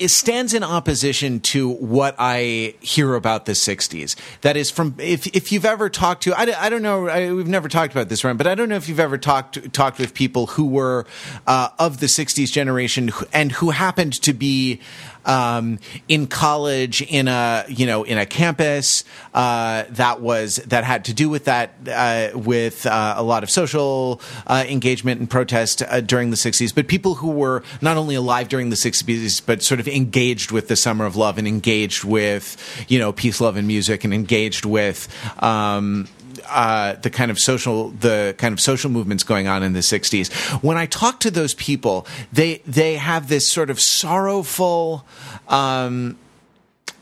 it 0.00 0.10
stands 0.10 0.54
in 0.54 0.64
opposition 0.64 1.40
to 1.40 1.68
what 1.68 2.16
I 2.18 2.74
hear 2.80 3.14
about 3.14 3.44
the 3.44 3.52
60s. 3.52 4.16
That 4.40 4.56
is 4.56 4.70
from, 4.70 4.94
if, 4.98 5.26
if 5.36 5.52
you've 5.52 5.66
ever 5.66 5.90
talked 5.90 6.22
to, 6.22 6.32
I, 6.32 6.46
I 6.58 6.70
don't 6.70 6.80
know, 6.80 7.06
I, 7.06 7.30
we've 7.30 7.46
never 7.46 7.68
talked 7.68 7.92
about 7.92 8.08
this, 8.08 8.24
right? 8.24 8.36
But 8.36 8.46
I 8.46 8.54
don't 8.54 8.70
know 8.70 8.76
if 8.76 8.88
you've 8.88 8.98
ever 8.98 9.18
talked, 9.18 9.74
talked 9.74 9.98
with 9.98 10.14
people 10.14 10.46
who 10.46 10.64
were 10.66 11.04
uh, 11.46 11.68
of 11.78 12.00
the 12.00 12.06
60s 12.06 12.50
generation 12.50 13.10
and 13.34 13.52
who 13.52 13.70
happened 13.70 14.14
to 14.22 14.32
be 14.32 14.80
um, 15.24 15.78
in 16.08 16.26
college 16.26 17.02
in 17.02 17.28
a 17.28 17.64
you 17.68 17.86
know 17.86 18.02
in 18.02 18.18
a 18.18 18.26
campus 18.26 19.04
uh, 19.34 19.84
that 19.90 20.20
was 20.20 20.56
that 20.56 20.84
had 20.84 21.04
to 21.06 21.14
do 21.14 21.28
with 21.28 21.44
that 21.44 21.74
uh, 21.88 22.30
with 22.38 22.86
uh, 22.86 23.14
a 23.16 23.22
lot 23.22 23.42
of 23.42 23.50
social 23.50 24.20
uh, 24.46 24.64
engagement 24.68 25.20
and 25.20 25.30
protest 25.30 25.82
uh, 25.82 26.00
during 26.00 26.30
the 26.30 26.36
60s 26.36 26.74
but 26.74 26.88
people 26.88 27.16
who 27.16 27.30
were 27.30 27.62
not 27.80 27.96
only 27.96 28.14
alive 28.14 28.48
during 28.48 28.70
the 28.70 28.76
60s 28.76 29.42
but 29.44 29.62
sort 29.62 29.80
of 29.80 29.88
engaged 29.88 30.50
with 30.50 30.68
the 30.68 30.76
summer 30.76 31.04
of 31.04 31.16
love 31.16 31.38
and 31.38 31.46
engaged 31.46 32.04
with 32.04 32.56
you 32.88 32.98
know 32.98 33.12
peace 33.12 33.40
love 33.40 33.56
and 33.56 33.66
music 33.66 34.04
and 34.04 34.14
engaged 34.14 34.64
with 34.64 35.08
um, 35.42 36.08
uh, 36.50 36.94
the 36.94 37.10
kind 37.10 37.30
of 37.30 37.38
social 37.38 37.90
the 37.90 38.34
kind 38.38 38.52
of 38.52 38.60
social 38.60 38.90
movements 38.90 39.24
going 39.24 39.46
on 39.46 39.62
in 39.62 39.72
the 39.72 39.80
60s 39.80 40.32
when 40.62 40.76
i 40.76 40.86
talk 40.86 41.20
to 41.20 41.30
those 41.30 41.54
people 41.54 42.06
they 42.32 42.62
they 42.66 42.96
have 42.96 43.28
this 43.28 43.50
sort 43.50 43.70
of 43.70 43.80
sorrowful 43.80 45.06
um, 45.48 46.16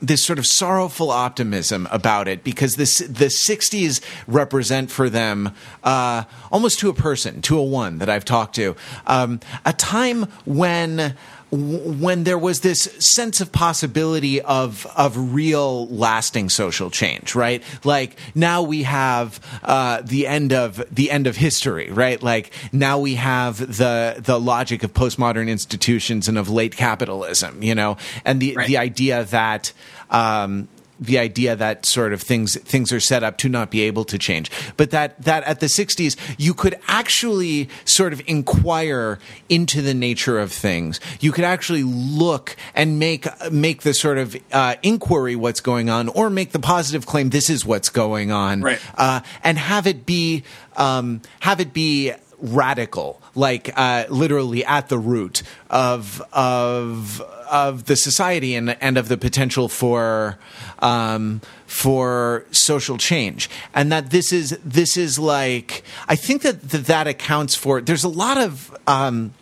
this 0.01 0.23
sort 0.23 0.39
of 0.39 0.45
sorrowful 0.45 1.11
optimism 1.11 1.87
about 1.91 2.27
it 2.27 2.43
because 2.43 2.75
this 2.75 2.99
the 2.99 3.25
60s 3.25 4.01
represent 4.27 4.89
for 4.89 5.09
them 5.09 5.53
uh, 5.83 6.23
almost 6.51 6.79
to 6.79 6.89
a 6.89 6.93
person 6.93 7.41
to 7.41 7.57
a 7.57 7.63
one 7.63 7.97
that 7.99 8.09
i've 8.09 8.25
talked 8.25 8.55
to. 8.55 8.75
Um, 9.07 9.39
a 9.65 9.73
time 9.73 10.23
when 10.45 11.15
when 11.51 12.23
there 12.25 12.37
was 12.37 12.61
this 12.61 12.83
sense 12.99 13.41
of 13.41 13.51
possibility 13.51 14.41
of 14.41 14.85
of 14.95 15.33
real 15.33 15.87
lasting 15.87 16.49
social 16.49 16.89
change 16.89 17.35
right? 17.35 17.63
Like 17.83 18.17
now 18.35 18.61
we 18.61 18.83
have 18.83 19.39
uh, 19.63 20.01
the 20.03 20.27
end 20.27 20.53
of 20.53 20.83
the 20.93 21.09
end 21.09 21.27
of 21.27 21.37
history 21.37 21.89
right? 21.91 22.21
Like 22.21 22.51
now 22.71 22.99
we 22.99 23.15
have 23.15 23.57
the 23.77 24.15
the 24.19 24.39
logic 24.39 24.83
of 24.83 24.93
postmodern 24.93 25.49
institutions 25.49 26.27
and 26.27 26.37
of 26.37 26.49
late 26.49 26.75
capitalism 26.75 27.63
you 27.63 27.75
know? 27.75 27.97
And 28.25 28.39
the 28.39 28.55
right. 28.55 28.67
the 28.67 28.77
idea 28.77 29.23
that 29.25 29.73
um, 30.09 30.67
the 30.99 31.17
idea 31.17 31.55
that 31.55 31.85
sort 31.85 32.13
of 32.13 32.21
things 32.21 32.55
things 32.57 32.91
are 32.91 32.99
set 32.99 33.23
up 33.23 33.37
to 33.37 33.49
not 33.49 33.71
be 33.71 33.81
able 33.81 34.03
to 34.05 34.17
change, 34.17 34.51
but 34.77 34.91
that 34.91 35.21
that 35.21 35.43
at 35.43 35.59
the 35.59 35.67
60s 35.67 36.15
you 36.37 36.53
could 36.53 36.77
actually 36.87 37.69
sort 37.85 38.13
of 38.13 38.21
inquire 38.27 39.19
into 39.47 39.81
the 39.81 39.93
nature 39.93 40.39
of 40.39 40.51
things. 40.51 40.99
You 41.19 41.31
could 41.31 41.45
actually 41.45 41.83
look 41.83 42.55
and 42.75 42.99
make 42.99 43.27
make 43.51 43.81
the 43.81 43.93
sort 43.93 44.17
of 44.17 44.35
uh, 44.51 44.75
inquiry 44.83 45.35
what's 45.35 45.61
going 45.61 45.89
on, 45.89 46.09
or 46.09 46.29
make 46.29 46.51
the 46.51 46.59
positive 46.59 47.05
claim 47.05 47.29
this 47.29 47.49
is 47.49 47.65
what's 47.65 47.89
going 47.89 48.31
on, 48.31 48.61
right. 48.61 48.79
uh, 48.97 49.21
and 49.43 49.57
have 49.57 49.87
it 49.87 50.05
be 50.05 50.43
um, 50.77 51.21
have 51.41 51.59
it 51.59 51.73
be 51.73 52.13
radical, 52.41 53.21
like 53.35 53.71
uh, 53.75 54.05
literally 54.09 54.65
at 54.65 54.89
the 54.89 54.97
root 54.97 55.43
of 55.69 56.21
of 56.33 57.21
of 57.49 57.85
the 57.85 57.95
society 57.95 58.55
and 58.55 58.69
and 58.81 58.97
of 58.97 59.07
the 59.07 59.17
potential 59.17 59.69
for 59.69 60.37
um, 60.79 61.41
for 61.65 62.45
social 62.51 62.97
change, 62.97 63.49
and 63.73 63.91
that 63.91 64.11
this 64.11 64.31
is 64.31 64.57
this 64.63 64.97
is 64.97 65.19
like 65.19 65.83
I 66.07 66.15
think 66.15 66.41
that 66.43 66.69
that, 66.69 66.85
that 66.85 67.07
accounts 67.07 67.55
for. 67.55 67.81
There's 67.81 68.03
a 68.03 68.09
lot 68.09 68.37
of. 68.37 68.75
Um, 68.87 69.33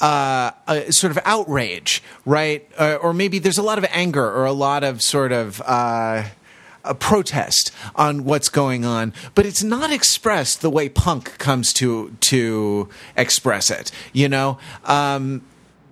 uh, 0.00 0.50
uh, 0.66 0.90
sort 0.90 1.12
of 1.12 1.18
outrage, 1.24 2.02
right? 2.26 2.68
Uh, 2.76 2.98
or 3.00 3.14
maybe 3.14 3.38
there's 3.38 3.58
a 3.58 3.62
lot 3.62 3.78
of 3.78 3.86
anger 3.90 4.24
or 4.24 4.44
a 4.44 4.52
lot 4.52 4.82
of 4.82 5.00
sort 5.00 5.32
of 5.32 5.62
uh, 5.64 6.24
a 6.84 6.94
protest 6.94 7.70
on 7.96 8.24
what's 8.24 8.48
going 8.48 8.84
on, 8.84 9.12
but 9.34 9.46
it's 9.46 9.62
not 9.62 9.90
expressed 9.90 10.60
the 10.60 10.70
way 10.70 10.88
punk 10.88 11.38
comes 11.38 11.72
to 11.74 12.16
to 12.20 12.88
express 13.16 13.70
it. 13.70 13.90
You 14.12 14.28
know, 14.28 14.58
um, 14.84 15.42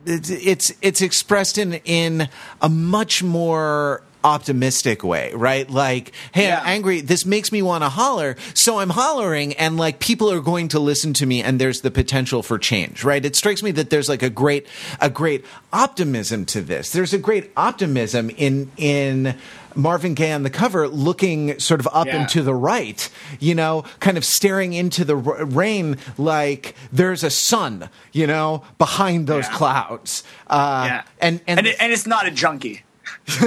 it's, 0.05 0.73
it's 0.83 1.01
expressed 1.01 1.59
in 1.59 1.75
in 1.85 2.29
a 2.61 2.69
much 2.69 3.23
more 3.23 4.03
optimistic 4.25 5.03
way, 5.05 5.33
right? 5.35 5.69
Like, 5.71 6.13
hey, 6.33 6.47
Yeah. 6.49 6.61
I'm 6.61 6.67
angry. 6.69 7.01
This 7.01 7.25
makes 7.27 7.53
me 7.53 7.63
want 7.63 7.83
to 7.85 7.89
holler. 7.89 8.37
So 8.55 8.79
I'm 8.79 8.91
hollering 8.91 9.55
and 9.55 9.77
like 9.77 9.99
people 10.01 10.31
are 10.33 10.41
going 10.41 10.69
to 10.69 10.79
listen 10.81 11.13
to 11.15 11.27
me 11.27 11.43
and 11.43 11.61
there's 11.61 11.81
the 11.83 11.91
potential 11.91 12.43
for 12.43 12.59
change, 12.59 13.05
right? 13.05 13.25
It 13.25 13.37
strikes 13.37 13.63
me 13.63 13.71
that 13.73 13.91
there's 13.91 14.09
like 14.09 14.23
a 14.23 14.31
great, 14.31 14.67
a 15.01 15.11
great 15.11 15.45
optimism 15.73 16.45
to 16.47 16.61
this. 16.61 16.91
There's 16.91 17.13
a 17.13 17.19
great 17.19 17.51
optimism 17.57 18.31
in, 18.31 18.71
in, 18.77 19.37
Marvin 19.75 20.13
Gaye 20.13 20.33
on 20.33 20.43
the 20.43 20.51
cover 20.51 20.87
looking 20.87 21.59
sort 21.59 21.81
of 21.81 21.89
up 21.95 22.07
Yeah. 22.07 22.19
and 22.21 22.29
to 22.29 22.43
the 22.43 22.55
right, 22.55 23.09
you 23.41 23.55
know, 23.55 23.85
kind 24.01 24.19
of 24.19 24.25
staring 24.27 24.75
into 24.75 25.03
the 25.03 25.17
r- 25.17 25.47
rain 25.47 25.97
like 26.19 26.75
there's 26.93 27.25
a 27.25 27.31
sun, 27.31 27.89
you 28.13 28.27
know, 28.27 28.65
behind 28.77 29.27
those 29.29 29.47
Yeah. 29.47 29.55
clouds. 29.57 30.25
Uh, 30.47 30.85
yeah, 30.87 31.03
and, 31.23 31.41
and, 31.47 31.59
and, 31.61 31.67
it, 31.69 31.77
and 31.81 31.91
it's 31.91 32.07
not 32.07 32.27
a 32.27 32.31
junkie. 32.31 32.83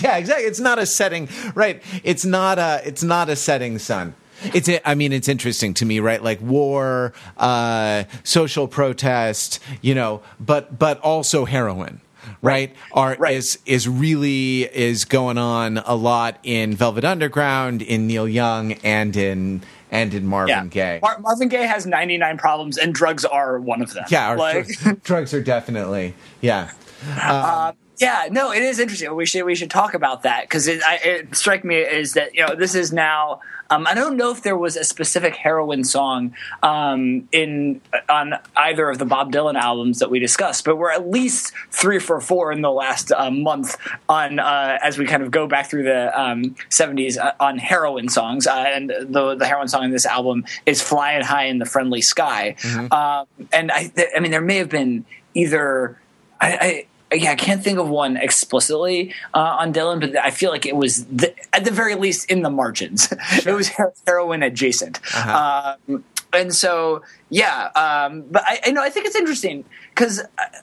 yeah, 0.00 0.16
exactly. 0.16 0.44
It's 0.46 0.60
not 0.60 0.78
a 0.78 0.86
setting, 0.86 1.28
right? 1.54 1.82
It's 2.04 2.24
not 2.24 2.58
a. 2.58 2.80
It's 2.84 3.02
not 3.02 3.28
a 3.28 3.36
setting 3.36 3.78
sun. 3.78 4.14
It's. 4.54 4.68
I 4.84 4.94
mean, 4.94 5.12
it's 5.12 5.28
interesting 5.28 5.74
to 5.74 5.84
me, 5.84 6.00
right? 6.00 6.22
Like 6.22 6.40
war, 6.40 7.12
uh, 7.36 8.04
social 8.24 8.68
protest, 8.68 9.58
you 9.82 9.94
know, 9.94 10.22
but 10.38 10.78
but 10.78 10.98
also 11.00 11.44
heroin. 11.44 12.00
Right, 12.42 12.74
are 12.92 13.16
Right. 13.18 13.34
is 13.34 13.58
is 13.66 13.88
really 13.88 14.62
is 14.64 15.04
going 15.06 15.36
on 15.38 15.78
a 15.78 15.94
lot 15.94 16.38
in 16.42 16.74
Velvet 16.76 17.04
Underground, 17.04 17.80
in 17.82 18.06
Neil 18.06 18.28
Young, 18.28 18.72
and 18.84 19.14
in 19.16 19.62
and 19.90 20.12
in 20.14 20.26
Marvin 20.26 20.48
Yeah, 20.72 20.98
Gaye. 20.98 20.98
Mar- 21.02 21.18
Marvin 21.20 21.48
Gaye 21.48 21.66
has 21.66 21.84
99 21.86 22.36
problems, 22.38 22.76
and 22.78 22.94
drugs 22.94 23.24
are 23.24 23.58
one 23.58 23.82
of 23.82 23.92
them. 23.94 24.04
yeah, 24.10 24.34
like. 24.34 24.66
drugs, 24.68 25.00
drugs 25.02 25.34
are 25.34 25.42
definitely 25.42 26.14
yeah. 26.40 26.70
Yeah, 28.00 28.28
no, 28.30 28.50
it 28.50 28.62
is 28.62 28.78
interesting. 28.80 29.14
We 29.14 29.26
should 29.26 29.44
we 29.44 29.54
should 29.54 29.70
talk 29.70 29.92
about 29.92 30.22
that 30.22 30.42
because 30.44 30.66
it, 30.68 30.82
I- 30.82 31.00
it 31.04 31.36
strike 31.36 31.64
me 31.64 31.76
is 31.76 32.14
that 32.14 32.34
you 32.34 32.46
know 32.46 32.54
this 32.54 32.74
is 32.74 32.92
now. 32.92 33.40
Um, 33.72 33.86
I 33.86 33.94
don't 33.94 34.16
know 34.16 34.32
if 34.32 34.42
there 34.42 34.56
was 34.56 34.74
a 34.76 34.82
specific 34.82 35.36
heroin 35.36 35.84
song 35.84 36.34
um, 36.64 37.28
in 37.30 37.80
on 38.08 38.34
either 38.56 38.90
of 38.90 38.98
the 38.98 39.04
Bob 39.04 39.30
Dylan 39.32 39.54
albums 39.54 40.00
that 40.00 40.10
we 40.10 40.18
discussed, 40.18 40.64
but 40.64 40.76
we're 40.76 40.90
at 40.90 41.08
least 41.08 41.52
three 41.70 42.00
for 42.00 42.20
four 42.20 42.50
in 42.50 42.62
the 42.62 42.70
last 42.72 43.12
uh, 43.12 43.30
month 43.30 43.76
on 44.08 44.40
uh, 44.40 44.78
as 44.82 44.98
we 44.98 45.04
kind 45.06 45.22
of 45.22 45.30
go 45.30 45.46
back 45.46 45.70
through 45.70 45.84
the 45.84 46.20
um, 46.20 46.56
'70s 46.70 47.16
uh, 47.16 47.32
on 47.38 47.58
heroin 47.58 48.08
songs. 48.08 48.46
Uh, 48.48 48.54
and 48.74 48.88
the 48.90 49.36
the 49.36 49.46
heroin 49.46 49.68
song 49.68 49.84
in 49.84 49.90
this 49.92 50.06
album 50.06 50.44
is 50.66 50.82
"Flying 50.82 51.22
High 51.22 51.44
in 51.44 51.58
the 51.58 51.66
Friendly 51.66 52.00
Sky," 52.00 52.56
um, 52.90 53.26
and 53.52 53.70
I, 53.70 53.86
th- 53.88 54.08
I 54.16 54.20
mean 54.20 54.32
there 54.32 54.40
may 54.40 54.56
have 54.56 54.70
been 54.70 55.04
either 55.34 55.96
I, 56.40 56.48
I 56.60 56.86
yeah, 57.12 57.32
I 57.32 57.34
can't 57.34 57.62
think 57.62 57.78
of 57.78 57.88
one 57.88 58.16
explicitly 58.16 59.14
uh, 59.34 59.56
on 59.60 59.72
Dylan, 59.72 60.00
but 60.00 60.16
I 60.16 60.30
feel 60.30 60.50
like 60.50 60.66
it 60.66 60.76
was 60.76 61.04
the, 61.06 61.34
at 61.52 61.64
the 61.64 61.70
very 61.70 61.94
least 61.96 62.30
in 62.30 62.42
the 62.42 62.50
margins. 62.50 63.12
it 63.32 63.52
was 63.52 63.70
heroin 64.06 64.42
adjacent, 64.42 65.00
um, 65.16 66.04
and 66.32 66.54
so 66.54 67.02
yeah. 67.28 67.70
Um, 67.74 68.22
but 68.30 68.42
I, 68.46 68.60
I 68.66 68.70
know 68.70 68.82
I 68.82 68.90
think 68.90 69.06
it's 69.06 69.16
interesting 69.16 69.64
because 69.94 70.22
I, 70.38 70.62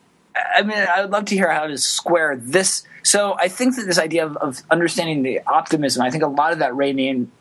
I 0.58 0.62
mean 0.64 0.78
I 0.78 1.02
would 1.02 1.12
love 1.12 1.26
to 1.26 1.36
hear 1.36 1.52
how 1.52 1.68
to 1.68 1.78
square 1.78 2.38
this. 2.38 2.84
So 3.04 3.36
I 3.40 3.48
think 3.48 3.76
that 3.76 3.86
this 3.86 4.00
idea 4.00 4.26
of, 4.26 4.38
of 4.38 4.64
understanding 4.70 5.24
the 5.24 5.42
optimism, 5.48 6.02
I 6.02 6.12
think 6.12 6.24
a 6.24 6.28
lot 6.28 6.54
of 6.54 6.60
that 6.60 6.76
reading 6.76 7.32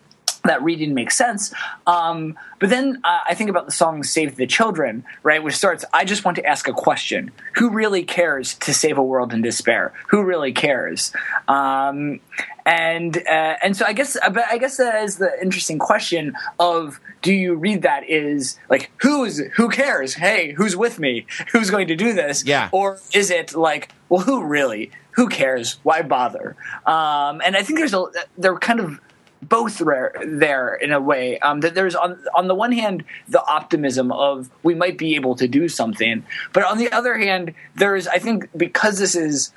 that 0.46 0.62
reading 0.62 0.94
makes 0.94 1.16
sense. 1.16 1.52
Um, 1.86 2.38
but 2.58 2.70
then 2.70 3.00
uh, 3.04 3.20
I 3.26 3.34
think 3.34 3.50
about 3.50 3.66
the 3.66 3.72
song 3.72 4.02
"Save 4.02 4.36
the 4.36 4.46
Children," 4.46 5.04
right, 5.22 5.42
which 5.42 5.54
starts, 5.54 5.84
"I 5.92 6.04
just 6.04 6.24
want 6.24 6.36
to 6.36 6.44
ask 6.44 6.68
a 6.68 6.72
question: 6.72 7.30
Who 7.56 7.70
really 7.70 8.04
cares 8.04 8.54
to 8.54 8.72
save 8.72 8.98
a 8.98 9.02
world 9.02 9.32
in 9.32 9.42
despair? 9.42 9.92
Who 10.08 10.22
really 10.22 10.52
cares?" 10.52 11.12
Um, 11.48 12.20
and 12.64 13.16
uh, 13.16 13.56
and 13.62 13.76
so 13.76 13.86
I 13.86 13.92
guess, 13.92 14.16
but 14.32 14.44
I 14.50 14.58
guess 14.58 14.76
that 14.78 15.02
is 15.04 15.16
the 15.16 15.30
interesting 15.40 15.78
question 15.78 16.34
of 16.58 17.00
do 17.22 17.32
you 17.32 17.54
read 17.54 17.82
that 17.82 18.08
is 18.08 18.58
like 18.68 18.90
who's 19.02 19.38
who 19.54 19.68
cares? 19.68 20.14
Hey, 20.14 20.52
who's 20.52 20.76
with 20.76 20.98
me? 20.98 21.26
Who's 21.52 21.70
going 21.70 21.88
to 21.88 21.96
do 21.96 22.12
this? 22.12 22.44
Yeah. 22.44 22.68
Or 22.72 22.98
is 23.14 23.30
it 23.30 23.54
like, 23.54 23.92
well, 24.08 24.20
who 24.20 24.44
really? 24.44 24.90
Who 25.12 25.28
cares? 25.28 25.78
Why 25.82 26.02
bother? 26.02 26.56
Um, 26.84 27.40
and 27.44 27.56
I 27.56 27.62
think 27.62 27.78
there's 27.78 27.94
a 27.94 28.04
they're 28.36 28.58
kind 28.58 28.80
of 28.80 29.00
both 29.42 29.80
rare 29.80 30.14
there 30.24 30.74
in 30.74 30.92
a 30.92 31.00
way. 31.00 31.38
Um, 31.38 31.60
that 31.60 31.74
there's 31.74 31.94
on 31.94 32.18
on 32.34 32.48
the 32.48 32.54
one 32.54 32.72
hand 32.72 33.04
the 33.28 33.44
optimism 33.44 34.12
of 34.12 34.50
we 34.62 34.74
might 34.74 34.98
be 34.98 35.14
able 35.14 35.36
to 35.36 35.48
do 35.48 35.68
something, 35.68 36.24
but 36.52 36.64
on 36.64 36.78
the 36.78 36.90
other 36.92 37.16
hand 37.16 37.54
there's 37.74 38.06
I 38.06 38.18
think 38.18 38.48
because 38.56 38.98
this 38.98 39.14
is 39.14 39.52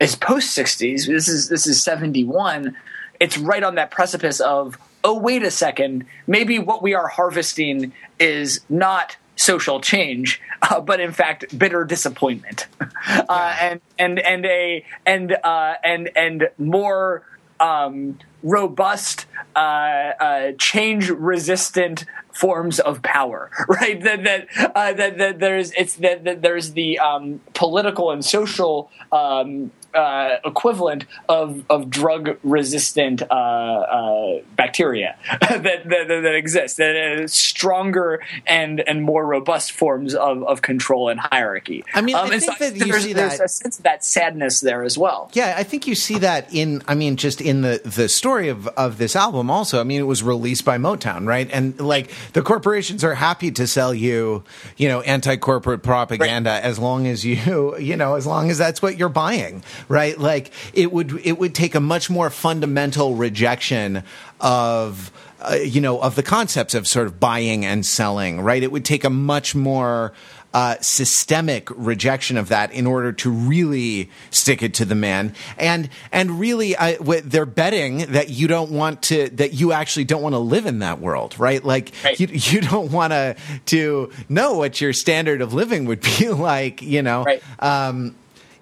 is 0.00 0.16
post 0.16 0.56
60s 0.56 1.06
this 1.06 1.28
is 1.28 1.48
this 1.48 1.64
is 1.64 1.80
71 1.80 2.76
it's 3.20 3.38
right 3.38 3.62
on 3.62 3.76
that 3.76 3.92
precipice 3.92 4.40
of 4.40 4.76
oh 5.04 5.16
wait 5.16 5.44
a 5.44 5.50
second 5.50 6.04
maybe 6.26 6.58
what 6.58 6.82
we 6.82 6.92
are 6.92 7.06
harvesting 7.06 7.92
is 8.18 8.62
not 8.68 9.16
social 9.36 9.80
change 9.80 10.40
uh, 10.62 10.80
but 10.80 11.00
in 11.00 11.12
fact 11.12 11.56
bitter 11.58 11.84
disappointment. 11.84 12.66
Uh, 13.04 13.56
and 13.60 13.80
and 13.98 14.20
and 14.20 14.46
a 14.46 14.84
and 15.04 15.32
uh, 15.32 15.74
and 15.82 16.08
and 16.14 16.48
more 16.56 17.24
um, 17.62 18.18
robust, 18.42 19.26
uh, 19.54 19.58
uh, 19.58 20.52
change 20.58 21.08
resistant 21.08 22.04
forms 22.32 22.80
of 22.80 23.02
power, 23.02 23.50
right? 23.68 24.02
That 24.02 24.24
that 24.24 24.48
uh, 24.74 24.92
that, 24.92 25.18
that 25.18 25.38
there's 25.38 25.72
it's 25.72 25.94
that, 25.96 26.24
that 26.24 26.42
there's 26.42 26.72
the 26.72 26.98
um, 26.98 27.40
political 27.54 28.10
and 28.10 28.24
social. 28.24 28.90
Um, 29.10 29.70
uh, 29.94 30.36
equivalent 30.44 31.04
of, 31.28 31.62
of 31.70 31.90
drug 31.90 32.38
resistant 32.42 33.22
uh, 33.22 33.34
uh, 33.34 34.40
bacteria 34.56 35.16
that, 35.40 35.62
that, 35.62 35.88
that, 35.88 36.08
that 36.08 36.34
exist, 36.34 36.76
that 36.78 37.20
is 37.20 37.32
stronger 37.32 38.22
and, 38.46 38.80
and 38.80 39.02
more 39.02 39.26
robust 39.26 39.72
forms 39.72 40.14
of, 40.14 40.42
of 40.44 40.62
control 40.62 41.08
and 41.08 41.20
hierarchy. 41.20 41.84
I 41.94 42.00
mean, 42.00 42.16
I 42.16 42.28
and 42.28 42.42
think 42.42 42.58
that 42.58 42.76
you 42.76 42.92
there's, 42.92 43.04
see 43.04 43.12
there's 43.12 43.38
that- 43.38 43.44
a 43.44 43.48
sense 43.48 43.78
of 43.78 43.84
that 43.84 44.04
sadness 44.04 44.60
there 44.60 44.82
as 44.82 44.96
well. 44.96 45.30
Yeah, 45.32 45.54
I 45.56 45.62
think 45.62 45.86
you 45.86 45.94
see 45.94 46.18
that 46.18 46.52
in, 46.54 46.82
I 46.88 46.94
mean, 46.94 47.16
just 47.16 47.40
in 47.40 47.62
the, 47.62 47.80
the 47.84 48.08
story 48.08 48.48
of, 48.48 48.66
of 48.68 48.98
this 48.98 49.16
album 49.16 49.50
also. 49.50 49.80
I 49.80 49.84
mean, 49.84 50.00
it 50.00 50.04
was 50.04 50.22
released 50.22 50.64
by 50.64 50.78
Motown, 50.78 51.26
right? 51.26 51.48
And 51.52 51.78
like 51.80 52.10
the 52.32 52.42
corporations 52.42 53.04
are 53.04 53.14
happy 53.14 53.50
to 53.52 53.66
sell 53.66 53.94
you, 53.94 54.44
you 54.76 54.88
know, 54.88 55.00
anti 55.02 55.36
corporate 55.36 55.82
propaganda 55.82 56.50
as 56.50 56.78
long 56.78 57.06
as 57.06 57.24
you, 57.24 57.76
you 57.78 57.96
know, 57.96 58.14
as 58.14 58.26
long 58.26 58.50
as 58.50 58.58
that's 58.58 58.80
what 58.82 58.96
you're 58.96 59.08
buying, 59.08 59.62
right? 59.88 60.18
Like 60.18 60.52
it 60.72 60.92
would, 60.92 61.20
it 61.24 61.38
would 61.38 61.54
take 61.54 61.74
a 61.74 61.80
much 61.80 62.08
more 62.10 62.30
fundamental 62.30 63.14
rejection 63.14 64.02
of, 64.40 65.10
uh, 65.40 65.54
you 65.54 65.80
know, 65.80 66.00
of 66.00 66.14
the 66.14 66.22
concepts 66.22 66.74
of 66.74 66.86
sort 66.86 67.06
of 67.06 67.18
buying 67.18 67.64
and 67.64 67.84
selling, 67.84 68.40
right? 68.40 68.62
It 68.62 68.70
would 68.72 68.84
take 68.84 69.04
a 69.04 69.10
much 69.10 69.54
more, 69.54 70.12
uh, 70.54 70.76
systemic 70.82 71.66
rejection 71.70 72.36
of 72.36 72.48
that 72.50 72.70
in 72.72 72.86
order 72.86 73.10
to 73.10 73.30
really 73.30 74.10
stick 74.30 74.62
it 74.62 74.74
to 74.74 74.84
the 74.84 74.94
man 74.94 75.34
and 75.56 75.88
and 76.12 76.38
really 76.38 76.76
I, 76.76 76.96
w- 76.96 77.22
they're 77.22 77.46
betting 77.46 78.00
that 78.12 78.28
you 78.28 78.48
don't 78.48 78.70
want 78.70 79.00
to 79.04 79.30
that 79.30 79.54
you 79.54 79.72
actually 79.72 80.04
don't 80.04 80.20
want 80.20 80.34
to 80.34 80.38
live 80.40 80.66
in 80.66 80.80
that 80.80 81.00
world 81.00 81.38
right 81.38 81.64
like 81.64 81.92
Right. 82.04 82.20
you, 82.20 82.26
you 82.30 82.60
don't 82.60 82.92
want 82.92 83.14
to 83.14 83.34
to 83.66 84.10
know 84.28 84.52
what 84.58 84.78
your 84.78 84.92
standard 84.92 85.40
of 85.40 85.54
living 85.54 85.86
would 85.86 86.02
be 86.02 86.28
like 86.28 86.82
you 86.82 87.00
know 87.00 87.24
Right. 87.24 87.42
um, 87.58 88.14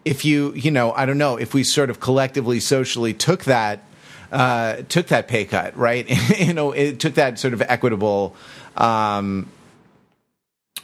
if 0.05 0.25
you 0.25 0.53
you 0.55 0.71
know 0.71 0.93
I 0.93 1.07
don't 1.07 1.19
know 1.19 1.37
if 1.37 1.55
we 1.55 1.65
sort 1.65 1.91
of 1.91 2.01
collectively 2.01 2.61
socially 2.61 3.15
took 3.15 3.45
that 3.45 3.85
uh, 4.33 4.77
took 4.89 5.09
that 5.09 5.29
pay 5.29 5.45
cut 5.45 5.77
right 5.77 6.09
you 6.39 6.55
know 6.55 6.73
it 6.73 7.01
took 7.01 7.15
that 7.15 7.39
sort 7.39 7.53
of 7.53 7.63
equitable 7.63 8.35
um, 8.77 9.49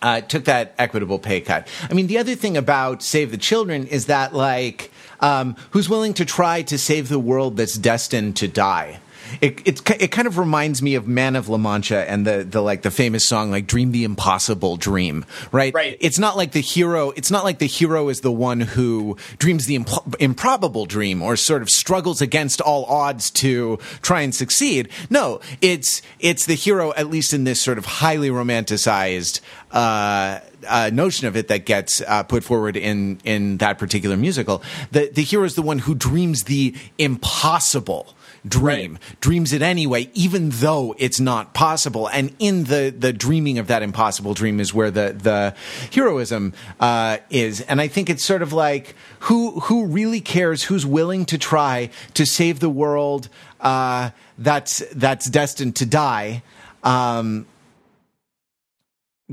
uh, 0.02 0.20
took 0.20 0.44
that 0.44 0.74
equitable 0.78 1.18
pay 1.18 1.40
cut. 1.40 1.68
I 1.88 1.94
mean, 1.94 2.06
the 2.06 2.18
other 2.18 2.34
thing 2.34 2.56
about 2.56 3.02
Save 3.02 3.30
the 3.30 3.38
Children 3.38 3.86
is 3.86 4.06
that, 4.06 4.34
like, 4.34 4.90
um, 5.20 5.56
who's 5.70 5.88
willing 5.88 6.14
to 6.14 6.24
try 6.24 6.62
to 6.62 6.78
save 6.78 7.08
the 7.08 7.18
world 7.18 7.56
that's 7.56 7.76
destined 7.76 8.36
to 8.36 8.48
die? 8.48 9.00
It, 9.40 9.66
it 9.66 9.90
it 10.00 10.10
kind 10.10 10.26
of 10.26 10.38
reminds 10.38 10.82
me 10.82 10.94
of 10.94 11.06
Man 11.06 11.36
of 11.36 11.48
La 11.48 11.58
Mancha 11.58 12.08
and 12.08 12.26
the 12.26 12.44
the 12.44 12.60
like 12.60 12.82
the 12.82 12.90
famous 12.90 13.26
song 13.26 13.50
like 13.50 13.66
Dream 13.66 13.92
the 13.92 14.04
Impossible 14.04 14.76
Dream, 14.76 15.24
right? 15.52 15.74
Right. 15.74 15.96
It's 16.00 16.18
not 16.18 16.36
like 16.36 16.52
the 16.52 16.60
hero. 16.60 17.10
It's 17.10 17.30
not 17.30 17.44
like 17.44 17.58
the 17.58 17.66
hero 17.66 18.08
is 18.08 18.20
the 18.20 18.32
one 18.32 18.60
who 18.60 19.16
dreams 19.38 19.66
the 19.66 19.78
impl- 19.78 20.14
improbable 20.20 20.86
dream 20.86 21.22
or 21.22 21.36
sort 21.36 21.62
of 21.62 21.70
struggles 21.70 22.20
against 22.20 22.60
all 22.60 22.84
odds 22.86 23.30
to 23.32 23.78
try 24.02 24.20
and 24.22 24.34
succeed. 24.34 24.88
No, 25.10 25.40
it's 25.60 26.02
it's 26.18 26.46
the 26.46 26.54
hero 26.54 26.92
at 26.94 27.08
least 27.08 27.32
in 27.32 27.44
this 27.44 27.60
sort 27.60 27.78
of 27.78 27.84
highly 27.84 28.30
romanticized 28.30 29.40
uh, 29.72 30.40
uh, 30.68 30.90
notion 30.92 31.26
of 31.26 31.36
it 31.36 31.48
that 31.48 31.66
gets 31.66 32.00
uh, 32.00 32.22
put 32.22 32.44
forward 32.44 32.76
in 32.76 33.20
in 33.24 33.58
that 33.58 33.78
particular 33.78 34.16
musical. 34.16 34.62
The 34.92 35.10
the 35.12 35.22
hero 35.22 35.44
is 35.44 35.54
the 35.54 35.62
one 35.62 35.80
who 35.80 35.94
dreams 35.94 36.44
the 36.44 36.74
impossible 36.98 38.14
dream 38.48 38.92
right. 38.92 39.20
dreams 39.20 39.52
it 39.52 39.62
anyway 39.62 40.10
even 40.14 40.50
though 40.50 40.94
it's 40.98 41.20
not 41.20 41.54
possible. 41.54 42.08
And 42.08 42.34
in 42.38 42.64
the 42.64 42.94
the 42.96 43.12
dreaming 43.12 43.58
of 43.58 43.66
that 43.66 43.82
impossible 43.82 44.34
dream 44.34 44.60
is 44.60 44.72
where 44.72 44.90
the 44.90 45.16
the 45.18 45.54
heroism 45.92 46.52
uh, 46.80 47.18
is. 47.30 47.60
And 47.62 47.80
i 47.80 47.88
think 47.88 48.10
it's 48.10 48.24
sort 48.24 48.42
of 48.42 48.52
like 48.52 48.94
who 49.20 49.60
who 49.60 49.86
really 49.86 50.20
cares 50.20 50.64
who's 50.64 50.86
willing 50.86 51.24
to 51.26 51.38
try 51.38 51.90
to 52.14 52.26
save 52.26 52.60
the 52.60 52.70
world 52.70 53.28
uh, 53.60 54.10
that's 54.38 54.82
that's 54.92 55.28
destined 55.28 55.76
to 55.76 55.86
die? 55.86 56.42
Um, 56.84 57.46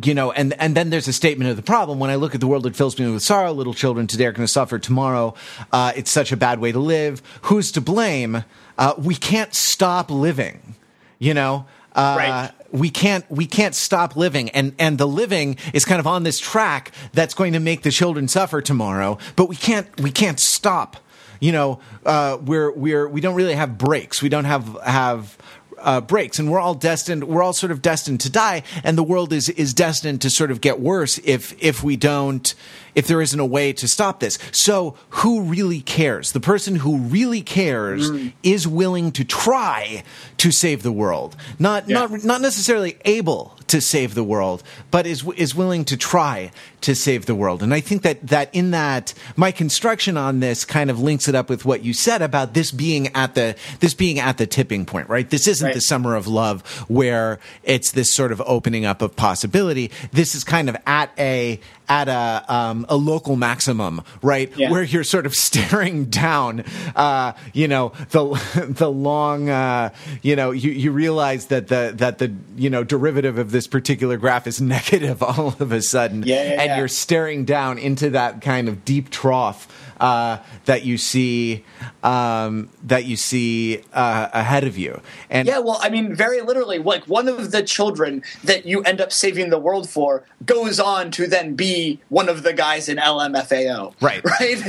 you 0.02 0.16
know, 0.16 0.32
and 0.32 0.60
and 0.60 0.76
then 0.76 0.90
there's 0.90 1.08
a 1.08 1.14
statement 1.14 1.52
of 1.52 1.56
the 1.56 1.62
problem. 1.62 2.00
When 2.00 2.10
I 2.10 2.16
look 2.16 2.34
at 2.34 2.42
the 2.42 2.48
world, 2.48 2.66
it 2.66 2.76
fills 2.76 2.98
me 2.98 3.10
with 3.12 3.22
sorrow. 3.22 3.52
Little 3.52 3.76
children 3.76 4.08
today 4.08 4.26
are 4.26 4.32
going 4.32 4.46
to 4.46 4.52
suffer 4.52 4.80
tomorrow. 4.80 5.36
Uh, 5.72 5.94
it's 5.96 6.10
such 6.10 6.32
a 6.32 6.38
bad 6.38 6.60
way 6.60 6.72
to 6.72 6.80
live. 6.80 7.22
Who's 7.44 7.72
to 7.74 7.82
blame? 7.82 8.44
Uh, 8.78 8.96
we 8.98 9.14
can't 9.16 9.54
stop 9.54 10.10
living. 10.10 10.76
You 11.20 11.36
know, 11.36 11.68
uh, 11.94 12.16
right. 12.18 12.52
we 12.72 12.90
can't 12.90 13.30
we 13.30 13.46
can't 13.46 13.76
stop 13.76 14.16
living, 14.16 14.50
and 14.50 14.74
and 14.80 14.98
the 14.98 15.08
living 15.08 15.58
is 15.74 15.86
kind 15.86 16.00
of 16.00 16.08
on 16.08 16.24
this 16.24 16.40
track 16.40 16.92
that's 17.14 17.36
going 17.36 17.54
to 17.54 17.60
make 17.60 17.84
the 17.84 17.92
children 17.92 18.28
suffer 18.28 18.62
tomorrow. 18.62 19.20
But 19.36 19.48
we 19.48 19.56
can't 19.56 20.02
we 20.02 20.10
can't 20.10 20.40
stop. 20.40 20.98
You 21.40 21.52
know, 21.52 21.80
uh, 22.04 22.40
we're 22.42 22.72
we're 22.72 23.08
we 23.08 23.22
don't 23.22 23.36
really 23.36 23.54
have 23.54 23.78
breaks. 23.78 24.24
We 24.24 24.30
don't 24.30 24.46
have 24.46 24.76
have 24.82 25.38
uh, 25.84 26.02
breaks, 26.02 26.40
and 26.40 26.52
we're 26.52 26.60
all 26.60 26.74
destined. 26.74 27.26
We're 27.26 27.44
all 27.44 27.54
sort 27.54 27.72
of 27.72 27.82
destined 27.82 28.22
to 28.22 28.32
die, 28.32 28.64
and 28.84 28.98
the 28.98 29.04
world 29.04 29.34
is 29.34 29.50
is 29.50 29.74
destined 29.74 30.22
to 30.22 30.30
sort 30.30 30.52
of 30.52 30.62
get 30.62 30.80
worse 30.80 31.20
if 31.24 31.56
if 31.62 31.84
we 31.84 31.96
don't 31.96 32.56
if 32.96 33.08
there 33.08 33.22
isn't 33.22 33.40
a 33.40 33.46
way 33.46 33.74
to 33.74 33.88
stop 33.88 34.20
this. 34.20 34.38
So 34.52 34.96
who 35.10 35.42
really 35.42 35.82
cares? 35.82 36.32
The 36.32 36.40
person 36.40 36.78
who 36.78 36.98
really 36.98 37.42
cares 37.42 38.10
mm. 38.10 38.34
is 38.44 38.68
willing 38.68 39.12
to 39.14 39.24
try 39.24 40.04
to 40.38 40.52
save 40.52 40.84
the 40.84 40.92
world, 40.92 41.36
not 41.60 41.90
yeah. 41.90 42.00
not 42.00 42.24
not 42.24 42.42
necessarily 42.42 42.98
able 43.06 43.58
to 43.68 43.82
save 43.82 44.14
the 44.14 44.24
world, 44.24 44.64
but 44.92 45.08
is 45.08 45.26
is 45.36 45.56
willing 45.56 45.86
to 45.86 45.98
try 45.98 46.52
to 46.82 46.94
save 46.94 47.26
the 47.26 47.36
world. 47.36 47.64
And 47.64 47.74
I 47.74 47.80
think 47.80 48.02
that 48.02 48.28
that 48.28 48.50
in 48.54 48.72
that 48.72 49.14
my 49.36 49.52
construction 49.52 50.18
on 50.18 50.42
this 50.42 50.66
kind 50.66 50.90
of 50.90 51.00
links 51.00 51.28
it 51.28 51.36
up 51.36 51.50
with 51.50 51.66
what 51.66 51.84
you 51.84 51.94
said 51.94 52.22
about 52.22 52.54
this 52.54 52.72
being 52.72 53.08
at 53.16 53.36
the 53.36 53.56
this 53.80 53.94
being 53.94 54.20
at 54.20 54.38
the 54.38 54.46
tipping 54.46 54.86
point, 54.86 55.10
right? 55.10 55.30
This 55.30 55.48
isn't 55.48 55.66
right. 55.66 55.74
the 55.74 55.82
summer 55.82 56.16
of 56.16 56.28
love 56.28 56.62
where 56.90 57.40
it's 57.64 57.92
this 57.92 58.14
sort 58.14 58.32
of 58.32 58.42
opening 58.46 58.86
up 58.86 59.02
of 59.02 59.16
possibility. 59.16 59.92
This 60.12 60.36
is 60.36 60.44
kind 60.44 60.70
of 60.70 60.76
at 60.86 61.12
a 61.18 61.60
at 61.90 62.08
a 62.08 62.46
um, 62.54 62.86
a 62.90 62.96
local 62.96 63.36
maximum, 63.36 64.02
right? 64.22 64.52
Yeah. 64.56 64.72
Where 64.72 64.84
you're 64.84 65.04
sort 65.04 65.26
of 65.26 65.34
staring 65.36 66.06
down, 66.06 66.64
uh, 66.96 67.34
you 67.54 67.68
know, 67.68 67.94
the 68.10 68.68
the 68.78 68.90
long, 68.90 69.50
uh, 69.50 69.94
you 70.22 70.36
know, 70.36 70.52
you, 70.52 70.72
you 70.72 70.92
realize 70.92 71.48
that 71.48 71.68
the 71.68 71.94
that 71.96 72.18
the 72.18 72.34
you 72.56 72.70
know 72.70 72.84
derivative 72.84 73.38
of 73.38 73.52
this 73.52 73.68
particular 73.68 74.18
graph 74.18 74.48
is 74.48 74.62
negative 74.74 75.22
all 75.22 75.56
of 75.60 75.72
a 75.72 75.82
sudden, 75.82 76.24
yeah, 76.24 76.36
yeah, 76.44 76.62
and 76.62 76.80
you're 76.80 76.88
staring 76.88 77.46
down 77.46 77.78
into 77.78 78.10
that 78.12 78.42
kind 78.42 78.68
of 78.68 78.86
deep 78.86 79.10
trough 79.10 79.68
uh, 80.00 80.38
that 80.66 80.84
you 80.84 80.98
see 80.98 81.64
um, 82.04 82.70
that 82.84 83.06
you 83.06 83.16
see 83.16 83.82
uh, 83.94 84.28
ahead 84.34 84.66
of 84.66 84.78
you. 84.78 85.02
And 85.30 85.48
yeah, 85.48 85.60
well, 85.60 85.80
I 85.82 85.90
mean, 85.90 86.14
very 86.14 86.42
literally, 86.42 86.78
like 86.78 87.06
one 87.06 87.28
of 87.28 87.52
the 87.52 87.64
children 87.64 88.24
that 88.44 88.66
you 88.66 88.82
end 88.82 89.00
up 89.00 89.14
saving 89.14 89.50
the 89.50 89.60
world 89.60 89.90
for 89.90 90.26
goes 90.46 90.80
on 90.80 91.12
to 91.12 91.26
then 91.28 91.56
be 91.56 91.73
one 92.10 92.30
of 92.30 92.44
the 92.44 92.54
guys 92.54 92.90
in 92.90 92.98
LMFAO. 92.98 93.94
Right. 94.02 94.22
Right. 94.34 94.66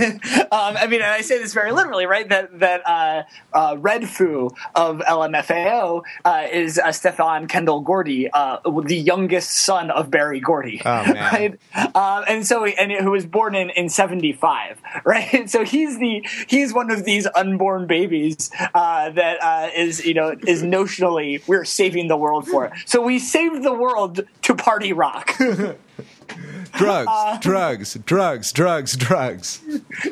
um, 0.53 0.77
I 0.77 0.87
mean, 0.87 1.01
and 1.01 1.11
I 1.11 1.23
say 1.23 1.39
this 1.39 1.55
very 1.55 1.73
literally, 1.73 2.07
right? 2.07 2.29
That 2.29 2.59
that 2.61 2.87
uh, 2.87 3.23
uh, 3.53 3.77
Redfoo 3.77 4.55
of 4.75 4.99
LMFAO 4.99 6.03
uh, 6.25 6.47
is 6.53 6.79
uh, 6.79 6.93
Stefan 6.93 7.49
Kendal 7.49 7.81
Gordy, 7.81 8.29
uh, 8.31 8.59
the 8.85 8.97
youngest 8.97 9.51
son 9.51 9.91
of 9.91 10.11
Berry 10.11 10.41
Gordy. 10.41 10.83
Oh, 10.85 10.91
right. 11.13 11.59
Um, 11.95 12.25
and 12.29 12.47
so, 12.47 12.67
and 12.67 12.93
who 12.93 13.13
was 13.13 13.25
born 13.25 13.55
in 13.55 13.71
in 13.71 13.89
seventy 13.89 14.33
five. 14.33 14.81
Right. 15.05 15.51
So 15.51 15.65
he's 15.65 15.99
the 15.99 16.27
he's 16.49 16.73
one 16.73 16.91
of 16.91 17.05
these 17.05 17.27
unborn 17.35 17.87
babies 17.87 18.51
uh, 18.75 19.11
that 19.11 19.73
is 19.77 20.05
you 20.05 20.15
know 20.15 20.35
is 20.47 20.63
notionally 20.63 21.47
we're 21.47 21.65
saving 21.65 22.09
the 22.09 22.17
world 22.17 22.47
for. 22.47 22.73
So 22.87 23.03
we 23.03 23.19
saved 23.19 23.63
the 23.63 23.75
world 23.75 24.21
to 24.43 24.55
party 24.55 24.93
rock. 24.93 25.37
Drugs, 26.77 27.09
uh, 27.11 27.39
drugs, 27.41 27.95
drugs, 28.05 28.53
drugs, 28.53 28.97
drugs. 28.97 29.61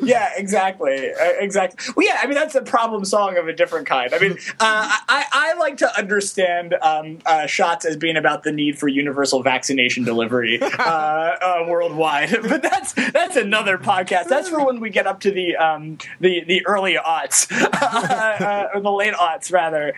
Yeah, 0.01 0.29
exactly, 0.35 1.11
uh, 1.11 1.31
exactly. 1.39 1.93
Well, 1.95 2.05
yeah, 2.05 2.19
I 2.21 2.25
mean 2.25 2.35
that's 2.35 2.55
a 2.55 2.61
problem 2.61 3.05
song 3.05 3.37
of 3.37 3.47
a 3.47 3.53
different 3.53 3.87
kind. 3.87 4.13
I 4.13 4.19
mean, 4.19 4.33
uh, 4.59 4.97
I, 5.07 5.25
I 5.31 5.53
like 5.55 5.77
to 5.77 5.97
understand 5.97 6.75
um, 6.81 7.19
uh, 7.25 7.45
shots 7.47 7.85
as 7.85 7.97
being 7.97 8.17
about 8.17 8.43
the 8.43 8.51
need 8.51 8.77
for 8.77 8.87
universal 8.87 9.43
vaccination 9.43 10.03
delivery 10.03 10.61
uh, 10.61 10.65
uh, 10.79 11.65
worldwide, 11.67 12.31
but 12.47 12.61
that's 12.61 12.93
that's 12.93 13.35
another 13.35 13.77
podcast. 13.77 14.27
That's 14.27 14.49
for 14.49 14.65
when 14.65 14.79
we 14.79 14.89
get 14.89 15.07
up 15.07 15.19
to 15.21 15.31
the 15.31 15.55
um, 15.55 15.97
the 16.19 16.43
the 16.43 16.65
early 16.65 16.95
aughts 16.95 17.51
or 18.75 18.81
the 18.81 18.91
late 18.91 19.13
aughts 19.13 19.51
rather, 19.51 19.93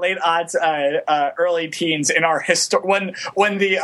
late 0.00 0.18
aughts, 0.18 0.54
early 1.38 1.68
teens 1.68 2.10
in 2.10 2.24
our 2.24 2.40
history 2.40 2.80
when 2.82 3.14
when 3.34 3.58
the 3.58 3.78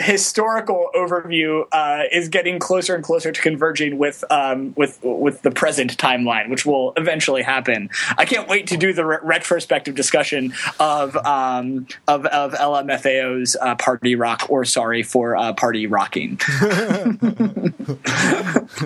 historical 0.00 0.90
overview 0.94 1.66
uh, 1.72 2.04
is 2.12 2.28
getting 2.28 2.58
closer 2.58 2.94
and 2.94 3.04
closer 3.04 3.32
to 3.32 3.40
converging 3.40 3.98
with 3.98 4.24
um, 4.30 4.74
with 4.76 4.98
with 5.02 5.42
the 5.42 5.50
present 5.50 5.96
timeline, 5.96 6.48
which 6.48 6.66
will 6.66 6.92
eventually 6.96 7.42
happen. 7.42 7.90
I 8.18 8.24
can't 8.24 8.48
wait 8.48 8.66
to 8.68 8.76
do 8.76 8.92
the 8.92 9.04
re- 9.04 9.18
retrospective 9.22 9.94
discussion 9.94 10.54
of 10.78 11.16
um, 11.16 11.86
of, 12.08 12.26
of 12.26 12.52
LMFAO's 12.52 13.56
uh, 13.60 13.74
party 13.76 14.14
rock, 14.14 14.46
or 14.48 14.64
sorry 14.64 15.02
for 15.02 15.36
uh, 15.36 15.52
party 15.52 15.86
rocking. 15.86 16.40
but 16.60 16.78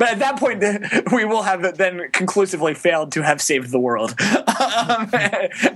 at 0.03 0.19
that 0.19 0.37
point, 0.39 0.63
we 1.13 1.25
will 1.25 1.43
have 1.43 1.77
then 1.77 2.11
conclusively 2.13 2.75
failed 2.75 3.13
to 3.13 3.23
have 3.23 3.41
saved 3.41 3.71
the 3.71 3.81
world, 3.81 4.15
um, 4.21 5.11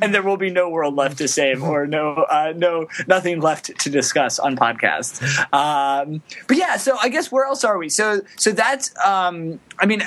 and 0.03 0.14
there 0.14 0.22
will 0.22 0.37
be 0.37 0.51
no 0.51 0.68
world 0.68 0.95
left 0.97 1.18
to 1.18 1.28
save, 1.28 1.62
or 1.62 1.87
no 1.87 2.14
uh, 2.14 2.53
no 2.57 2.87
nothing 3.07 3.41
left 3.41 3.78
to 3.78 3.91
discuss 3.91 4.39
on 4.39 4.57
podcasts. 4.57 5.24
Um, 5.53 6.22
but 6.49 6.57
yeah, 6.57 6.77
so 6.77 6.97
I 7.01 7.09
guess 7.09 7.31
where 7.31 7.45
else 7.45 7.64
are 7.64 7.79
we? 7.79 7.89
So 7.89 8.22
so 8.37 8.53
that's 8.53 8.95
um, 9.05 9.61
I 9.79 9.87
mean 9.87 10.03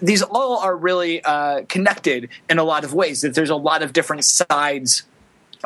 these 0.00 0.22
all 0.22 0.58
are 0.58 0.76
really 0.76 1.22
uh, 1.24 1.62
connected 1.68 2.28
in 2.48 2.58
a 2.58 2.64
lot 2.64 2.84
of 2.84 2.94
ways. 2.94 3.22
That 3.22 3.34
there's 3.34 3.50
a 3.50 3.56
lot 3.56 3.82
of 3.82 3.92
different 3.92 4.24
sides. 4.24 5.04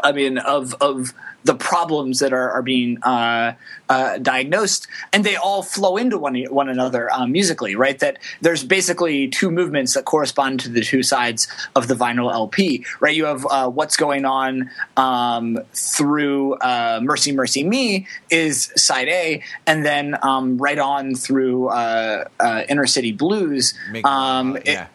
I 0.03 0.13
mean 0.13 0.39
of 0.39 0.75
of 0.81 1.13
the 1.45 1.55
problems 1.55 2.19
that 2.19 2.33
are, 2.33 2.51
are 2.51 2.63
being 2.63 3.03
uh, 3.03 3.55
uh, 3.89 4.19
diagnosed, 4.19 4.89
and 5.13 5.25
they 5.25 5.37
all 5.37 5.63
flow 5.63 5.97
into 5.97 6.19
one 6.19 6.37
one 6.45 6.69
another 6.69 7.13
um, 7.13 7.33
musically, 7.33 7.77
right? 7.77 7.99
That 7.99 8.19
there's 8.41 8.65
basically 8.65 9.29
two 9.29 9.51
movements 9.51 9.95
that 9.95 10.05
correspond 10.05 10.61
to 10.61 10.69
the 10.69 10.81
two 10.81 11.03
sides 11.03 11.49
of 11.75 11.89
the 11.89 11.95
vinyl 11.95 12.33
LP, 12.33 12.85
right? 13.01 13.15
You 13.15 13.27
have 13.27 13.47
uh, 13.49 13.69
what's 13.69 13.97
going 13.97 14.25
on 14.25 14.71
um, 14.97 15.59
through 15.73 16.55
uh, 16.55 17.01
"Mercy, 17.03 17.33
Mercy 17.33 17.65
Me" 17.65 18.07
is 18.31 18.73
side 18.77 19.09
A, 19.09 19.43
and 19.67 19.85
then 19.85 20.17
um, 20.23 20.59
right 20.59 20.79
on 20.79 21.15
through 21.15 21.69
uh, 21.69 22.25
uh, 22.41 22.63
"Inner 22.69 22.87
City 22.87 23.13
Blues." 23.13 23.75
Um, 24.05 24.59
yeah. 24.65 24.85
It, 24.85 24.89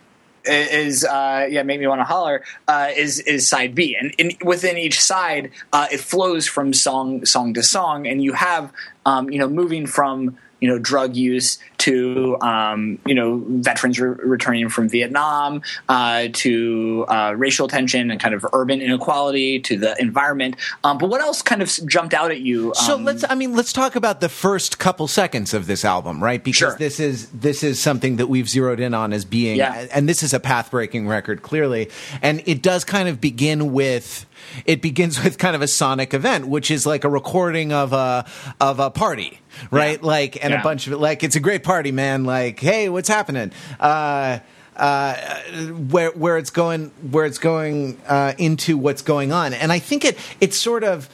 is 0.45 1.03
uh, 1.03 1.47
yeah 1.49 1.63
make 1.63 1.79
me 1.79 1.87
want 1.87 1.99
to 1.99 2.05
holler 2.05 2.43
uh, 2.67 2.89
is 2.95 3.19
is 3.19 3.47
side 3.47 3.75
B. 3.75 3.95
And 3.99 4.13
in, 4.17 4.31
within 4.43 4.77
each 4.77 4.99
side 4.99 5.51
uh, 5.73 5.87
it 5.91 5.99
flows 5.99 6.47
from 6.47 6.73
song 6.73 7.25
song 7.25 7.53
to 7.53 7.63
song. 7.63 8.07
And 8.07 8.23
you 8.23 8.33
have 8.33 8.71
um, 9.05 9.29
you 9.29 9.39
know 9.39 9.47
moving 9.47 9.85
from 9.85 10.37
you 10.61 10.69
know 10.69 10.79
drug 10.79 11.15
use 11.15 11.57
to 11.79 12.37
um, 12.41 12.99
you 13.05 13.15
know 13.15 13.43
veterans 13.47 13.99
re- 13.99 14.15
returning 14.23 14.69
from 14.69 14.87
Vietnam 14.87 15.61
uh, 15.89 16.27
to 16.33 17.05
uh, 17.09 17.33
racial 17.35 17.67
tension 17.67 18.11
and 18.11 18.21
kind 18.21 18.35
of 18.35 18.45
urban 18.53 18.79
inequality 18.79 19.59
to 19.59 19.77
the 19.77 19.99
environment. 19.99 20.55
Um, 20.83 20.99
but 20.99 21.09
what 21.09 21.19
else 21.19 21.41
kind 21.41 21.61
of 21.61 21.69
jumped 21.87 22.13
out 22.13 22.31
at 22.31 22.41
you? 22.41 22.67
Um, 22.67 22.85
so 22.85 22.95
let's 22.95 23.25
I 23.29 23.35
mean 23.35 23.55
let's 23.55 23.73
talk 23.73 23.95
about 23.95 24.21
the 24.21 24.29
first 24.29 24.79
couple 24.79 25.07
seconds 25.07 25.53
of 25.53 25.65
this 25.67 25.83
album, 25.83 26.23
right? 26.23 26.41
Because 26.41 26.57
sure. 26.57 26.77
this 26.77 26.99
is 26.99 27.29
this 27.31 27.63
is 27.63 27.81
something 27.81 28.17
that 28.17 28.27
we've 28.27 28.47
zeroed 28.47 28.79
in 28.79 28.93
on 28.93 29.11
as 29.11 29.25
being, 29.25 29.57
yeah. 29.57 29.87
and 29.91 30.07
this 30.07 30.23
is 30.23 30.33
a 30.33 30.39
path 30.39 30.71
breaking 30.71 31.07
record 31.07 31.41
clearly, 31.41 31.89
and 32.21 32.43
it 32.45 32.61
does 32.61 32.85
kind 32.85 33.09
of 33.09 33.19
begin 33.19 33.73
with 33.73 34.25
it 34.65 34.81
begins 34.81 35.23
with 35.23 35.37
kind 35.37 35.55
of 35.55 35.61
a 35.61 35.67
sonic 35.67 36.13
event, 36.13 36.47
which 36.47 36.71
is 36.71 36.85
like 36.85 37.03
a 37.03 37.09
recording 37.09 37.71
of 37.73 37.93
a 37.93 38.25
of 38.59 38.79
a 38.79 38.89
party, 38.89 39.39
right? 39.69 39.99
Yeah. 40.01 40.07
Like 40.07 40.43
and 40.43 40.53
yeah. 40.53 40.59
a 40.59 40.63
bunch 40.63 40.87
of 40.87 40.93
it. 40.93 40.97
Like 40.97 41.23
it's 41.23 41.35
a 41.35 41.39
great 41.39 41.63
party, 41.63 41.91
man. 41.91 42.23
Like, 42.23 42.59
hey, 42.59 42.89
what's 42.89 43.09
happening? 43.09 43.51
Uh, 43.79 44.39
uh, 44.75 45.15
where 45.89 46.11
where 46.11 46.37
it's 46.37 46.49
going 46.49 46.91
where 47.11 47.25
it's 47.25 47.37
going 47.37 47.99
uh, 48.07 48.33
into 48.37 48.77
what's 48.77 49.01
going 49.01 49.31
on, 49.31 49.53
and 49.53 49.71
I 49.71 49.79
think 49.79 50.05
it 50.05 50.17
it's 50.39 50.57
sort 50.57 50.83
of 50.83 51.09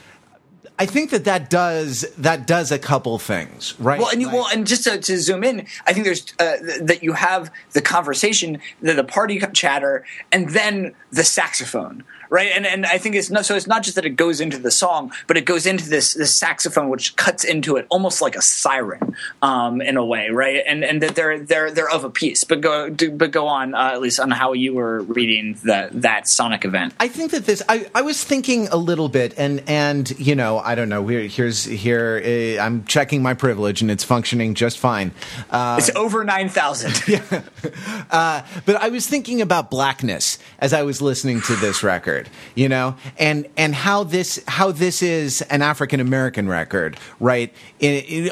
I 0.79 0.85
think 0.85 1.09
that 1.09 1.25
that 1.25 1.49
does 1.49 2.05
that 2.19 2.45
does 2.45 2.71
a 2.71 2.77
couple 2.77 3.17
things, 3.17 3.73
right? 3.79 3.99
Well, 3.99 4.09
and 4.09 4.21
you, 4.21 4.27
Like- 4.27 4.35
well, 4.35 4.47
and 4.53 4.67
just 4.67 4.83
to, 4.83 4.99
to 4.99 5.17
zoom 5.17 5.43
in, 5.43 5.65
I 5.87 5.93
think 5.93 6.05
there's 6.05 6.33
uh, 6.39 6.57
th- 6.57 6.81
that 6.81 7.03
you 7.03 7.13
have 7.13 7.51
the 7.71 7.81
conversation, 7.81 8.59
the, 8.81 8.93
the 8.93 9.03
party 9.03 9.41
chatter, 9.53 10.05
and 10.31 10.49
then 10.49 10.93
the 11.11 11.23
saxophone, 11.23 12.03
right? 12.29 12.51
And 12.53 12.65
and 12.65 12.85
I 12.85 12.97
think 12.97 13.15
it's 13.15 13.29
not 13.29 13.45
so 13.45 13.55
it's 13.55 13.67
not 13.67 13.83
just 13.83 13.95
that 13.95 14.05
it 14.05 14.11
goes 14.11 14.39
into 14.41 14.57
the 14.57 14.71
song, 14.71 15.11
but 15.27 15.37
it 15.37 15.45
goes 15.45 15.65
into 15.65 15.89
this 15.89 16.13
this 16.13 16.33
saxophone 16.37 16.89
which 16.89 17.15
cuts 17.15 17.43
into 17.43 17.75
it 17.77 17.85
almost 17.89 18.21
like 18.21 18.35
a 18.35 18.41
siren, 18.41 19.15
um, 19.41 19.81
in 19.81 19.97
a 19.97 20.05
way, 20.05 20.29
right? 20.29 20.63
And 20.67 20.83
and 20.83 21.01
that 21.01 21.15
they're 21.15 21.39
they're 21.39 21.71
they're 21.71 21.89
of 21.89 22.03
a 22.03 22.09
piece. 22.09 22.43
But 22.43 22.61
go 22.61 22.89
do, 22.89 23.11
but 23.11 23.31
go 23.31 23.47
on 23.47 23.73
uh, 23.75 23.91
at 23.93 24.01
least 24.01 24.19
on 24.19 24.31
how 24.31 24.53
you 24.53 24.73
were 24.73 25.01
reading 25.03 25.57
that 25.63 26.01
that 26.01 26.27
sonic 26.27 26.65
event. 26.65 26.93
I 26.99 27.07
think 27.07 27.31
that 27.31 27.45
this. 27.45 27.61
I, 27.69 27.89
I 27.93 28.01
was 28.01 28.23
thinking 28.23 28.67
a 28.69 28.77
little 28.77 29.09
bit, 29.09 29.33
and 29.37 29.63
and 29.67 30.09
you 30.19 30.35
know, 30.35 30.59
I 30.59 30.75
don't 30.75 30.89
know. 30.89 31.01
We're, 31.01 31.27
here's 31.27 31.63
here. 31.63 32.21
Uh, 32.23 32.61
I'm 32.61 32.85
checking 32.85 33.21
my 33.21 33.33
privilege, 33.33 33.81
and 33.81 33.91
it's 33.91 34.03
functioning 34.03 34.53
just 34.53 34.77
fine. 34.77 35.11
Uh, 35.49 35.77
It's 35.79 35.95
over 35.95 36.23
nine 36.23 36.49
thousand. 36.49 36.93
Yeah. 37.07 38.45
but 38.65 38.75
I 38.75 38.89
was 38.89 39.07
thinking 39.07 39.41
about 39.41 39.69
blackness 39.71 40.39
as 40.59 40.73
I 40.73 40.83
was 40.83 41.01
listening 41.01 41.41
to 41.41 41.55
this 41.55 41.83
record, 41.83 42.16
you 42.55 42.69
know, 42.69 42.95
and 43.17 43.47
and 43.57 43.75
how 43.75 44.03
this 44.03 44.43
how 44.47 44.71
this 44.71 45.01
is 45.01 45.41
an 45.43 45.61
African 45.61 45.99
American 45.99 46.47
record, 46.47 46.97
right? 47.19 47.53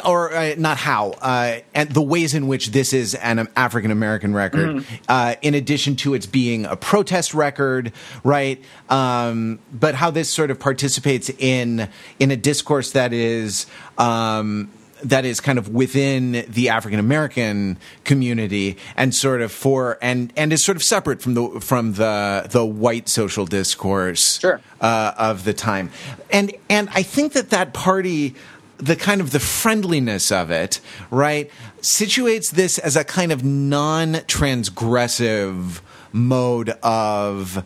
Or 0.03 0.33
uh, 0.33 0.55
not 0.57 0.77
how, 0.77 1.11
uh, 1.21 1.59
and 1.73 1.89
the 1.91 2.01
ways 2.01 2.33
in 2.33 2.47
which 2.47 2.71
this 2.71 2.93
is 2.93 3.15
an 3.15 3.47
African 3.55 3.91
American 3.91 4.33
record, 4.33 4.85
uh, 5.07 5.35
in 5.41 5.53
addition 5.53 5.95
to 5.97 6.13
its 6.13 6.25
being 6.25 6.65
a 6.65 6.75
protest 6.75 7.33
record, 7.33 7.91
right? 8.23 8.61
Um, 8.89 9.59
but 9.71 9.95
how 9.95 10.11
this 10.11 10.29
sort 10.29 10.51
of 10.51 10.59
participates 10.59 11.29
in 11.37 11.89
in 12.19 12.31
a 12.31 12.37
discourse 12.37 12.91
that 12.91 13.13
is. 13.13 13.67
Um, 13.97 14.69
that 15.09 15.25
is 15.25 15.39
kind 15.39 15.57
of 15.57 15.69
within 15.69 16.45
the 16.49 16.69
African 16.69 16.99
American 16.99 17.77
community 18.03 18.77
and 18.97 19.13
sort 19.13 19.41
of 19.41 19.51
for 19.51 19.97
and 20.01 20.33
and 20.35 20.51
is 20.51 20.63
sort 20.63 20.75
of 20.75 20.83
separate 20.83 21.21
from 21.21 21.33
the 21.35 21.59
from 21.61 21.93
the 21.93 22.47
the 22.49 22.65
white 22.65 23.07
social 23.09 23.45
discourse 23.45 24.39
Sure. 24.39 24.59
uh, 24.81 25.13
of 25.17 25.43
the 25.45 25.53
time, 25.53 25.91
and 26.31 26.53
and 26.69 26.89
I 26.93 27.03
think 27.03 27.33
that 27.33 27.49
that 27.51 27.73
party. 27.73 28.35
The 28.77 28.97
kind 28.97 29.21
of 29.21 29.31
the 29.31 29.39
friendliness 29.39 30.33
of 30.33 30.51
it, 30.51 30.81
right, 31.09 31.49
situates 31.79 32.51
this 32.51 32.77
as 32.77 32.97
a 32.97 33.05
kind 33.05 33.31
of 33.31 33.41
non-transgressive 33.41 35.79
mode 36.11 36.71
of 36.83 37.63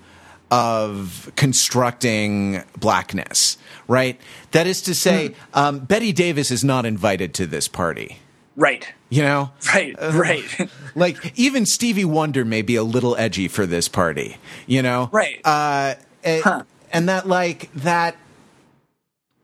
of 0.52 1.32
constructing 1.36 2.64
blackness, 2.80 3.58
right? 3.88 4.20
That 4.52 4.66
is 4.68 4.82
to 4.84 4.96
say, 4.96 5.36
um, 5.54 5.80
Betty 5.80 6.12
Davis 6.12 6.52
is 6.52 6.64
not 6.64 6.86
invited 6.86 7.34
to 7.36 7.46
this 7.48 7.68
party. 7.68 8.18
right, 8.56 8.88
You 9.10 9.22
know, 9.22 9.52
right, 9.74 9.96
right. 10.02 10.70
like 10.96 11.38
even 11.38 11.66
Stevie 11.66 12.06
Wonder 12.06 12.44
may 12.44 12.62
be 12.62 12.76
a 12.76 12.84
little 12.84 13.16
edgy 13.16 13.48
for 13.48 13.66
this 13.66 13.88
party. 13.88 14.38
You 14.68 14.82
know, 14.82 15.10
Right. 15.12 15.40
Uh, 15.46 15.96
and, 16.24 16.44
Huh. 16.44 16.64
and 16.92 17.08
that 17.10 17.28
like 17.28 17.72
that. 17.74 18.16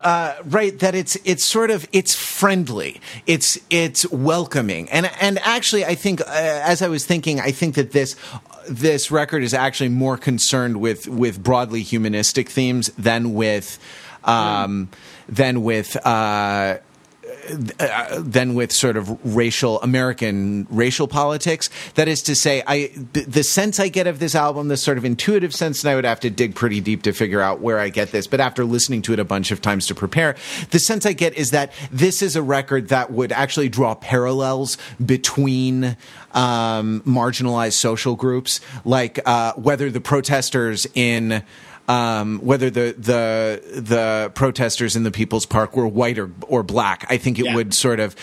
Uh, 0.02 0.36
right, 0.46 0.78
that 0.80 0.94
it's 0.94 1.16
it's 1.24 1.44
sort 1.44 1.72
of 1.72 1.88
it's 1.92 2.14
friendly, 2.14 3.02
it's 3.26 3.58
it's 3.72 4.08
welcoming, 4.12 4.88
and 4.92 5.10
and 5.20 5.40
actually, 5.40 5.84
I 5.84 5.96
think 5.96 6.22
uh, 6.22 6.26
as 6.30 6.84
I 6.84 6.90
was 6.90 7.06
thinking, 7.08 7.40
I 7.40 7.50
think 7.50 7.74
that 7.76 7.92
this 7.92 8.16
this 8.70 9.12
record 9.12 9.44
is 9.44 9.54
actually 9.54 9.90
more 9.90 10.18
concerned 10.18 10.80
with 10.82 11.08
with 11.08 11.42
broadly 11.44 11.84
humanistic 11.84 12.50
themes 12.50 12.88
than 12.98 13.34
with 13.34 13.80
um, 14.24 14.90
than 15.30 15.64
with 15.64 15.96
uh, 16.06 16.78
than 18.20 18.56
with 18.56 18.72
sort 18.72 18.98
of 18.98 19.36
racial 19.36 19.82
American 19.82 20.68
racial 20.70 21.08
politics. 21.08 21.70
That 21.96 22.08
is 22.08 22.22
to 22.24 22.36
say, 22.36 22.64
I 22.66 22.92
the, 23.14 23.44
sense 23.44 23.80
I 23.80 23.90
get 23.90 24.08
of 24.08 24.20
this 24.20 24.36
album, 24.36 24.68
the 24.68 24.78
sort 24.78 24.98
of 24.98 25.06
intuitive 25.06 25.54
sense, 25.54 25.84
and 25.84 25.92
I 25.92 25.96
would 25.96 26.06
have 26.06 26.20
to 26.22 26.30
dig 26.30 26.56
pretty 26.56 26.82
deep 26.82 27.04
to 27.04 27.14
figure 27.14 27.42
out 27.42 27.62
where 27.62 27.80
I 27.80 27.90
get 27.90 28.12
this. 28.12 28.28
But 28.28 28.40
after 28.40 28.66
listening 28.66 29.02
to 29.04 29.14
it 29.14 29.20
a 29.20 29.26
bunch 29.26 29.52
of 29.52 29.62
times 29.62 29.88
to 29.88 29.96
prepare, 29.96 30.36
the 30.72 30.80
sense 30.80 31.06
I 31.06 31.14
get 31.14 31.36
is 31.36 31.52
that 31.52 31.72
this 31.92 32.22
is 32.22 32.36
a 32.36 32.42
record 32.42 32.90
that 32.90 33.12
would 33.12 33.32
actually 33.32 33.70
draw 33.70 33.96
parallels 33.96 34.78
between 35.04 35.98
um, 36.34 37.02
marginalized 37.02 37.74
social 37.74 38.16
groups, 38.16 38.60
like 38.84 39.20
uh, 39.26 39.54
whether 39.54 39.90
the 39.90 40.02
protesters 40.02 40.88
in 40.94 41.44
um, 41.88 42.40
whether 42.40 42.70
the 42.70 42.96
the 42.98 43.62
the 43.82 44.32
protesters 44.34 44.96
in 44.96 45.04
the 45.04 45.12
People's 45.12 45.46
Park 45.46 45.76
were 45.76 45.88
white 45.88 46.18
or 46.18 46.32
or 46.48 46.64
black. 46.64 47.06
I 47.10 47.18
think 47.18 47.40
it 47.40 47.46
Yeah. 47.46 47.56
would 47.56 47.74
sort 47.74 48.00
of 48.00 48.16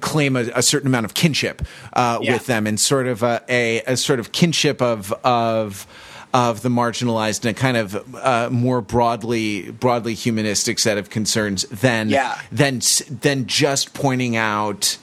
claim 0.00 0.36
a, 0.36 0.44
a 0.54 0.62
certain 0.62 0.86
amount 0.86 1.04
of 1.04 1.14
kinship 1.14 1.62
uh, 1.92 2.18
Yeah. 2.22 2.32
with 2.34 2.46
them, 2.46 2.66
and 2.66 2.78
sort 2.78 3.06
of 3.06 3.22
a, 3.22 3.42
a, 3.48 3.82
a 3.86 3.96
sort 3.96 4.20
of 4.20 4.32
kinship 4.32 4.80
of 4.80 5.12
of 5.24 5.86
of 6.32 6.62
the 6.62 6.68
marginalized 6.68 7.44
and 7.46 7.56
a 7.56 7.60
kind 7.60 7.76
of 7.76 8.14
uh, 8.16 8.48
more 8.50 8.80
broadly 8.80 9.70
broadly 9.70 10.14
humanistic 10.14 10.78
set 10.80 10.98
of 10.98 11.08
concerns 11.10 11.62
than 11.70 12.08
Yeah. 12.08 12.38
than 12.50 12.80
than 13.20 13.46
just 13.46 13.94
pointing 13.94 14.34
out. 14.36 14.96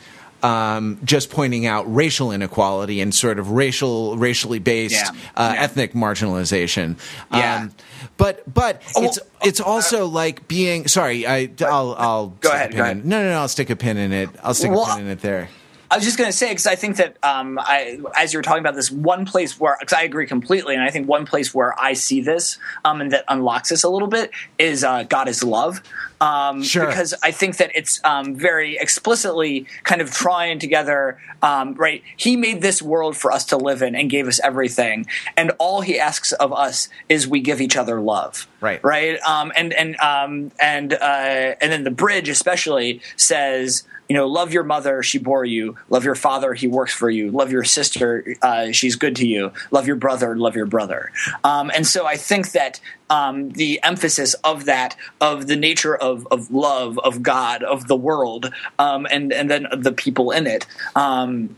Um, 0.43 0.99
just 1.03 1.29
pointing 1.29 1.65
out 1.65 1.83
racial 1.93 2.31
inequality 2.31 2.99
and 3.01 3.13
sort 3.13 3.37
of 3.39 3.51
racial, 3.51 4.17
racially 4.17 4.59
based 4.59 4.95
Yeah. 4.95 5.09
uh, 5.35 5.51
Yeah. 5.55 5.61
ethnic 5.61 5.93
marginalization. 5.93 6.95
Yeah. 7.31 7.57
Um, 7.57 7.71
but 8.17 8.41
but 8.51 8.81
Oh, 8.95 9.03
it's 9.03 9.19
it's 9.43 9.59
also 9.59 10.07
like 10.07 10.47
being 10.47 10.87
sorry. 10.87 11.27
I 11.27 11.49
I'll 11.61 11.95
I'll 11.97 12.27
Go 12.27 12.49
stick 12.49 12.51
a 12.51 12.55
ahead, 12.55 12.69
pin 12.71 12.77
go 12.77 12.83
in- 12.85 12.91
ahead. 12.91 13.05
No 13.05 13.23
no 13.23 13.29
no. 13.31 13.39
I'll 13.39 13.47
stick 13.47 13.69
a 13.69 13.75
pin 13.75 13.97
in 13.97 14.11
it. 14.11 14.29
I'll 14.43 14.53
stick 14.53 14.71
Well, 14.71 14.83
a 14.91 14.95
pin 14.95 15.05
in 15.05 15.11
it 15.11 15.21
there. 15.21 15.49
I 15.89 15.95
was 15.97 16.05
just 16.05 16.17
going 16.17 16.29
to 16.31 16.35
say 16.35 16.47
because 16.47 16.67
I 16.67 16.75
think 16.75 16.95
that 16.97 17.17
um, 17.21 17.59
I, 17.61 17.99
as 18.17 18.31
you 18.31 18.39
were 18.39 18.43
talking 18.43 18.61
about 18.61 18.75
this, 18.75 18.89
one 18.89 19.25
place 19.25 19.59
where 19.59 19.75
because 19.77 19.91
I 19.91 20.03
agree 20.03 20.25
completely, 20.25 20.73
and 20.73 20.81
I 20.83 20.89
think 20.89 21.05
one 21.05 21.25
place 21.25 21.53
where 21.53 21.77
I 21.77 21.93
see 21.93 22.21
this 22.21 22.57
um, 22.85 23.01
and 23.01 23.11
that 23.11 23.25
unlocks 23.27 23.69
this 23.69 23.83
a 23.83 23.89
little 23.89 24.07
bit 24.07 24.31
is 24.57 24.85
uh, 24.85 25.03
God 25.03 25.27
is 25.27 25.43
love. 25.43 25.81
Um, 26.21 26.61
Sure. 26.63 26.85
Because 26.85 27.13
I 27.23 27.31
think 27.31 27.57
that 27.57 27.71
it's 27.75 27.99
um, 28.03 28.35
very 28.35 28.77
explicitly 28.77 29.65
kind 29.83 30.01
of 30.01 30.11
trying 30.11 30.59
together, 30.59 31.17
um, 31.41 31.73
right? 31.73 32.03
He 32.15 32.37
made 32.37 32.61
this 32.61 32.81
world 32.81 33.17
for 33.17 33.31
us 33.31 33.45
to 33.45 33.57
live 33.57 33.81
in 33.81 33.95
and 33.95 34.09
gave 34.09 34.27
us 34.27 34.39
everything, 34.43 35.07
and 35.35 35.51
all 35.57 35.81
He 35.81 35.99
asks 35.99 36.31
of 36.31 36.53
us 36.53 36.87
is 37.09 37.27
we 37.27 37.41
give 37.41 37.59
each 37.59 37.75
other 37.75 37.99
love. 37.99 38.47
Right. 38.61 38.81
Right. 38.83 39.19
Um, 39.21 39.51
and 39.57 39.73
and 39.73 39.99
um, 39.99 40.51
and 40.61 40.93
uh, 40.93 41.55
and 41.59 41.71
then 41.71 41.83
the 41.83 41.91
bridge 41.91 42.29
especially 42.29 43.01
says 43.17 43.83
you 44.11 44.17
know, 44.17 44.27
love 44.27 44.51
your 44.51 44.63
mother, 44.63 45.01
she 45.03 45.19
bore 45.19 45.45
you. 45.45 45.77
Love 45.89 46.03
your 46.03 46.15
father, 46.15 46.53
he 46.53 46.67
works 46.67 46.93
for 46.93 47.09
you. 47.09 47.31
Love 47.31 47.49
your 47.49 47.63
sister, 47.63 48.35
uh, 48.41 48.73
she's 48.73 48.97
good 48.97 49.15
to 49.15 49.25
you. 49.25 49.53
Love 49.71 49.87
your 49.87 49.95
brother, 49.95 50.35
love 50.35 50.53
your 50.53 50.65
brother. 50.65 51.13
Um, 51.45 51.71
and 51.73 51.87
so 51.87 52.05
I 52.05 52.17
think 52.17 52.51
that 52.51 52.81
um, 53.11 53.49
the 53.51 53.79
emphasis 53.83 54.33
of 54.35 54.65
that, 54.65 54.95
of 55.19 55.47
the 55.47 55.57
nature 55.57 55.95
of, 55.95 56.25
of 56.31 56.49
love, 56.49 56.97
of 56.99 57.21
God, 57.21 57.61
of 57.61 57.87
the 57.87 57.95
world, 57.95 58.51
um, 58.79 59.05
and 59.11 59.33
and 59.33 59.51
then 59.51 59.67
the 59.77 59.91
people 59.91 60.31
in 60.31 60.47
it. 60.47 60.65
Um, 60.95 61.57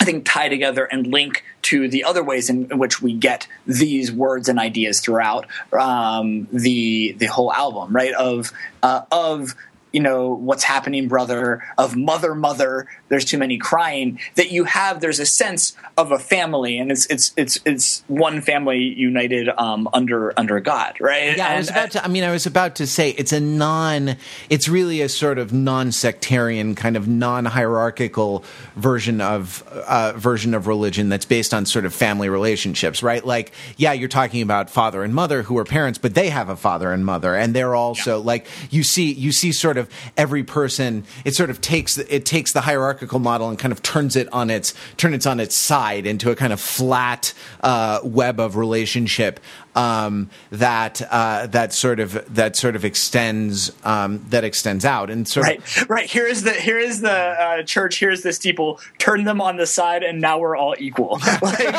I 0.00 0.04
think 0.04 0.24
tie 0.24 0.48
together 0.48 0.84
and 0.84 1.06
link 1.06 1.44
to 1.62 1.88
the 1.88 2.04
other 2.04 2.24
ways 2.24 2.48
in, 2.50 2.76
which 2.78 3.02
we 3.02 3.12
get 3.12 3.46
these 3.66 4.10
words 4.10 4.48
and 4.48 4.58
ideas 4.58 5.00
throughout 5.00 5.46
um, 5.72 6.48
the 6.52 7.12
the 7.18 7.26
whole 7.26 7.52
album, 7.52 7.94
right? 7.94 8.14
Of 8.14 8.52
uh, 8.82 9.02
of 9.10 9.54
you 9.92 10.00
know 10.00 10.34
what's 10.34 10.64
happening, 10.64 11.08
brother. 11.08 11.62
Of 11.78 11.96
mother, 11.96 12.34
mother. 12.34 12.88
There's 13.08 13.24
too 13.24 13.38
many 13.38 13.58
crying. 13.58 14.18
That 14.36 14.50
you 14.50 14.64
have. 14.64 15.00
There's 15.00 15.20
a 15.20 15.26
sense 15.26 15.76
of 15.96 16.12
a 16.12 16.18
family, 16.18 16.78
and 16.78 16.90
it's 16.90 17.06
it's 17.06 17.32
it's 17.36 17.58
it's 17.64 18.04
one 18.08 18.40
family 18.40 18.78
united 18.78 19.48
um, 19.50 19.88
under 19.92 20.38
under 20.38 20.60
God, 20.60 21.00
right? 21.00 21.36
Yeah, 21.36 21.48
I 21.48 21.56
was 21.56 21.70
about 21.70 21.90
to. 21.92 22.04
I 22.04 22.08
mean, 22.08 22.24
I 22.24 22.32
was 22.32 22.46
about 22.46 22.76
to 22.76 22.86
say 22.86 23.10
it's 23.10 23.32
a 23.32 23.40
non. 23.40 24.16
It's 24.48 24.68
really 24.68 25.02
a 25.02 25.08
sort 25.08 25.38
of 25.38 25.52
non-sectarian, 25.52 26.74
kind 26.74 26.96
of 26.96 27.06
non-hierarchical 27.06 28.44
version 28.76 29.20
of 29.20 29.62
uh, 29.68 30.12
version 30.16 30.54
of 30.54 30.66
religion 30.66 31.08
that's 31.08 31.26
based 31.26 31.52
on 31.52 31.66
sort 31.66 31.84
of 31.84 31.94
family 31.94 32.28
relationships, 32.28 33.02
right? 33.02 33.24
Like, 33.24 33.52
yeah, 33.76 33.92
you're 33.92 34.08
talking 34.08 34.42
about 34.42 34.70
father 34.70 35.02
and 35.02 35.14
mother 35.14 35.42
who 35.42 35.58
are 35.58 35.64
parents, 35.64 35.98
but 35.98 36.14
they 36.14 36.30
have 36.30 36.48
a 36.48 36.56
father 36.56 36.92
and 36.92 37.04
mother, 37.04 37.34
and 37.34 37.54
they're 37.54 37.74
also 37.74 38.20
like 38.20 38.46
you 38.70 38.82
see 38.82 39.12
you 39.12 39.32
see 39.32 39.52
sort 39.52 39.76
of 39.76 39.81
every 40.16 40.42
person. 40.42 41.04
It 41.24 41.34
sort 41.34 41.50
of 41.50 41.60
takes 41.60 41.98
it 41.98 42.24
takes 42.24 42.52
the 42.52 42.62
hierarchical 42.62 43.18
model 43.18 43.48
and 43.48 43.58
kind 43.58 43.72
of 43.72 43.82
turns 43.82 44.16
it 44.16 44.32
on 44.32 44.50
its 44.50 44.74
turn 44.96 45.14
it 45.14 45.26
on 45.26 45.40
its 45.40 45.54
side 45.54 46.06
into 46.06 46.30
a 46.30 46.36
kind 46.36 46.52
of 46.52 46.60
flat 46.60 47.34
uh, 47.60 48.00
web 48.04 48.40
of 48.40 48.56
relationship 48.56 49.40
um, 49.74 50.28
that 50.50 51.00
uh, 51.10 51.46
that 51.48 51.72
sort 51.72 52.00
of 52.00 52.24
that 52.34 52.56
sort 52.56 52.76
of 52.76 52.84
extends 52.84 53.72
um, 53.84 54.24
that 54.30 54.44
extends 54.44 54.84
out 54.84 55.10
and 55.10 55.26
sort 55.26 55.48
of 55.48 55.52
Right, 55.52 55.88
right. 55.90 56.10
Here 56.10 56.26
is 56.26 56.42
the 56.42 56.52
here 56.52 56.78
is 56.78 57.00
the 57.00 57.10
uh, 57.10 57.62
church. 57.62 57.98
Here's 57.98 58.22
the 58.22 58.32
steeple. 58.32 58.80
Turn 58.98 59.24
them 59.24 59.40
on 59.40 59.56
the 59.56 59.66
side, 59.66 60.02
and 60.02 60.20
now 60.20 60.38
we're 60.38 60.56
all 60.56 60.74
equal. 60.78 61.20
Like, 61.42 61.74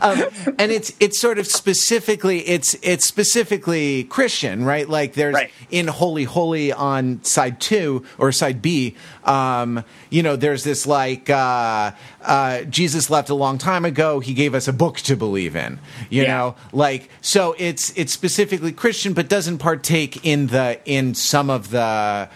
um, 0.00 0.22
and 0.58 0.70
it's 0.70 0.92
it's 1.00 1.18
sort 1.18 1.38
of 1.38 1.46
specifically 1.46 2.40
it's 2.48 2.76
it's 2.82 3.04
specifically 3.04 4.04
Christian, 4.04 4.64
right? 4.64 4.88
Like 4.88 5.14
there's 5.14 5.34
Right. 5.34 5.50
in 5.70 5.86
Wholy 5.86 6.26
Holy 6.26 6.72
on 6.72 7.22
side 7.24 7.60
two 7.60 8.04
or 8.18 8.30
side 8.32 8.62
B, 8.62 8.94
um, 9.24 9.84
you 10.10 10.22
know, 10.22 10.36
there's 10.36 10.64
this 10.64 10.86
like 10.86 11.28
uh, 11.30 11.92
uh, 12.22 12.62
Jesus 12.62 13.10
left 13.10 13.28
a 13.30 13.34
long 13.34 13.58
time 13.58 13.84
ago. 13.84 14.20
He 14.20 14.34
gave 14.34 14.54
us 14.54 14.68
a 14.68 14.72
book 14.72 14.98
to 14.98 15.16
believe 15.16 15.56
in, 15.56 15.77
you 16.10 16.22
Yeah. 16.22 16.28
know, 16.36 16.56
like 16.72 17.10
so 17.20 17.54
it's 17.58 17.92
it's 17.96 18.12
specifically 18.12 18.72
Christian, 18.72 19.12
but 19.12 19.28
doesn't 19.28 19.58
partake 19.58 20.24
in 20.24 20.48
the 20.48 20.80
in 20.84 21.14
some 21.14 21.50
of 21.50 21.70
the. 21.70 22.28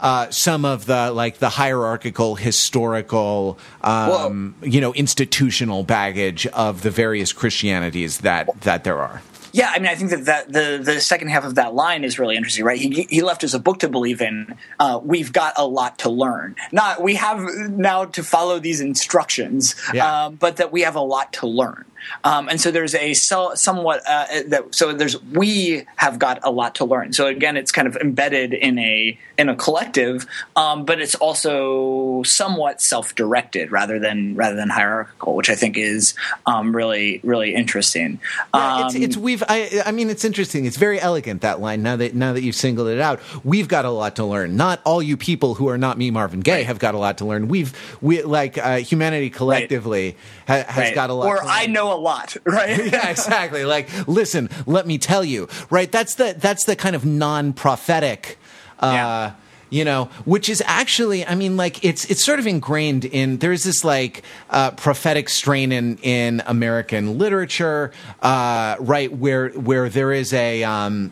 Uh, 0.00 0.28
some 0.30 0.66
of 0.66 0.84
the 0.84 1.10
like 1.12 1.38
the 1.38 1.48
hierarchical, 1.48 2.34
historical, 2.34 3.58
um, 3.80 4.54
you 4.60 4.78
know, 4.80 4.92
institutional 4.92 5.82
baggage 5.82 6.46
of 6.48 6.82
the 6.82 6.90
various 6.90 7.32
Christianities 7.32 8.18
that 8.18 8.48
that 8.62 8.84
there 8.84 8.98
are. 8.98 9.22
Yeah, 9.52 9.70
I 9.72 9.78
mean, 9.78 9.86
I 9.86 9.94
think 9.94 10.10
that, 10.10 10.24
that 10.26 10.52
the 10.52 10.80
the 10.82 11.00
second 11.00 11.28
half 11.28 11.44
of 11.44 11.54
that 11.54 11.74
line 11.74 12.02
is 12.04 12.18
really 12.18 12.36
interesting, 12.36 12.64
right? 12.64 12.78
He 12.78 13.06
he 13.08 13.22
left 13.22 13.44
us 13.44 13.54
a 13.54 13.58
book 13.60 13.78
to 13.78 13.88
believe 13.88 14.20
in. 14.20 14.56
Uh, 14.78 15.00
we've 15.02 15.32
got 15.32 15.54
a 15.56 15.64
lot 15.64 16.00
to 16.00 16.10
learn. 16.10 16.56
Not 16.72 17.00
we 17.00 17.14
have 17.14 17.38
now 17.70 18.04
to 18.06 18.22
follow 18.24 18.58
these 18.58 18.80
instructions, 18.82 19.74
Yeah. 19.94 20.26
um, 20.26 20.34
but 20.34 20.56
that 20.56 20.72
we 20.72 20.82
have 20.82 20.96
a 20.96 21.00
lot 21.00 21.32
to 21.34 21.46
learn. 21.46 21.84
Um, 22.24 22.48
and 22.48 22.60
so 22.60 22.70
there's 22.70 22.94
a 22.94 23.14
so, 23.14 23.54
somewhat 23.54 24.02
uh, 24.08 24.26
that 24.48 24.74
so 24.74 24.92
there's 24.92 25.20
we 25.22 25.84
have 25.96 26.18
got 26.18 26.40
a 26.42 26.50
lot 26.50 26.76
to 26.76 26.84
learn. 26.84 27.12
So 27.12 27.26
again, 27.26 27.56
it's 27.56 27.72
kind 27.72 27.88
of 27.88 27.96
embedded 27.96 28.52
in 28.54 28.78
a 28.78 29.18
in 29.36 29.48
a 29.48 29.56
collective, 29.56 30.26
um, 30.56 30.84
but 30.84 31.00
it's 31.00 31.14
also 31.16 32.22
somewhat 32.22 32.80
self 32.80 33.14
directed 33.14 33.70
rather 33.72 33.98
than 33.98 34.34
rather 34.36 34.56
than 34.56 34.68
hierarchical, 34.68 35.34
which 35.34 35.50
I 35.50 35.54
think 35.54 35.76
is 35.76 36.14
um, 36.46 36.74
really 36.74 37.20
really 37.24 37.54
interesting. 37.54 38.20
Yeah, 38.54 38.86
it's, 38.86 38.94
Um, 38.96 39.02
it's 39.02 39.16
we've. 39.16 39.42
I, 39.48 39.82
I 39.86 39.92
mean, 39.92 40.10
it's 40.10 40.24
interesting. 40.24 40.64
It's 40.66 40.76
very 40.76 41.00
elegant 41.00 41.42
that 41.42 41.60
line. 41.60 41.82
Now 41.82 41.96
that 41.96 42.14
now 42.14 42.32
that 42.32 42.42
you've 42.42 42.54
singled 42.54 42.88
it 42.88 43.00
out, 43.00 43.20
we've 43.44 43.68
got 43.68 43.84
a 43.84 43.90
lot 43.90 44.16
to 44.16 44.24
learn. 44.24 44.56
Not 44.56 44.80
all 44.84 45.02
you 45.02 45.16
people 45.16 45.54
who 45.54 45.68
are 45.68 45.78
not 45.78 45.98
me, 45.98 46.10
Marvin 46.10 46.40
Gaye, 46.40 46.62
have 46.64 46.78
got 46.78 46.94
a 46.94 46.98
lot 46.98 47.18
to 47.18 47.24
learn. 47.24 47.48
We've 47.48 47.72
we 48.00 48.22
like 48.22 48.58
uh, 48.58 48.76
humanity 48.78 49.30
collectively 49.30 50.16
ha, 50.46 50.64
has 50.68 50.84
Right. 50.84 50.94
got 50.94 51.10
a 51.10 51.14
lot. 51.14 51.26
Or 51.26 51.38
to 51.38 51.44
learn. 51.44 51.54
I 51.54 51.66
know 51.66 51.93
a 51.94 51.96
lot, 51.96 52.36
right? 52.44 52.76
yeah, 52.92 53.08
exactly. 53.08 53.64
Like, 53.64 53.88
listen, 54.06 54.50
let 54.66 54.86
me 54.86 54.98
tell 54.98 55.24
you. 55.24 55.48
Right. 55.70 55.90
That's 55.90 56.16
the 56.16 56.34
that's 56.36 56.64
the 56.64 56.76
kind 56.76 56.94
of 56.96 57.04
non 57.04 57.52
prophetic. 57.52 58.38
Uh, 58.80 58.92
Yeah. 58.92 59.32
You 59.70 59.84
know, 59.84 60.04
which 60.24 60.48
is 60.48 60.62
actually, 60.66 61.26
I 61.26 61.34
mean, 61.34 61.56
like 61.56 61.84
it's 61.84 62.04
it's 62.04 62.22
sort 62.24 62.38
of 62.38 62.46
ingrained 62.46 63.04
in. 63.06 63.38
There's 63.38 63.64
this 63.64 63.82
like 63.82 64.22
uh, 64.50 64.70
prophetic 64.72 65.28
strain 65.28 65.72
in 65.72 65.96
in 66.02 66.42
American 66.46 67.18
literature, 67.18 67.90
uh, 68.22 68.76
right? 68.78 69.10
Where 69.12 69.48
where 69.48 69.88
there 69.88 70.12
is 70.12 70.32
a 70.32 70.62
um, 70.62 71.10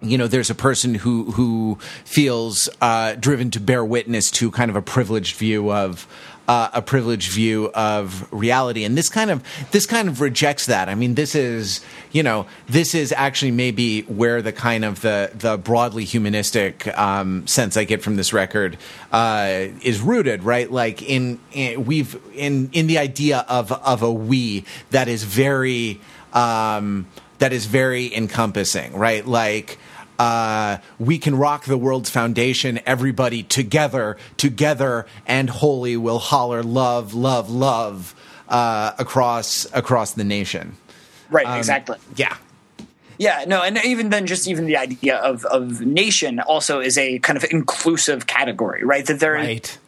you 0.00 0.16
know, 0.16 0.28
there's 0.28 0.50
a 0.50 0.54
person 0.54 0.94
who 0.94 1.32
who 1.32 1.78
feels 2.04 2.68
uh, 2.80 3.14
driven 3.14 3.50
to 3.52 3.60
bear 3.60 3.84
witness 3.84 4.30
to 4.32 4.50
kind 4.50 4.70
of 4.70 4.76
a 4.76 4.82
privileged 4.82 5.36
view 5.36 5.72
of 5.72 6.06
uh, 6.46 6.70
a 6.72 6.80
privileged 6.80 7.30
view 7.32 7.70
of 7.74 8.32
reality, 8.32 8.84
and 8.84 8.96
this 8.96 9.08
kind 9.08 9.30
of 9.30 9.42
this 9.72 9.86
kind 9.86 10.08
of 10.08 10.20
rejects 10.20 10.66
that. 10.66 10.88
I 10.88 10.94
mean, 10.94 11.14
this 11.14 11.34
is 11.34 11.84
you 12.12 12.22
know, 12.22 12.46
this 12.68 12.94
is 12.94 13.12
actually 13.12 13.50
maybe 13.50 14.02
where 14.02 14.40
the 14.40 14.52
kind 14.52 14.84
of 14.84 15.00
the 15.00 15.32
the 15.34 15.58
broadly 15.58 16.04
humanistic 16.04 16.86
um, 16.96 17.46
sense 17.46 17.76
I 17.76 17.84
get 17.84 18.02
from 18.02 18.16
this 18.16 18.32
record 18.32 18.78
uh, 19.12 19.66
is 19.82 20.00
rooted, 20.00 20.44
right? 20.44 20.70
Like 20.70 21.02
in, 21.02 21.40
in 21.52 21.84
we've 21.84 22.16
in 22.34 22.70
in 22.72 22.86
the 22.86 22.98
idea 22.98 23.44
of 23.48 23.72
of 23.72 24.02
a 24.02 24.12
we 24.12 24.64
that 24.90 25.08
is 25.08 25.24
very. 25.24 26.00
Um, 26.32 27.06
that 27.38 27.52
is 27.52 27.66
very 27.66 28.14
encompassing, 28.14 28.94
right? 28.94 29.26
Like, 29.26 29.78
uh, 30.18 30.78
we 30.98 31.18
can 31.18 31.36
rock 31.36 31.64
the 31.64 31.78
world's 31.78 32.10
foundation. 32.10 32.80
Everybody 32.86 33.42
together, 33.42 34.16
together, 34.36 35.06
and 35.26 35.48
holy 35.48 35.96
will 35.96 36.18
holler 36.18 36.62
love, 36.62 37.14
love, 37.14 37.50
love 37.50 38.14
uh, 38.48 38.92
across 38.98 39.66
across 39.72 40.12
the 40.12 40.24
nation. 40.24 40.76
right, 41.30 41.46
Um, 41.46 41.58
exactly. 41.58 41.98
Yeah, 42.16 42.36
Yeah, 43.18 43.44
no, 43.46 43.62
and 43.62 43.78
even 43.84 44.10
then, 44.10 44.26
just 44.26 44.46
even 44.48 44.66
the 44.66 44.76
idea 44.76 45.16
of 45.16 45.44
of 45.46 45.80
nation 45.80 46.40
also 46.40 46.80
is 46.80 46.96
a 46.96 47.18
kind 47.20 47.36
of 47.36 47.44
inclusive 47.50 48.26
category, 48.26 48.84
right? 48.84 49.04
That 49.06 49.20
there, 49.20 49.34
right. 49.34 49.78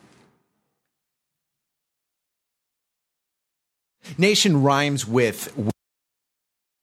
Nation 4.18 4.62
rhymes 4.62 5.06
with 5.06 5.52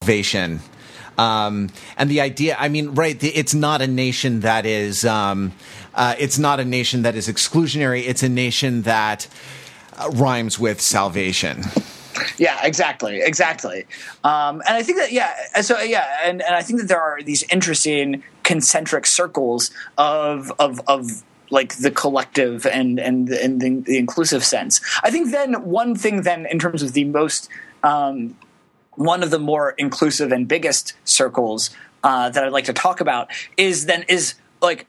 salvation. 0.02 0.62
Um, 1.18 1.70
and 1.98 2.10
the 2.10 2.22
idea, 2.22 2.56
I 2.60 2.70
mean, 2.70 2.94
right, 2.96 3.20
the, 3.20 3.30
it's 3.30 3.54
not 3.54 3.82
a 3.82 3.88
nation 3.88 4.42
that 4.42 4.66
is, 4.66 5.06
um, 5.06 5.54
uh, 5.96 6.16
it's 6.20 6.38
not 6.38 6.60
a 6.60 6.66
nation 6.66 7.02
that 7.02 7.16
is 7.16 7.28
exclusionary. 7.28 8.08
It's 8.08 8.24
a 8.24 8.30
nation 8.30 8.84
that 8.84 9.28
uh, 9.98 10.10
rhymes 10.14 10.60
with 10.60 10.80
salvation. 10.80 11.64
Yeah, 12.38 12.60
exactly, 12.64 13.22
exactly. 13.22 13.86
Um, 14.24 14.62
and 14.68 14.76
I 14.76 14.84
think 14.84 14.98
that 15.00 15.12
yeah, 15.12 15.62
so 15.62 15.80
yeah, 15.80 16.06
and, 16.24 16.42
and 16.42 16.56
I 16.56 16.62
think 16.62 16.80
that 16.82 16.88
there 16.88 17.02
are 17.02 17.22
these 17.22 17.44
interesting 17.52 18.24
concentric 18.44 19.06
circles 19.06 19.72
of 19.98 20.52
of 20.60 20.82
of 20.88 21.24
like 21.50 21.76
the 21.78 21.92
collective 21.92 22.66
and 22.66 23.00
and 23.00 23.30
and 23.30 23.62
the, 23.62 23.82
the 23.82 23.98
inclusive 23.98 24.44
sense. 24.44 24.82
I 25.04 25.12
think 25.12 25.32
then 25.32 25.64
one 25.64 25.96
thing 25.96 26.24
then 26.24 26.46
in 26.48 26.60
terms 26.60 26.84
of 26.84 26.94
the 26.94 27.06
most 27.06 27.50
um, 27.84 28.36
one 28.98 29.24
of 29.24 29.30
the 29.32 29.40
more 29.40 29.72
inclusive 29.78 30.32
and 30.32 30.48
biggest 30.48 30.94
circles 31.06 31.70
uh, 32.04 32.30
that 32.30 32.44
I'd 32.44 32.52
like 32.52 32.66
to 32.66 32.74
talk 32.74 33.00
about 33.00 33.30
is 33.56 33.86
then 33.86 34.04
is 34.10 34.34
like 34.62 34.88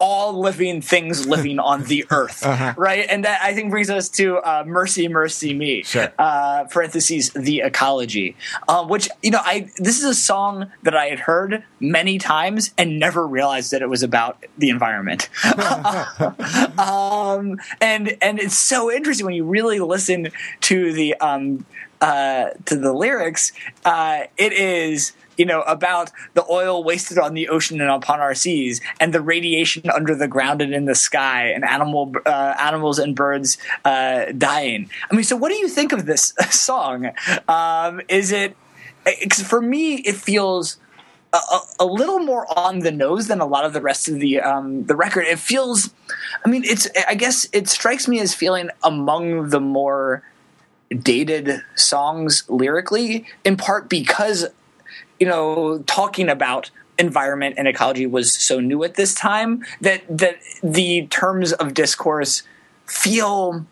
all 0.00 0.40
living 0.40 0.80
things 0.80 1.26
living 1.34 1.58
on 1.58 1.84
the 1.84 2.06
earth, 2.10 2.44
right? 2.76 3.06
And 3.08 3.24
that 3.26 3.40
I 3.42 3.54
think 3.54 3.70
brings 3.70 3.90
us 3.90 4.08
to 4.10 4.38
uh, 4.38 4.64
"Mercy, 4.66 5.08
Mercy 5.08 5.52
Me," 5.52 5.82
Sure. 5.82 6.10
uh, 6.18 6.64
parentheses 6.64 7.30
the 7.30 7.60
ecology, 7.60 8.34
uh, 8.66 8.84
which 8.84 9.08
you 9.22 9.30
know 9.30 9.40
I 9.42 9.70
this 9.76 9.98
is 9.98 10.04
a 10.04 10.14
song 10.14 10.72
that 10.82 10.96
I 10.96 11.06
had 11.06 11.20
heard 11.20 11.62
many 11.80 12.18
times 12.18 12.72
and 12.78 12.98
never 12.98 13.26
realized 13.26 13.72
that 13.72 13.82
it 13.82 13.90
was 13.90 14.02
about 14.02 14.42
the 14.56 14.70
environment. 14.70 15.28
um, 16.78 17.60
and 17.80 18.16
and 18.22 18.38
it's 18.40 18.56
so 18.56 18.90
interesting 18.90 19.26
when 19.26 19.34
you 19.34 19.44
really 19.44 19.80
listen 19.80 20.30
to 20.62 20.92
the 20.94 21.14
um, 21.16 21.66
uh, 22.00 22.50
to 22.66 22.76
the 22.76 22.92
lyrics. 22.92 23.52
Uh, 23.84 24.22
it 24.36 24.52
is 24.52 25.12
you 25.36 25.46
know 25.46 25.62
about 25.62 26.10
the 26.34 26.44
oil 26.50 26.84
wasted 26.84 27.18
on 27.18 27.34
the 27.34 27.48
ocean 27.48 27.80
and 27.80 27.90
upon 27.90 28.20
our 28.20 28.34
seas, 28.34 28.80
and 29.00 29.14
the 29.14 29.20
radiation 29.20 29.88
under 29.90 30.14
the 30.14 30.28
ground 30.28 30.60
and 30.60 30.74
in 30.74 30.84
the 30.84 30.94
sky, 30.94 31.46
and 31.46 31.64
animal 31.64 32.12
uh, 32.26 32.54
animals 32.58 32.98
and 32.98 33.16
birds 33.16 33.56
uh, 33.84 34.26
dying. 34.36 34.90
I 35.10 35.14
mean, 35.14 35.24
so 35.24 35.36
what 35.36 35.48
do 35.50 35.56
you 35.56 35.68
think 35.68 35.92
of 35.92 36.06
this 36.06 36.34
song? 36.50 37.10
Um, 37.48 38.00
is 38.08 38.32
it? 38.32 38.56
'cause 39.04 39.42
For 39.42 39.62
me, 39.62 39.94
it 39.96 40.14
feels 40.16 40.76
a, 41.32 41.38
a 41.80 41.86
little 41.86 42.18
more 42.18 42.46
on 42.58 42.80
the 42.80 42.90
nose 42.90 43.28
than 43.28 43.40
a 43.40 43.46
lot 43.46 43.64
of 43.64 43.72
the 43.72 43.80
rest 43.80 44.08
of 44.08 44.20
the 44.20 44.40
um, 44.40 44.84
the 44.84 44.96
record. 44.96 45.24
It 45.26 45.38
feels, 45.38 45.90
I 46.44 46.48
mean, 46.48 46.64
it's. 46.64 46.88
I 47.08 47.14
guess 47.14 47.46
it 47.52 47.68
strikes 47.68 48.08
me 48.08 48.20
as 48.20 48.34
feeling 48.34 48.68
among 48.82 49.48
the 49.50 49.60
more 49.60 50.22
dated 50.90 51.62
songs 51.74 52.44
lyrically, 52.48 53.26
in 53.44 53.56
part 53.56 53.88
because 53.88 54.46
you 55.18 55.26
know 55.26 55.78
talking 55.86 56.28
about 56.28 56.70
environment 56.98 57.54
and 57.56 57.66
ecology 57.66 58.06
was 58.06 58.32
so 58.32 58.60
new 58.60 58.84
at 58.84 58.94
this 58.94 59.14
time 59.14 59.64
that 59.80 60.02
that 60.08 60.36
the 60.62 61.06
terms 61.06 61.52
of 61.54 61.72
discourse 61.74 62.42
feel 62.86 63.64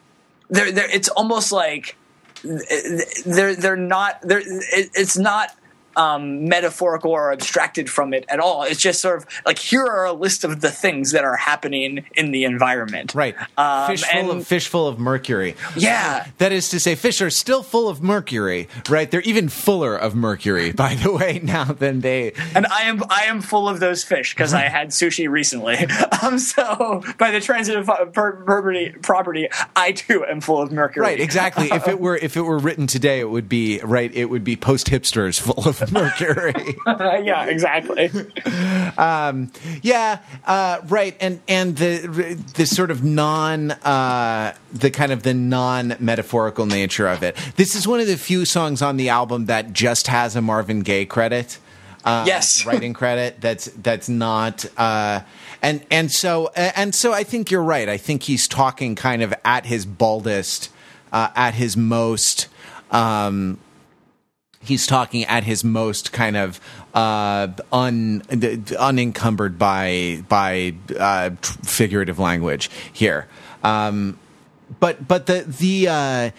they're, 0.49 0.73
they're 0.73 0.91
it's 0.91 1.09
almost 1.11 1.53
like 1.53 1.97
they're 2.43 3.55
they're 3.55 3.77
not 3.77 4.21
they're 4.23 4.43
it's 4.45 5.19
not 5.19 5.55
um, 5.99 6.49
metaphorical 6.49 7.11
or 7.11 7.33
abstracted 7.33 7.91
from 7.91 8.15
it 8.15 8.25
at 8.31 8.41
all. 8.41 8.63
It's 8.63 8.81
just 8.81 9.01
sort 9.03 9.19
of 9.19 9.27
like 9.45 9.59
here 9.59 9.85
are 9.85 10.07
a 10.07 10.13
list 10.13 10.45
of 10.45 10.61
the 10.63 10.71
things 10.71 11.11
that 11.13 11.25
are 11.25 11.37
happening 11.37 12.05
in 12.15 12.31
the 12.31 12.45
environment. 12.45 13.15
Right. 13.15 13.35
Um, 13.59 13.89
fish 13.89 14.05
full 14.05 14.31
and- 14.31 14.41
of 14.41 14.47
fish 14.47 14.69
full 14.69 14.87
of 14.89 14.99
mercury. 14.99 15.57
Yeah. 15.77 16.27
That 16.39 16.53
is 16.53 16.69
to 16.71 16.81
say, 16.81 16.95
fish 16.95 17.21
are 17.21 17.31
still 17.31 17.63
full 17.63 17.89
of 17.89 18.03
mercury. 18.03 18.69
Right. 18.89 19.11
They're 19.11 19.21
even 19.23 19.49
fuller 19.49 19.97
of 19.97 20.15
mercury, 20.15 20.73
by 20.85 20.95
the 20.95 21.13
way, 21.13 21.41
now 21.43 21.65
than 21.65 22.01
they. 22.01 22.33
and 22.55 22.67
I 22.67 22.83
am 22.83 23.03
I 23.11 23.25
am 23.25 23.41
full 23.41 23.69
of 23.69 23.81
those 23.81 24.05
fish 24.05 24.35
because 24.35 24.55
I 24.55 24.63
had 24.69 24.89
sushi 24.91 25.29
recently. 25.29 25.77
Um, 26.21 26.39
so 26.39 27.03
by 27.19 27.31
the 27.31 27.41
transitive 27.41 27.87
property, 28.13 28.91
property, 29.03 29.49
I 29.77 29.93
too 29.93 30.25
am 30.25 30.41
full 30.41 30.61
of 30.61 30.73
mercury. 30.73 31.05
Right. 31.05 31.21
Exactly. 31.21 31.69
if 31.71 31.87
it 31.87 32.01
were 32.01 32.17
if 32.17 32.37
it 32.37 32.43
were 32.43 32.59
written 32.59 32.87
today, 32.87 33.21
it 33.21 33.31
would 33.31 33.49
be 33.49 33.79
right. 33.81 34.13
It 34.15 34.27
would 34.27 34.43
be 34.45 34.57
post 34.57 34.89
hipsters 34.89 35.39
full 35.41 35.69
of 35.69 35.81
Mercury. 35.93 36.77
yeah, 36.87 37.47
exactly. 37.47 38.11
um, 38.97 39.51
yeah, 39.83 40.21
uh, 40.47 40.81
right, 40.89 41.17
and 41.21 41.41
and 41.49 41.77
the 41.77 42.39
the 42.55 42.67
sort 42.67 42.91
of 42.91 43.05
non 43.05 43.71
uh, 43.73 44.55
the 44.73 44.91
kind 44.91 45.13
of 45.13 45.23
the 45.23 45.35
non 45.35 45.97
metaphorical 45.99 46.67
nature 46.67 47.07
of 47.07 47.23
it. 47.23 47.37
This 47.57 47.75
is 47.75 47.87
one 47.87 48.01
of 48.01 48.07
the 48.07 48.17
few 48.17 48.45
songs 48.45 48.83
on 48.83 48.97
the 48.97 49.09
album 49.09 49.47
that 49.47 49.73
just 49.73 50.07
has 50.09 50.37
a 50.37 50.43
Marvin 50.43 50.81
Gaye 50.81 51.07
credit. 51.07 51.59
Uh, 52.05 52.25
yes, 52.27 52.65
writing 52.67 52.93
credit. 52.93 53.41
That's 53.41 53.67
that's 53.67 54.09
not. 54.09 54.65
Uh, 54.77 55.21
and 55.63 55.85
and 55.91 56.11
so 56.11 56.49
and 56.55 56.95
so 56.95 57.13
I 57.13 57.25
think 57.25 57.51
you're 57.51 57.63
right. 57.63 57.89
I 57.89 57.97
think 57.97 58.25
he's 58.25 58.47
talking 58.47 58.95
kind 58.95 59.23
of 59.23 59.35
at 59.45 59.67
his 59.67 59.85
baldest, 59.87 60.71
uh, 61.13 61.31
at 61.35 61.55
his 61.55 61.77
most. 61.77 62.49
Um, 62.91 63.59
he's 64.61 64.87
talking 64.87 65.25
at 65.25 65.45
his 65.45 65.65
most 65.65 66.13
kind 66.13 66.37
of 66.37 66.61
uh, 66.95 67.49
un, 67.73 68.23
unencumbered 68.79 69.59
by 69.59 70.23
by 70.29 70.75
uh, 70.99 71.31
figurative 71.41 72.19
language 72.19 72.71
here. 72.93 73.27
Um, 73.63 74.19
but 74.81 75.07
but 75.07 75.27
the 75.27 75.45
the 75.47 75.89
uh, 75.89 76.31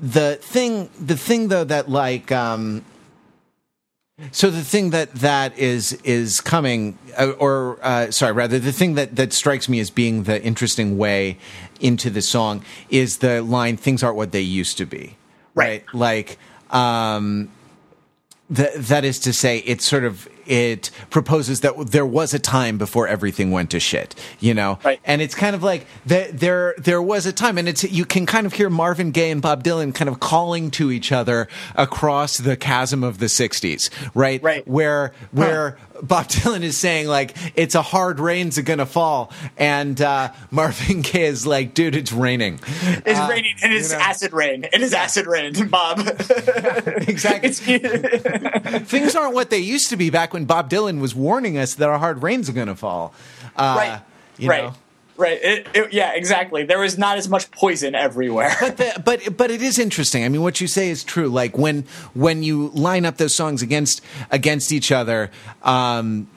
the 0.00 0.36
thing 0.40 0.90
the 0.98 1.16
thing 1.16 1.48
though 1.48 1.64
that 1.64 1.88
like 1.90 2.32
um, 2.32 2.84
so 4.32 4.50
the 4.50 4.64
thing 4.64 4.90
that 4.90 5.14
that 5.16 5.56
is 5.56 5.92
is 6.02 6.40
coming, 6.40 6.98
uh, 7.16 7.30
or 7.38 7.78
uh, 7.82 8.10
sorry, 8.10 8.32
rather 8.32 8.58
the 8.58 8.72
thing 8.72 8.94
that 8.94 9.16
that 9.16 9.32
strikes 9.32 9.68
me 9.68 9.78
as 9.78 9.90
being 9.90 10.24
the 10.24 10.42
interesting 10.42 10.98
way 10.98 11.38
into 11.80 12.10
the 12.10 12.22
song 12.22 12.64
is 12.90 13.18
the 13.18 13.42
line 13.42 13.76
"Things 13.76 14.02
aren't 14.02 14.16
what 14.16 14.32
they 14.32 14.40
used 14.40 14.76
to 14.78 14.86
be." 14.86 15.16
Right, 15.54 15.84
right? 15.86 15.94
like 15.94 16.38
um, 16.70 17.50
that 18.50 18.74
that 18.74 19.04
is 19.04 19.18
to 19.20 19.32
say, 19.32 19.58
it's 19.58 19.84
sort 19.84 20.04
of 20.04 20.28
it 20.48 20.90
proposes 21.10 21.60
that 21.60 21.74
there 21.90 22.06
was 22.06 22.34
a 22.34 22.38
time 22.38 22.78
before 22.78 23.06
everything 23.06 23.50
went 23.50 23.70
to 23.70 23.80
shit, 23.80 24.14
you 24.40 24.54
know, 24.54 24.78
right. 24.84 25.00
and 25.04 25.22
it's 25.22 25.34
kind 25.34 25.54
of 25.54 25.62
like 25.62 25.86
the, 26.06 26.30
there 26.32 26.74
there 26.78 27.02
was 27.02 27.26
a 27.26 27.32
time, 27.32 27.58
and 27.58 27.68
it's 27.68 27.84
you 27.84 28.04
can 28.04 28.26
kind 28.26 28.46
of 28.46 28.52
hear 28.52 28.70
Marvin 28.70 29.10
Gaye 29.10 29.30
and 29.30 29.42
Bob 29.42 29.62
Dylan 29.62 29.94
kind 29.94 30.08
of 30.08 30.20
calling 30.20 30.70
to 30.72 30.90
each 30.90 31.12
other 31.12 31.48
across 31.74 32.38
the 32.38 32.56
chasm 32.56 33.04
of 33.04 33.18
the 33.18 33.26
'60s, 33.26 33.90
right? 34.14 34.42
Right. 34.42 34.66
Where 34.66 35.12
where 35.32 35.70
huh. 35.70 36.02
Bob 36.02 36.26
Dylan 36.28 36.62
is 36.62 36.76
saying 36.76 37.06
like 37.06 37.36
it's 37.54 37.74
a 37.74 37.82
hard 37.82 38.20
rain's 38.20 38.58
gonna 38.58 38.86
fall, 38.86 39.32
and 39.56 40.00
uh, 40.00 40.32
Marvin 40.50 41.02
Gaye 41.02 41.26
is 41.26 41.46
like, 41.46 41.74
dude, 41.74 41.96
it's 41.96 42.12
raining. 42.12 42.60
It's 43.06 43.18
uh, 43.18 43.26
raining, 43.30 43.54
and 43.62 43.72
it's 43.72 43.92
know? 43.92 43.98
acid 43.98 44.32
rain. 44.32 44.64
It 44.72 44.80
is 44.80 44.92
acid 44.94 45.26
rain, 45.26 45.54
Bob. 45.68 46.00
exactly. 47.08 47.50
Things 47.50 49.14
aren't 49.14 49.34
what 49.34 49.50
they 49.50 49.58
used 49.58 49.90
to 49.90 49.96
be 49.96 50.10
back 50.10 50.32
when 50.32 50.37
Bob 50.44 50.70
Dylan 50.70 51.00
was 51.00 51.14
warning 51.14 51.58
us 51.58 51.74
that 51.74 51.88
our 51.88 51.98
hard 51.98 52.22
rain's 52.22 52.48
are 52.48 52.52
gonna 52.52 52.76
fall. 52.76 53.14
Uh, 53.56 53.74
right. 53.76 54.00
You 54.38 54.48
right. 54.48 54.64
Know? 54.64 54.74
Right. 55.16 55.38
It, 55.42 55.66
it, 55.74 55.92
yeah. 55.92 56.12
Exactly. 56.14 56.64
There 56.64 56.78
was 56.78 56.96
not 56.96 57.18
as 57.18 57.28
much 57.28 57.50
poison 57.50 57.96
everywhere. 57.96 58.54
but 58.60 58.76
the, 58.76 59.02
but 59.04 59.36
but 59.36 59.50
it 59.50 59.62
is 59.62 59.78
interesting. 59.78 60.24
I 60.24 60.28
mean, 60.28 60.42
what 60.42 60.60
you 60.60 60.68
say 60.68 60.90
is 60.90 61.02
true. 61.02 61.28
Like 61.28 61.58
when 61.58 61.84
when 62.14 62.42
you 62.42 62.68
line 62.68 63.04
up 63.04 63.16
those 63.16 63.34
songs 63.34 63.62
against 63.62 64.00
against 64.30 64.72
each 64.72 64.92
other. 64.92 65.30
Um, 65.62 66.28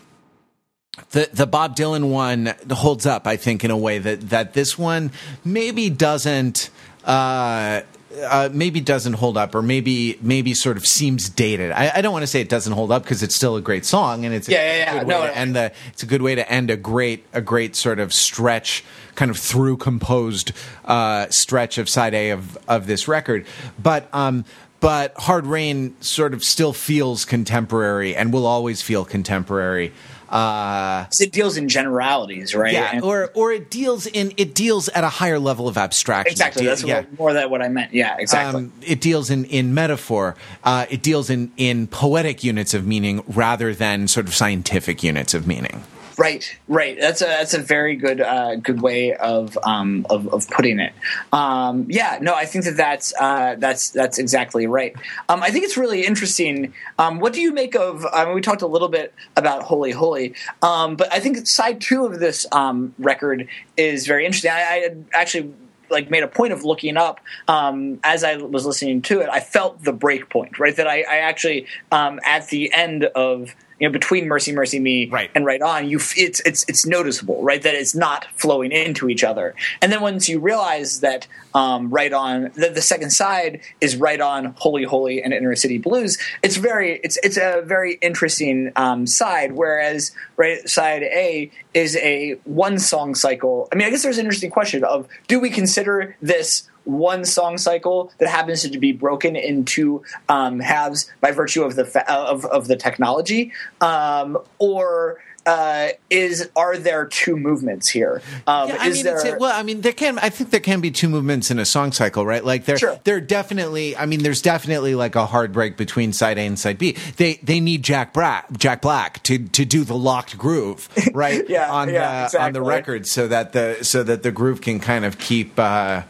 the 1.12 1.30
the 1.32 1.48
Bob 1.48 1.76
Dylan 1.76 2.10
one 2.10 2.54
holds 2.70 3.06
up, 3.06 3.26
I 3.26 3.38
think, 3.38 3.64
in 3.64 3.72
a 3.72 3.78
way 3.78 3.98
that 4.00 4.30
that 4.30 4.54
this 4.54 4.78
one 4.78 5.12
maybe 5.44 5.90
doesn't. 5.90 6.70
Uh, 7.04 7.82
uh, 8.24 8.50
maybe 8.52 8.82
doesn't 8.82 9.14
hold 9.14 9.38
up, 9.38 9.56
or 9.56 9.62
maybe 9.62 10.18
maybe 10.22 10.54
sort 10.54 10.78
of 10.78 10.86
seems 10.86 11.30
dated. 11.30 11.72
I, 11.72 11.92
I 11.96 12.02
don't 12.02 12.12
want 12.12 12.24
to 12.24 12.28
say 12.28 12.42
it 12.42 12.50
doesn't 12.50 12.74
hold 12.74 12.92
up 12.92 13.04
because 13.04 13.24
it's 13.24 13.36
still 13.36 13.56
a 13.56 13.62
great 13.62 13.86
song, 13.86 14.26
and 14.26 14.34
it's 14.34 14.50
yeah, 14.50 14.62
yeah, 14.62 14.78
yeah. 14.78 15.00
Good 15.00 15.08
no, 15.08 15.22
way 15.22 15.28
to 15.28 15.38
end 15.38 15.56
the. 15.56 15.72
It's 15.90 16.04
a 16.04 16.06
good 16.06 16.22
way 16.22 16.36
to 16.36 16.50
end 16.52 16.70
a 16.70 16.78
great 16.78 17.26
a 17.34 17.42
great 17.42 17.76
sort 17.76 18.00
of 18.00 18.14
stretch, 18.14 18.84
kind 19.16 19.32
of 19.32 19.38
through 19.38 19.78
composed 19.78 20.52
uh, 20.86 21.30
stretch 21.30 21.78
of 21.78 21.90
side 21.90 22.14
A 22.14 22.32
of 22.32 22.58
of 22.68 22.88
this 22.88 23.08
record, 23.08 23.46
but. 23.82 24.14
Um, 24.14 24.46
but 24.82 25.14
Hard 25.16 25.46
Rain 25.46 25.96
sort 26.02 26.34
of 26.34 26.44
still 26.44 26.74
feels 26.74 27.24
contemporary 27.24 28.16
and 28.16 28.34
will 28.34 28.48
always 28.48 28.82
feel 28.82 29.06
contemporary. 29.06 29.94
Uh, 30.32 31.08
it 31.20 31.34
deals 31.34 31.58
in 31.58 31.68
generalities, 31.68 32.56
right? 32.56 32.72
Yeah, 32.72 32.90
and, 32.94 33.04
or 33.04 33.32
or 33.34 33.52
it 33.52 33.70
deals 33.70 34.08
in 34.08 34.32
it 34.38 34.56
deals 34.56 34.88
at 34.90 35.04
a 35.04 35.10
higher 35.10 35.40
level 35.40 35.68
of 35.68 35.78
abstraction. 35.78 36.32
Exactly, 36.32 36.66
that's 36.66 36.84
yeah. 36.84 37.02
what, 37.02 37.20
more 37.20 37.34
that 37.34 37.50
what 37.50 37.62
I 37.62 37.68
meant. 37.68 37.94
Yeah, 37.94 38.16
exactly. 38.18 38.64
Um, 38.64 38.74
it 38.82 39.02
deals 39.02 39.30
in 39.30 39.44
in 39.46 39.74
metaphor. 39.74 40.38
Uh, 40.64 40.86
it 40.90 41.02
deals 41.04 41.30
in 41.30 41.52
in 41.58 41.88
poetic 41.88 42.46
units 42.46 42.74
of 42.74 42.88
meaning 42.88 43.24
rather 43.28 43.76
than 43.76 44.08
sort 44.08 44.26
of 44.28 44.34
scientific 44.34 45.04
units 45.04 45.34
of 45.34 45.46
meaning. 45.46 45.84
Right, 46.18 46.58
right. 46.68 46.98
That's 47.00 47.22
a 47.22 47.26
that's 47.26 47.54
a 47.54 47.60
very 47.60 47.96
good 47.96 48.22
uh, 48.22 48.56
good 48.56 48.82
way 48.82 49.14
of, 49.16 49.58
um, 49.64 50.06
of, 50.10 50.28
of 50.34 50.48
putting 50.50 50.80
it. 50.80 50.94
Um, 51.32 51.86
yeah, 51.90 52.20
no, 52.22 52.34
I 52.34 52.46
think 52.46 52.66
that 52.66 52.78
that's 52.78 53.14
uh, 53.20 53.56
that's 53.58 53.92
that's 53.92 54.18
exactly 54.18 54.68
right. 54.68 54.94
Um, 55.30 55.42
I 55.42 55.52
think 55.52 55.66
it's 55.66 55.78
really 55.78 56.06
interesting. 56.06 56.74
Um, 57.00 57.20
what 57.20 57.34
do 57.34 57.42
you 57.42 57.54
make 57.54 57.76
of? 57.76 58.06
I 58.12 58.26
mean, 58.26 58.36
we 58.36 58.42
talked 58.42 58.62
a 58.62 58.68
little 58.68 58.90
bit 58.90 59.14
about 59.36 59.64
Wholy 59.64 59.94
Holy, 59.94 60.36
um, 60.62 60.96
but 60.96 61.12
I 61.14 61.20
think 61.20 61.48
side 61.48 61.82
two 61.82 62.06
of 62.06 62.20
this 62.20 62.46
um, 62.52 62.94
record 63.00 63.48
is 63.78 64.06
very 64.06 64.26
interesting. 64.26 64.52
I, 64.52 64.62
I 64.62 64.96
actually 65.14 65.54
like 65.90 66.10
made 66.10 66.24
a 66.24 66.28
point 66.28 66.54
of 66.54 66.64
looking 66.64 66.98
up 66.98 67.20
um, 67.48 68.00
as 68.04 68.24
I 68.24 68.38
was 68.38 68.66
listening 68.66 69.02
to 69.04 69.20
it. 69.20 69.30
I 69.30 69.40
felt 69.42 69.84
the 69.84 69.94
break 69.94 70.30
point, 70.30 70.58
right? 70.58 70.76
That 70.76 70.88
I, 70.88 71.02
I 71.02 71.18
actually 71.18 71.68
um, 71.92 72.20
at 72.26 72.48
the 72.48 72.74
end 72.74 73.06
of 73.06 73.56
you 73.82 73.88
know 73.88 73.92
between 73.92 74.28
mercy 74.28 74.54
mercy 74.54 74.80
me 74.80 75.10
right. 75.10 75.32
and 75.36 75.46
right 75.46 75.62
on 75.62 75.90
you 75.90 76.00
it's 76.16 76.40
it's 76.42 76.64
it's 76.70 76.86
noticeable 76.86 77.42
right? 77.42 77.62
That 77.62 77.76
it's 77.76 77.96
not 77.96 78.28
flowing 78.36 78.72
into 78.72 79.10
each 79.10 79.24
other. 79.24 79.56
And 79.82 79.92
then 79.92 80.02
once 80.02 80.30
you 80.30 80.40
realize 80.40 81.02
that 81.02 81.28
um, 81.54 81.90
right 81.90 82.14
on 82.14 82.52
the, 82.56 82.70
the 82.74 82.82
second 82.82 83.10
side 83.10 83.62
is 83.82 83.96
right 83.96 84.22
on 84.22 84.54
wholy 84.54 84.86
holy 84.86 85.22
and 85.22 85.34
inner 85.34 85.56
city 85.56 85.78
blues 85.78 86.18
it's 86.44 86.58
very 86.58 87.00
it's 87.04 87.18
it's 87.24 87.38
a 87.38 87.62
very 87.66 87.96
interesting 87.96 88.72
um, 88.76 89.08
side. 89.08 89.54
Whereas 89.54 90.12
right 90.38 90.68
side 90.70 91.04
a 91.04 91.52
is 91.74 91.96
a 91.98 92.34
one 92.44 92.80
song 92.80 93.16
cycle. 93.16 93.68
I 93.72 93.76
mean 93.76 93.88
i 93.88 93.90
guess 93.90 94.04
there's 94.04 94.18
an 94.18 94.26
interesting 94.26 94.52
question 94.52 94.84
of 94.84 95.08
do 95.28 95.40
we 95.40 95.50
consider 95.50 96.16
this 96.22 96.70
one 96.84 97.26
song 97.26 97.58
cycle 97.58 98.12
that 98.18 98.30
happens 98.30 98.68
to 98.68 98.78
be 98.78 98.92
broken 98.92 99.36
into 99.36 100.04
um, 100.30 100.60
halves 100.60 101.12
by 101.20 101.32
virtue 101.32 101.64
of 101.64 101.76
the 101.76 101.86
fa- 101.86 102.12
of, 102.12 102.46
of 102.46 102.68
the 102.68 102.76
technology, 102.76 103.52
um, 103.82 104.38
or 104.60 105.20
uh, 105.46 105.90
is 106.10 106.50
are 106.56 106.78
there 106.78 107.06
two 107.06 107.36
movements 107.36 107.90
here? 107.90 108.22
Um, 108.46 108.70
yeah, 108.70 108.78
I 108.80 108.90
mean, 108.90 109.04
there, 109.04 109.38
well, 109.40 109.52
I 109.54 109.64
mean, 109.64 109.82
there 109.82 109.92
can. 109.92 110.20
I 110.20 110.30
think 110.30 110.52
there 110.52 110.60
can 110.60 110.82
be 110.82 110.92
two 110.92 111.10
movements 111.10 111.50
in 111.50 111.60
a 111.60 111.66
song 111.66 111.92
cycle, 111.92 112.26
right? 112.26 112.44
Like 112.44 112.66
there, 112.66 112.78
sure. 112.78 113.00
there 113.04 113.20
definitely. 113.20 113.98
I 113.98 114.06
mean, 114.06 114.22
there's 114.22 114.42
definitely 114.42 114.94
like 114.96 115.16
a 115.16 115.26
hard 115.26 115.52
break 115.52 115.78
between 115.78 116.14
side 116.14 116.38
A 116.38 116.42
and 116.42 116.60
side 116.60 116.78
B. 116.78 116.96
They 117.18 117.36
they 117.42 117.60
need 117.60 117.84
Jack 117.84 118.14
Black, 118.14 118.52
Jack 118.58 118.82
Black 118.82 119.24
to 119.24 119.40
to 119.40 119.66
do 119.66 119.84
the 119.84 119.96
locked 119.96 120.38
groove, 120.38 120.90
right? 121.14 121.44
yeah, 121.50 121.72
on 121.72 121.90
yeah, 121.90 121.94
the 121.94 122.26
exactly. 122.26 122.40
on 122.46 122.54
the 122.54 122.62
record, 122.62 123.08
so 123.08 123.28
that 123.28 123.54
the 123.54 123.80
so 123.82 124.04
that 124.04 124.24
the 124.24 124.32
groove 124.32 124.62
can 124.62 124.80
kind 124.80 125.06
of 125.06 125.18
keep. 125.18 125.58
Uh, 125.58 126.04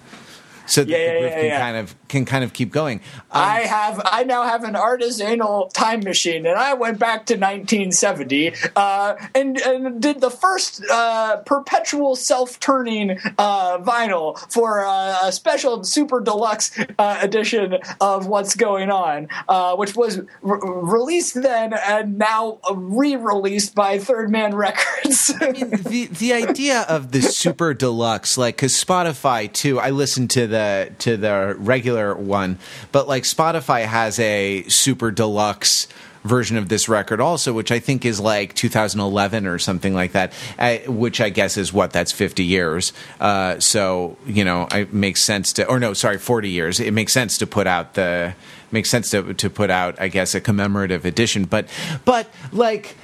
so 0.66 0.82
yeah, 0.82 0.86
the 0.86 0.92
yeah, 0.92 1.20
groove 1.20 1.24
yeah, 1.32 1.36
can 1.36 1.46
yeah. 1.46 1.60
kind 1.60 1.78
of 1.78 1.96
can 2.12 2.26
kind 2.26 2.44
of 2.44 2.54
keep 2.54 2.72
going. 2.72 3.00
Um, 3.32 3.42
I 3.42 3.62
have 3.62 4.02
I 4.06 4.24
now 4.24 4.44
have 4.44 4.64
an 4.64 4.76
artisanal 4.76 5.72
time 5.74 6.02
machine, 6.02 6.46
and 6.46 6.58
I 6.58 6.74
went 6.74 7.00
back 7.00 7.26
to 7.28 7.36
1970 7.36 8.54
uh, 8.76 9.16
and, 9.34 9.58
and 9.60 10.02
did 10.02 10.22
the 10.22 10.30
first 10.30 10.84
uh, 10.92 11.38
perpetual 11.38 12.16
self-turning 12.16 13.12
uh, 13.38 13.78
vinyl 13.80 14.38
for 14.52 14.82
a 14.82 15.32
special 15.32 15.84
super 15.84 16.20
deluxe 16.20 16.78
uh, 17.00 17.20
edition 17.22 17.78
of 18.02 18.28
What's 18.28 18.56
Going 18.56 18.92
On, 18.92 19.28
uh, 19.48 19.76
which 19.78 19.96
was 19.96 20.20
re- 20.42 20.60
released 20.62 21.42
then 21.42 21.74
and 21.74 22.18
now 22.18 22.60
re-released 22.74 23.74
by 23.74 23.98
Third 23.98 24.30
Man 24.30 24.54
Records. 24.54 25.34
I 25.42 25.52
mean, 25.52 25.70
the 25.70 26.08
the 26.08 26.34
idea 26.34 26.82
of 26.90 27.12
the 27.12 27.22
super 27.22 27.74
deluxe, 27.74 28.38
like, 28.38 28.58
because 28.58 28.74
Spotify 28.74 29.52
too. 29.52 29.80
I 29.80 29.92
listened 29.92 30.30
to 30.32 30.48
the 30.48 30.92
to 31.00 31.16
the 31.16 31.56
regular 31.58 32.01
one, 32.16 32.58
but 32.92 33.08
like 33.08 33.24
Spotify 33.24 33.86
has 33.86 34.20
a 34.20 34.64
super 34.64 35.12
deluxe 35.12 35.88
version 36.24 36.58
of 36.58 36.70
this 36.70 36.88
record 36.88 37.20
also 37.20 37.52
which 37.52 37.72
i 37.72 37.80
think 37.80 38.06
is 38.06 38.20
like 38.20 38.54
2011 38.54 39.48
or 39.48 39.58
something 39.58 39.94
like 39.94 40.12
that 40.12 40.32
uh, 40.60 40.78
which 40.88 41.20
i 41.20 41.30
guess 41.30 41.58
is 41.58 41.74
what 41.74 41.92
that's 41.92 42.12
50 42.12 42.44
years. 42.44 42.94
Uh, 43.20 43.60
so 43.60 44.18
you 44.26 44.44
know 44.44 44.68
it 44.72 44.94
makes 44.94 45.24
sense 45.24 45.54
to 45.54 45.68
or 45.68 45.80
no 45.80 45.94
sorry 45.94 46.18
40 46.18 46.50
years. 46.50 46.80
It 46.80 46.92
makes 46.92 47.12
sense 47.12 47.38
to 47.40 47.48
put 47.48 47.68
out 47.68 47.96
the 47.96 48.36
makes 48.72 48.90
sense 48.90 49.10
to 49.12 49.34
to 49.34 49.50
put 49.50 49.70
out 49.70 50.00
i 50.00 50.08
guess 50.08 50.36
a 50.36 50.42
commemorative 50.42 51.06
edition. 51.06 51.46
But 51.46 51.68
but 52.06 52.28
like 52.52 52.96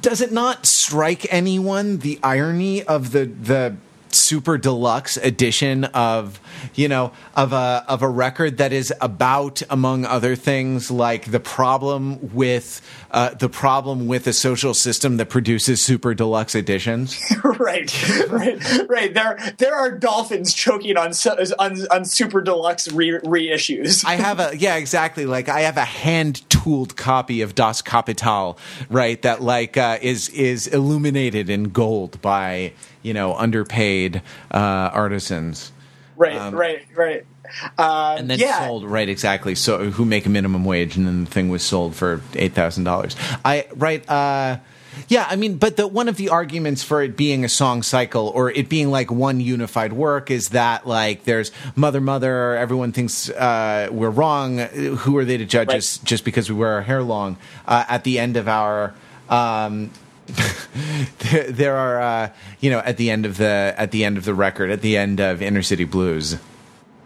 does 0.00 0.20
it 0.20 0.32
not 0.32 0.66
strike 0.66 1.26
anyone 1.32 1.98
the 1.98 2.18
irony 2.22 2.82
of 2.82 3.12
the 3.12 3.26
the 3.26 3.76
super 4.14 4.58
deluxe 4.58 5.16
edition 5.18 5.84
of 5.84 6.40
you 6.74 6.88
know 6.88 7.12
of 7.36 7.52
a 7.52 7.84
of 7.88 8.02
a 8.02 8.08
record 8.08 8.58
that 8.58 8.72
is 8.72 8.92
about 9.00 9.62
among 9.70 10.04
other 10.04 10.34
things 10.36 10.90
like 10.90 11.30
the 11.30 11.40
problem 11.40 12.34
with 12.34 12.80
uh, 13.10 13.34
the 13.34 13.48
problem 13.48 14.06
with 14.06 14.26
a 14.26 14.32
social 14.32 14.74
system 14.74 15.16
that 15.16 15.30
produces 15.30 15.84
super 15.84 16.14
deluxe 16.14 16.54
editions. 16.54 17.18
Right 17.58 18.28
right 18.28 18.88
right. 18.88 19.14
There 19.14 19.54
there 19.58 19.74
are 19.74 19.90
dolphins 19.90 20.54
choking 20.54 20.96
on 20.96 21.12
on, 21.58 21.86
on 21.90 22.04
super 22.04 22.40
deluxe 22.40 22.90
re- 22.92 23.20
reissues. 23.20 24.04
I 24.04 24.14
have 24.16 24.38
a 24.38 24.56
yeah 24.56 24.76
exactly. 24.76 25.26
Like 25.26 25.48
i 25.48 25.60
have 25.60 25.76
a 25.76 25.84
hand 25.84 26.48
tooled 26.50 26.96
copy 26.96 27.40
of 27.40 27.54
das 27.54 27.82
kapital 27.82 28.58
right 28.88 29.20
that 29.22 29.42
like 29.42 29.76
uh, 29.76 29.98
is 30.00 30.28
is 30.30 30.66
illuminated 30.68 31.50
in 31.50 31.64
gold 31.64 32.20
by 32.20 32.72
you 33.08 33.14
know 33.14 33.34
underpaid 33.34 34.22
uh, 34.52 34.90
artisans. 34.92 35.72
Right, 36.16 36.36
um, 36.36 36.54
right, 36.54 36.84
right. 36.94 37.24
Uh, 37.78 38.16
and 38.18 38.28
then 38.28 38.38
yeah. 38.38 38.66
sold 38.66 38.84
right 38.84 39.08
exactly. 39.08 39.54
So 39.54 39.90
who 39.90 40.04
make 40.04 40.26
a 40.26 40.28
minimum 40.28 40.64
wage, 40.66 40.96
and 40.96 41.06
then 41.06 41.24
the 41.24 41.30
thing 41.30 41.48
was 41.48 41.62
sold 41.62 41.96
for 41.96 42.20
eight 42.34 42.52
thousand 42.52 42.84
dollars. 42.84 43.16
I 43.44 43.66
right. 43.74 44.08
Uh, 44.08 44.58
yeah, 45.06 45.26
I 45.30 45.36
mean, 45.36 45.58
but 45.58 45.76
the, 45.76 45.86
one 45.86 46.08
of 46.08 46.16
the 46.16 46.28
arguments 46.28 46.82
for 46.82 47.02
it 47.02 47.16
being 47.16 47.44
a 47.44 47.48
song 47.48 47.84
cycle 47.84 48.28
or 48.28 48.50
it 48.50 48.68
being 48.68 48.90
like 48.90 49.12
one 49.12 49.40
unified 49.40 49.92
work 49.92 50.28
is 50.30 50.50
that 50.50 50.86
like 50.86 51.22
there's 51.22 51.52
Mother 51.76 52.00
Mother, 52.00 52.56
everyone 52.56 52.90
thinks 52.90 53.30
uh, 53.30 53.88
we're 53.92 54.10
wrong. 54.10 54.58
Who 54.58 55.16
are 55.16 55.24
they 55.24 55.36
to 55.36 55.44
judge 55.44 55.68
right. 55.68 55.78
us 55.78 55.98
just 55.98 56.24
because 56.24 56.50
we 56.50 56.58
wear 56.58 56.72
our 56.72 56.82
hair 56.82 57.02
long? 57.02 57.36
Uh, 57.66 57.84
at 57.88 58.02
the 58.02 58.18
end 58.18 58.36
of 58.36 58.48
our 58.48 58.92
um, 59.28 59.90
there, 61.18 61.50
there, 61.50 61.76
are 61.76 62.00
uh, 62.00 62.30
you 62.60 62.70
know 62.70 62.80
at 62.80 62.96
the 62.98 63.10
end 63.10 63.24
of 63.24 63.38
the 63.38 63.74
at 63.76 63.90
the 63.90 64.04
end 64.04 64.18
of 64.18 64.24
the 64.24 64.34
record 64.34 64.70
at 64.70 64.82
the 64.82 64.96
end 64.96 65.20
of 65.20 65.40
Inner 65.40 65.62
City 65.62 65.84
Blues. 65.84 66.36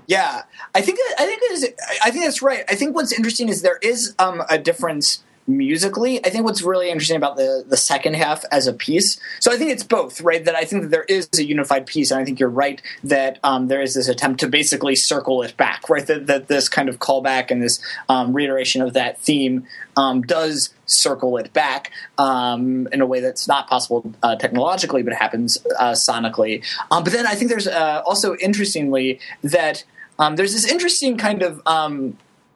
Yeah, 0.08 0.42
I 0.74 0.80
think 0.80 0.98
I 1.18 1.26
think 1.26 1.42
is, 1.52 1.68
I 2.04 2.10
think 2.10 2.24
that's 2.24 2.42
right. 2.42 2.64
I 2.68 2.74
think 2.74 2.94
what's 2.94 3.12
interesting 3.12 3.48
is 3.48 3.62
there 3.62 3.78
is 3.82 4.14
um, 4.18 4.42
a 4.50 4.58
difference 4.58 5.22
musically. 5.46 6.24
I 6.24 6.30
think 6.30 6.44
what's 6.44 6.62
really 6.62 6.90
interesting 6.90 7.16
about 7.16 7.36
the 7.36 7.64
the 7.66 7.76
second 7.76 8.14
half 8.14 8.44
as 8.50 8.66
a 8.66 8.72
piece. 8.72 9.20
So 9.40 9.52
I 9.52 9.56
think 9.56 9.70
it's 9.70 9.82
both, 9.82 10.20
right? 10.20 10.44
That 10.44 10.54
I 10.54 10.64
think 10.64 10.82
that 10.82 10.90
there 10.90 11.04
is 11.04 11.28
a 11.38 11.44
unified 11.44 11.86
piece, 11.86 12.10
and 12.10 12.20
I 12.20 12.24
think 12.24 12.40
you're 12.40 12.48
right 12.48 12.80
that 13.04 13.38
um, 13.42 13.68
there 13.68 13.80
is 13.80 13.94
this 13.94 14.08
attempt 14.08 14.40
to 14.40 14.48
basically 14.48 14.96
circle 14.96 15.42
it 15.42 15.56
back, 15.56 15.88
right? 15.88 16.06
That, 16.06 16.26
that 16.26 16.48
this 16.48 16.68
kind 16.68 16.88
of 16.88 16.98
callback 16.98 17.50
and 17.50 17.62
this 17.62 17.82
um, 18.08 18.32
reiteration 18.32 18.82
of 18.82 18.92
that 18.94 19.18
theme 19.18 19.66
um, 19.96 20.22
does 20.22 20.70
circle 20.86 21.36
it 21.38 21.52
back 21.52 21.90
um, 22.18 22.88
in 22.92 23.00
a 23.00 23.06
way 23.06 23.20
that's 23.20 23.48
not 23.48 23.68
possible 23.68 24.12
uh, 24.22 24.36
technologically, 24.36 25.02
but 25.02 25.12
happens 25.12 25.58
uh, 25.78 25.92
sonically. 25.92 26.64
Um, 26.90 27.04
but 27.04 27.12
then 27.12 27.26
I 27.26 27.34
think 27.34 27.50
there's 27.50 27.68
uh, 27.68 28.02
also 28.06 28.36
interestingly 28.36 29.20
that 29.42 29.84
um, 30.18 30.36
there's 30.36 30.52
this 30.52 30.70
interesting 30.70 31.16
kind 31.16 31.42
of 31.42 31.60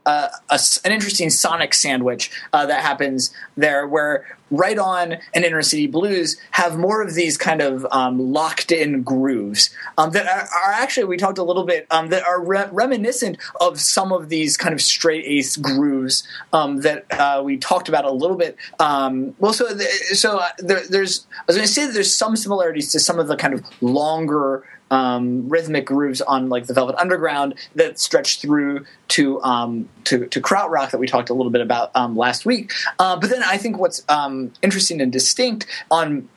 uh, 0.07 0.29
a, 0.49 0.61
an 0.85 0.93
interesting 0.93 1.29
sonic 1.29 1.75
sandwich 1.75 2.31
uh, 2.53 2.65
that 2.67 2.83
happens 2.83 3.35
there, 3.57 3.87
where 3.87 4.25
Right 4.51 4.79
On 4.79 5.17
and 5.35 5.45
Inner 5.45 5.63
City 5.63 5.89
Blues 5.89 6.37
have 6.53 6.79
more 6.79 7.03
of 7.03 7.15
these 7.15 7.37
kind 7.37 7.61
of 7.61 7.85
um, 7.91 8.33
locked 8.33 8.71
in 8.71 9.03
grooves 9.03 9.71
um, 9.99 10.13
that 10.13 10.27
are, 10.27 10.49
are, 10.65 10.73
actually 10.73 11.05
we 11.05 11.17
talked 11.17 11.39
a 11.39 11.43
little 11.43 11.65
bit 11.65 11.87
um, 11.91 12.11
that 12.11 12.23
are 12.23 12.41
re- 12.41 12.69
reminiscent 12.71 13.39
of 13.61 13.81
some 13.81 14.13
of 14.13 14.29
these 14.29 14.57
kind 14.57 14.73
of 14.73 14.81
straight 14.81 15.25
ace 15.25 15.57
grooves 15.57 16.27
um, 16.53 16.83
that 16.83 17.07
uh, 17.19 17.43
we 17.45 17.57
talked 17.57 17.89
about 17.89 18.05
a 18.05 18.13
little 18.13 18.37
bit. 18.37 18.57
Um, 18.79 19.35
well, 19.41 19.53
so 19.53 19.77
so 20.15 20.39
uh, 20.39 20.49
there, 20.59 20.87
there's 20.89 21.27
I 21.41 21.43
was 21.49 21.57
going 21.57 21.67
to 21.67 21.73
say 21.73 21.87
that 21.87 21.93
there's 21.93 22.15
some 22.15 22.37
similarities 22.37 22.93
to 22.93 23.01
some 23.01 23.19
of 23.19 23.27
the 23.27 23.37
kind 23.37 23.53
of 23.53 23.65
longer 23.83 24.63
um, 24.91 25.49
rhythmic 25.49 25.87
grooves 25.87 26.21
on 26.21 26.49
like 26.49 26.67
the 26.67 26.75
Velvet 26.75 26.97
Underground 26.97 27.55
that 27.75 27.99
stretch 27.99 28.41
through 28.41 28.87
to 29.09 29.43
um, 29.43 29.89
to, 30.05 30.27
to 30.27 30.41
krautrock 30.41 30.91
that 30.91 30.99
we 30.99 31.07
talked 31.07 31.31
a 31.31 31.35
little 31.35 31.51
bit 31.51 31.61
about 31.61 31.91
um, 31.95 32.17
last 32.17 32.47
week. 32.47 32.73
Uh, 32.99 33.17
but 33.17 33.31
then 33.31 33.43
I 33.43 33.57
think 33.57 33.79
what's 33.79 34.03
um, 34.09 34.53
interesting 34.63 35.01
and 35.01 35.13
distinct 35.13 35.67
on 35.91 36.29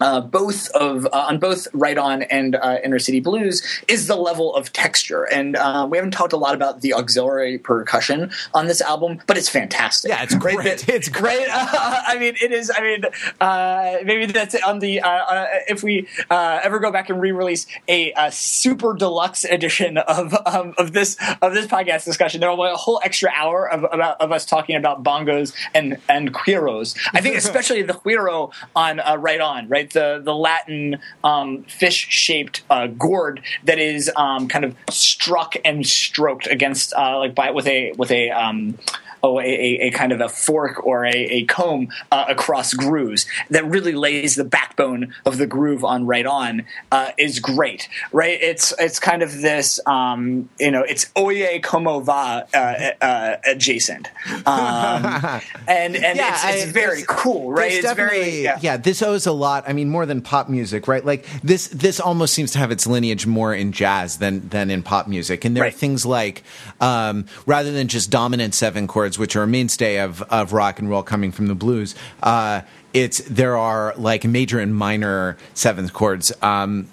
uh, 0.00 0.20
both 0.20 0.68
of 0.70 1.06
uh, 1.06 1.26
on 1.28 1.38
both 1.38 1.68
Right 1.74 1.98
On 1.98 2.22
and 2.22 2.56
uh, 2.56 2.78
Inner 2.82 2.98
City 2.98 3.20
Blues 3.20 3.62
is 3.88 4.06
the 4.06 4.16
level 4.16 4.54
of 4.54 4.72
texture, 4.72 5.24
and 5.24 5.56
uh, 5.56 5.86
we 5.90 5.98
haven't 5.98 6.12
talked 6.12 6.32
a 6.32 6.36
lot 6.36 6.54
about 6.54 6.80
the 6.80 6.94
auxiliary 6.94 7.58
percussion 7.58 8.30
on 8.54 8.66
this 8.66 8.80
album, 8.80 9.20
but 9.26 9.36
it's 9.36 9.48
fantastic. 9.48 10.10
Yeah, 10.10 10.22
it's 10.22 10.34
great. 10.34 10.58
That, 10.64 10.88
it's 10.88 11.08
great. 11.08 11.46
I 11.50 12.16
mean, 12.18 12.34
it 12.40 12.52
is. 12.52 12.72
I 12.74 12.80
mean, 12.80 13.04
uh, 13.40 13.96
maybe 14.04 14.26
that's 14.26 14.54
on 14.62 14.78
the 14.78 15.00
uh, 15.00 15.46
if 15.68 15.82
we 15.82 16.08
ever 16.30 16.78
go 16.78 16.90
back 16.90 17.10
and 17.10 17.20
re-release 17.20 17.66
a, 17.88 18.12
a 18.12 18.32
super 18.32 18.94
deluxe 18.94 19.44
edition 19.44 19.98
of 19.98 20.34
um, 20.46 20.74
of 20.78 20.92
this 20.92 21.16
of 21.42 21.52
this 21.52 21.66
podcast 21.66 22.04
discussion, 22.04 22.40
there 22.40 22.50
will 22.50 22.56
be 22.56 22.70
a 22.70 22.76
whole 22.76 23.00
extra 23.04 23.30
hour 23.36 23.70
of 23.70 23.84
about, 23.84 24.20
of 24.20 24.32
us 24.32 24.46
talking 24.46 24.76
about 24.76 25.02
bongos 25.02 25.54
and 25.74 25.98
and 26.08 26.32
güiros. 26.32 26.96
I 27.12 27.20
think 27.20 27.36
especially 27.40 27.82
the 27.82 27.92
güiro 27.92 28.52
on 28.74 29.00
Right 29.20 29.40
On, 29.40 29.68
right 29.68 29.89
the 29.92 30.20
the 30.22 30.34
Latin 30.34 30.98
um, 31.24 31.64
fish 31.64 32.06
shaped 32.08 32.62
uh, 32.70 32.86
gourd 32.86 33.42
that 33.64 33.78
is 33.78 34.10
um, 34.16 34.48
kind 34.48 34.64
of 34.64 34.76
struck 34.90 35.54
and 35.64 35.86
stroked 35.86 36.46
against 36.46 36.92
uh, 36.94 37.18
like 37.18 37.34
by 37.34 37.50
with 37.50 37.66
a 37.66 37.92
with 37.92 38.10
a 38.10 38.30
um, 38.30 38.78
oh, 39.22 39.40
a, 39.40 39.44
a, 39.44 39.90
kind 39.90 40.12
of 40.12 40.20
a 40.20 40.28
fork 40.28 40.84
or 40.86 41.04
a, 41.04 41.14
a 41.14 41.44
comb 41.44 41.88
uh, 42.10 42.24
across 42.28 42.74
grooves 42.74 43.26
that 43.50 43.64
really 43.64 43.92
lays 43.92 44.36
the 44.36 44.44
backbone 44.44 45.14
of 45.26 45.38
the 45.38 45.46
groove 45.46 45.84
on 45.84 46.06
right 46.06 46.26
on 46.26 46.64
uh, 46.92 47.10
is 47.18 47.38
great, 47.38 47.88
right? 48.12 48.38
It's 48.40 48.72
it's 48.78 48.98
kind 48.98 49.22
of 49.22 49.40
this, 49.40 49.80
um, 49.86 50.48
you 50.58 50.70
know, 50.70 50.82
it's 50.82 51.10
Oye 51.16 51.60
Como 51.62 52.00
Va 52.00 52.46
uh, 52.54 52.56
uh 52.56 53.36
adjacent, 53.46 54.08
um, 54.28 54.40
and 55.68 55.96
and 55.96 56.16
yeah, 56.16 56.34
it's, 56.34 56.62
it's 56.62 56.68
I, 56.68 56.72
very 56.72 57.04
cool, 57.06 57.52
right? 57.52 57.72
It's 57.72 57.92
very 57.92 58.42
yeah. 58.42 58.58
yeah. 58.60 58.76
This 58.76 59.02
owes 59.02 59.26
a 59.26 59.32
lot. 59.32 59.64
I 59.66 59.72
mean, 59.72 59.88
more 59.88 60.06
than 60.06 60.22
pop 60.22 60.48
music, 60.48 60.88
right? 60.88 61.04
Like 61.04 61.26
this 61.42 61.68
this 61.68 62.00
almost 62.00 62.34
seems 62.34 62.52
to 62.52 62.58
have 62.58 62.70
its 62.70 62.86
lineage 62.86 63.26
more 63.26 63.54
in 63.54 63.72
jazz 63.72 64.18
than 64.18 64.48
than 64.48 64.70
in 64.70 64.82
pop 64.82 65.08
music, 65.08 65.44
and 65.44 65.56
there 65.56 65.64
right. 65.64 65.74
are 65.74 65.76
things 65.76 66.06
like 66.06 66.42
um, 66.80 67.26
rather 67.46 67.72
than 67.72 67.88
just 67.88 68.10
dominant 68.10 68.54
seven 68.54 68.86
chords 68.86 69.09
chords, 69.10 69.18
which 69.18 69.36
are 69.36 69.42
a 69.42 69.46
mainstay 69.46 69.98
of 69.98 70.22
of 70.30 70.52
rock 70.52 70.78
and 70.78 70.88
roll 70.88 71.02
coming 71.02 71.32
from 71.32 71.46
the 71.46 71.54
blues. 71.54 71.94
Uh, 72.22 72.62
it's 72.92 73.18
there 73.28 73.56
are 73.56 73.94
like 73.96 74.24
major 74.24 74.60
and 74.60 74.74
minor 74.74 75.36
seventh 75.54 75.92
chords. 75.92 76.32
Um, 76.42 76.88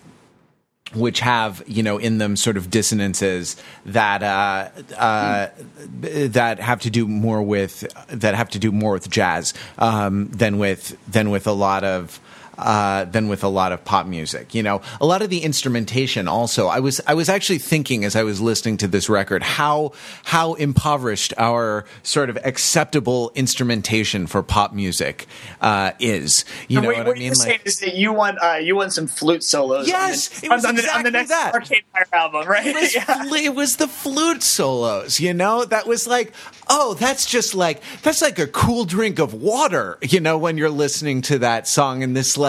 which 0.93 1.19
have 1.19 1.61
you 1.67 1.83
know 1.83 1.97
in 1.97 2.17
them 2.17 2.37
sort 2.37 2.55
of 2.55 2.69
dissonances 2.69 3.57
that 3.85 4.23
uh, 4.23 4.69
uh, 4.97 5.49
that 6.01 6.59
have 6.59 6.79
to 6.79 6.89
do 6.89 7.05
more 7.05 7.43
with 7.43 7.85
that 8.07 8.35
have 8.35 8.49
to 8.49 8.57
do 8.57 8.71
more 8.71 8.93
with 8.93 9.09
jazz 9.09 9.53
um, 9.79 10.29
than 10.29 10.57
with 10.57 10.97
than 11.11 11.29
with 11.29 11.45
a 11.45 11.51
lot 11.51 11.83
of 11.83 12.21
uh, 12.57 13.05
than 13.05 13.27
with 13.27 13.43
a 13.43 13.47
lot 13.47 13.71
of 13.71 13.83
pop 13.85 14.05
music. 14.05 14.53
You 14.53 14.63
know, 14.63 14.81
a 14.99 15.05
lot 15.05 15.21
of 15.21 15.29
the 15.29 15.43
instrumentation 15.43 16.27
also. 16.27 16.67
I 16.67 16.79
was 16.79 17.01
I 17.07 17.13
was 17.13 17.29
actually 17.29 17.59
thinking 17.59 18.03
as 18.05 18.15
I 18.15 18.23
was 18.23 18.41
listening 18.41 18.77
to 18.77 18.87
this 18.87 19.09
record 19.09 19.43
how 19.43 19.93
how 20.23 20.53
impoverished 20.55 21.33
our 21.37 21.85
sort 22.03 22.29
of 22.29 22.37
acceptable 22.43 23.31
instrumentation 23.35 24.27
for 24.27 24.43
pop 24.43 24.73
music 24.73 25.27
uh, 25.61 25.91
is. 25.99 26.45
You 26.67 26.81
know 26.81 26.89
wait, 26.89 26.97
what, 26.97 27.07
what 27.07 27.17
I 27.17 27.19
mean? 27.19 27.33
Like, 27.33 27.65
is 27.65 27.79
that 27.79 27.95
you 27.95 28.13
want 28.13 28.39
uh, 28.41 28.55
you 28.55 28.75
want 28.75 28.93
some 28.93 29.07
flute 29.07 29.43
solos? 29.43 29.87
Yes, 29.87 30.43
on 30.43 30.59
the, 30.61 30.67
on, 30.67 30.75
exactly 30.75 30.97
on 30.97 31.03
the 31.03 31.11
next 31.11 31.29
that. 31.29 31.53
Arcade 31.53 31.83
Fire 31.93 32.07
album, 32.13 32.47
right? 32.47 32.65
It 32.65 32.75
was, 32.75 32.95
yeah. 33.41 33.45
it 33.45 33.55
was 33.55 33.77
the 33.77 33.87
flute 33.87 34.43
solos. 34.43 35.19
You 35.19 35.33
know, 35.33 35.65
that 35.65 35.87
was 35.87 36.07
like 36.07 36.33
oh, 36.69 36.93
that's 36.95 37.25
just 37.25 37.55
like 37.55 37.81
that's 38.01 38.21
like 38.21 38.39
a 38.39 38.47
cool 38.47 38.85
drink 38.85 39.19
of 39.19 39.33
water. 39.33 39.97
You 40.01 40.19
know, 40.19 40.37
when 40.37 40.57
you're 40.57 40.69
listening 40.69 41.21
to 41.23 41.39
that 41.39 41.67
song 41.67 42.01
and 42.03 42.15
this 42.15 42.37
like 42.37 42.46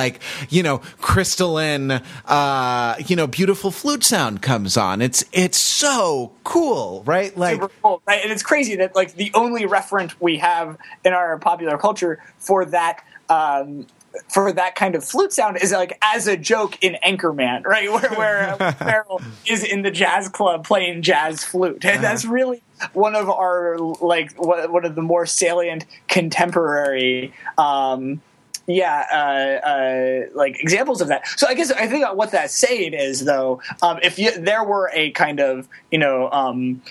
you 0.49 0.63
know 0.63 0.79
crystalline 1.01 1.91
uh 2.27 2.97
you 3.07 3.17
know 3.17 3.27
beautiful 3.27 3.71
flute 3.71 4.05
sound 4.05 4.43
comes 4.43 4.77
on 4.77 5.03
it's 5.03 5.25
it's 5.33 5.59
so 5.59 6.33
cool 6.45 7.03
right 7.05 7.37
like 7.37 7.61
Super 7.61 7.73
cool 7.83 8.03
right 8.07 8.21
and 8.23 8.33
it's 8.33 8.43
crazy 8.43 8.77
that 8.77 8.95
like 8.95 9.15
the 9.15 9.31
only 9.35 9.65
referent 9.65 10.15
we 10.21 10.39
have 10.39 10.79
in 11.05 11.13
our 11.13 11.39
popular 11.39 11.79
culture 11.79 12.23
for 12.39 12.65
that 12.67 13.05
um 13.29 13.87
for 14.29 14.53
that 14.53 14.75
kind 14.75 14.95
of 14.95 15.05
flute 15.05 15.33
sound 15.33 15.59
is 15.61 15.73
like 15.73 15.97
as 16.03 16.27
a 16.27 16.37
joke 16.37 16.83
in 16.83 16.97
Anchorman, 17.05 17.65
right? 17.65 17.91
Where 17.93 18.11
where 18.11 18.73
Ferrell 18.73 19.21
is 19.47 19.65
in 19.65 19.83
the 19.83 19.91
jazz 19.91 20.29
club 20.29 20.67
playing 20.67 21.03
jazz 21.03 21.45
flute, 21.45 21.85
and 21.85 22.03
that's 22.03 22.25
uh-huh. 22.25 22.35
really 22.35 22.63
one 22.93 23.15
of 23.15 23.29
our 23.29 23.79
like 23.79 24.33
one 24.37 24.85
of 24.85 24.95
the 24.95 25.03
more 25.03 25.27
salient 25.27 25.85
contemporary 26.09 27.33
um, 27.57 28.21
yeah, 28.69 29.07
uh, 29.11 29.66
uh, 29.66 30.27
like 30.35 30.61
examples 30.61 31.01
of 31.01 31.09
that. 31.09 31.27
So 31.39 31.47
I 31.49 31.55
guess 31.55 31.73
I 31.73 31.89
think 31.89 32.07
what 32.14 32.31
that's 32.31 32.55
saying 32.55 32.93
is 32.93 33.25
though, 33.25 33.62
um, 33.83 33.99
if 34.03 34.19
you, 34.19 34.31
there 34.39 34.62
were 34.62 34.91
a 34.93 35.11
kind 35.12 35.41
of 35.41 35.66
you 35.91 35.99
know 35.99 36.31
um, 36.31 36.83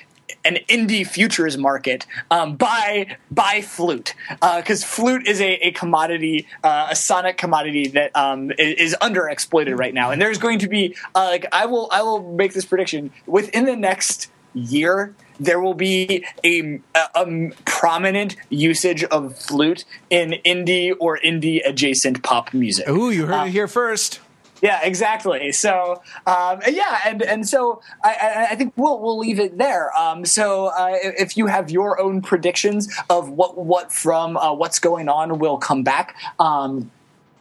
an 0.44 0.58
indie 0.68 1.06
futures 1.06 1.56
market 1.56 2.08
um, 2.32 2.56
buy 2.56 3.16
flute 3.62 4.16
because 4.42 4.84
uh, 4.84 4.88
flute 4.88 5.28
is 5.28 5.40
a, 5.40 5.68
a 5.68 5.72
commodity, 5.72 6.48
uh, 6.64 6.88
a 6.90 6.96
sonic 6.96 7.38
commodity 7.38 7.90
that 7.90 8.16
um, 8.16 8.52
is, 8.58 8.94
is 8.94 8.96
underexploited 9.00 9.78
right 9.78 9.94
now, 9.94 10.10
and 10.10 10.20
there's 10.20 10.40
going 10.40 10.58
to 10.58 10.68
be 10.68 10.96
uh, 11.14 11.26
like 11.26 11.46
I 11.52 11.68
will 11.68 11.90
I 11.92 12.02
will 12.02 12.34
make 12.34 12.54
this 12.54 12.66
prediction 12.66 13.12
within 13.28 13.66
the 13.66 13.76
next 13.76 14.32
year 14.56 15.14
there 15.40 15.60
will 15.60 15.74
be 15.74 16.26
a, 16.44 16.82
a, 16.96 17.08
a, 17.16 17.52
prominent 17.66 18.36
usage 18.50 19.04
of 19.06 19.38
flute 19.38 19.86
in 20.10 20.36
indie 20.46 20.94
or 21.00 21.20
indie 21.20 21.62
adjacent 21.68 22.24
pop 22.24 22.54
music. 22.54 22.88
Ooh, 22.90 23.10
you 23.10 23.26
heard 23.26 23.34
um, 23.36 23.48
it 23.48 23.52
here 23.52 23.68
first. 23.68 24.20
Yeah, 24.62 24.80
exactly. 24.84 25.52
So, 25.52 26.02
um, 26.26 26.62
yeah, 26.68 27.00
and 27.06 27.22
and 27.22 27.48
so 27.48 27.82
I, 28.04 28.48
I, 28.52 28.56
think 28.56 28.74
we'll 28.76 29.00
we'll 29.00 29.20
leave 29.20 29.40
it 29.40 29.58
there. 29.58 29.96
Um, 29.98 30.26
so, 30.26 30.68
uh, 30.68 30.96
if 31.02 31.38
you 31.38 31.48
have 31.48 31.70
your 31.70 32.02
own 32.02 32.22
predictions 32.22 32.92
of 33.10 33.30
what 33.30 33.58
what 33.58 33.92
from 33.92 34.36
uh, 34.36 34.54
what's 34.54 34.80
going 34.80 35.10
on 35.10 35.38
will 35.40 35.58
come 35.58 35.84
back. 35.84 36.16
Um, 36.40 36.92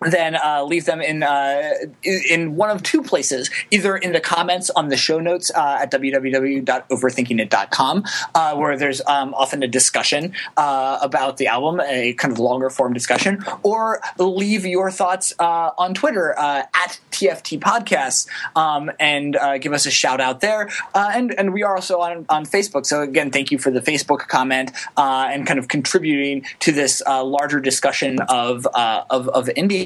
then 0.03 0.37
uh, 0.37 0.63
leave 0.65 0.85
them 0.85 1.01
in 1.01 1.23
uh, 1.23 1.71
in 2.03 2.57
one 2.57 2.69
of 2.71 2.83
two 2.83 3.03
places, 3.03 3.49
either 3.71 3.97
in 3.97 4.13
the 4.13 4.21
comments 4.21 4.69
on 4.71 4.89
the 4.89 4.97
show 4.97 5.21
notes 5.21 5.51
uh, 5.55 5.79
at 5.81 5.91
www.overthinkingit.com, 5.91 8.05
uh, 8.35 8.57
where 8.57 8.77
there's 8.77 9.01
um, 9.07 9.33
often 9.35 9.63
a 9.63 9.69
discussion 9.69 10.33
uh, 10.57 10.99
about 11.01 11.37
the 11.39 11.47
album, 11.47 11.81
a 11.81 12.13
kind 12.15 12.33
of 12.33 12.39
longer 12.39 12.71
form 12.71 12.93
discussion, 12.93 13.43
or 13.63 14.01
leave 14.19 14.67
your 14.67 14.91
thoughts 14.91 15.33
uh, 15.39 15.71
on 15.79 15.95
Twitter 15.95 16.35
at 16.39 17.01
TFT 17.11 17.59
Podcasts 17.59 18.27
um, 18.55 18.91
and 19.01 19.39
give 19.61 19.73
us 19.73 19.87
a 19.87 19.91
shout 19.91 20.21
out 20.21 20.41
there. 20.41 20.69
and 20.95 21.33
and 21.39 21.55
we 21.55 21.63
are 21.63 21.75
also 21.75 22.01
on 22.01 22.27
on 22.29 22.45
Facebook. 22.45 22.85
So 22.87 23.01
again, 23.03 23.31
thank 23.31 23.51
you 23.51 23.59
for 23.59 23.71
the 23.71 23.81
Facebook 23.81 24.29
comment 24.29 24.73
and 24.97 25.47
kind 25.47 25.59
of 25.59 25.69
contributing 25.69 26.45
to 26.61 26.73
this 26.73 27.03
larger 27.07 27.61
discussion 27.61 28.21
of 28.29 28.67
of, 28.75 29.29
of 29.29 29.47
indie 29.57 29.86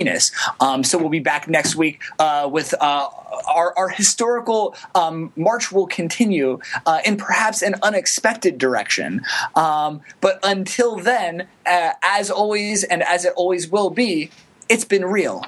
um, 0.61 0.82
so 0.82 0.96
we'll 0.96 1.11
be 1.11 1.20
back 1.20 1.48
next 1.48 1.76
week 1.76 2.01
uh, 2.18 2.48
with 2.51 2.74
uh, 2.80 3.09
our, 3.48 3.76
our, 3.76 3.88
historical 3.90 4.74
um, 4.94 5.30
march 5.36 5.70
will 5.70 5.86
continue 5.86 6.59
uh, 6.86 7.01
in 7.05 7.16
perhaps 7.16 7.61
an 7.61 7.74
unexpected 7.82 8.57
direction. 8.57 9.20
Um, 9.55 10.01
but 10.20 10.38
until 10.42 10.96
then, 10.96 11.48
uh, 11.66 11.92
as 12.03 12.30
always, 12.30 12.82
and 12.84 13.03
as 13.03 13.24
it 13.24 13.34
always 13.36 13.68
will 13.68 13.90
be, 13.90 14.30
it's 14.70 14.84
been 14.84 15.05
real. 15.05 15.44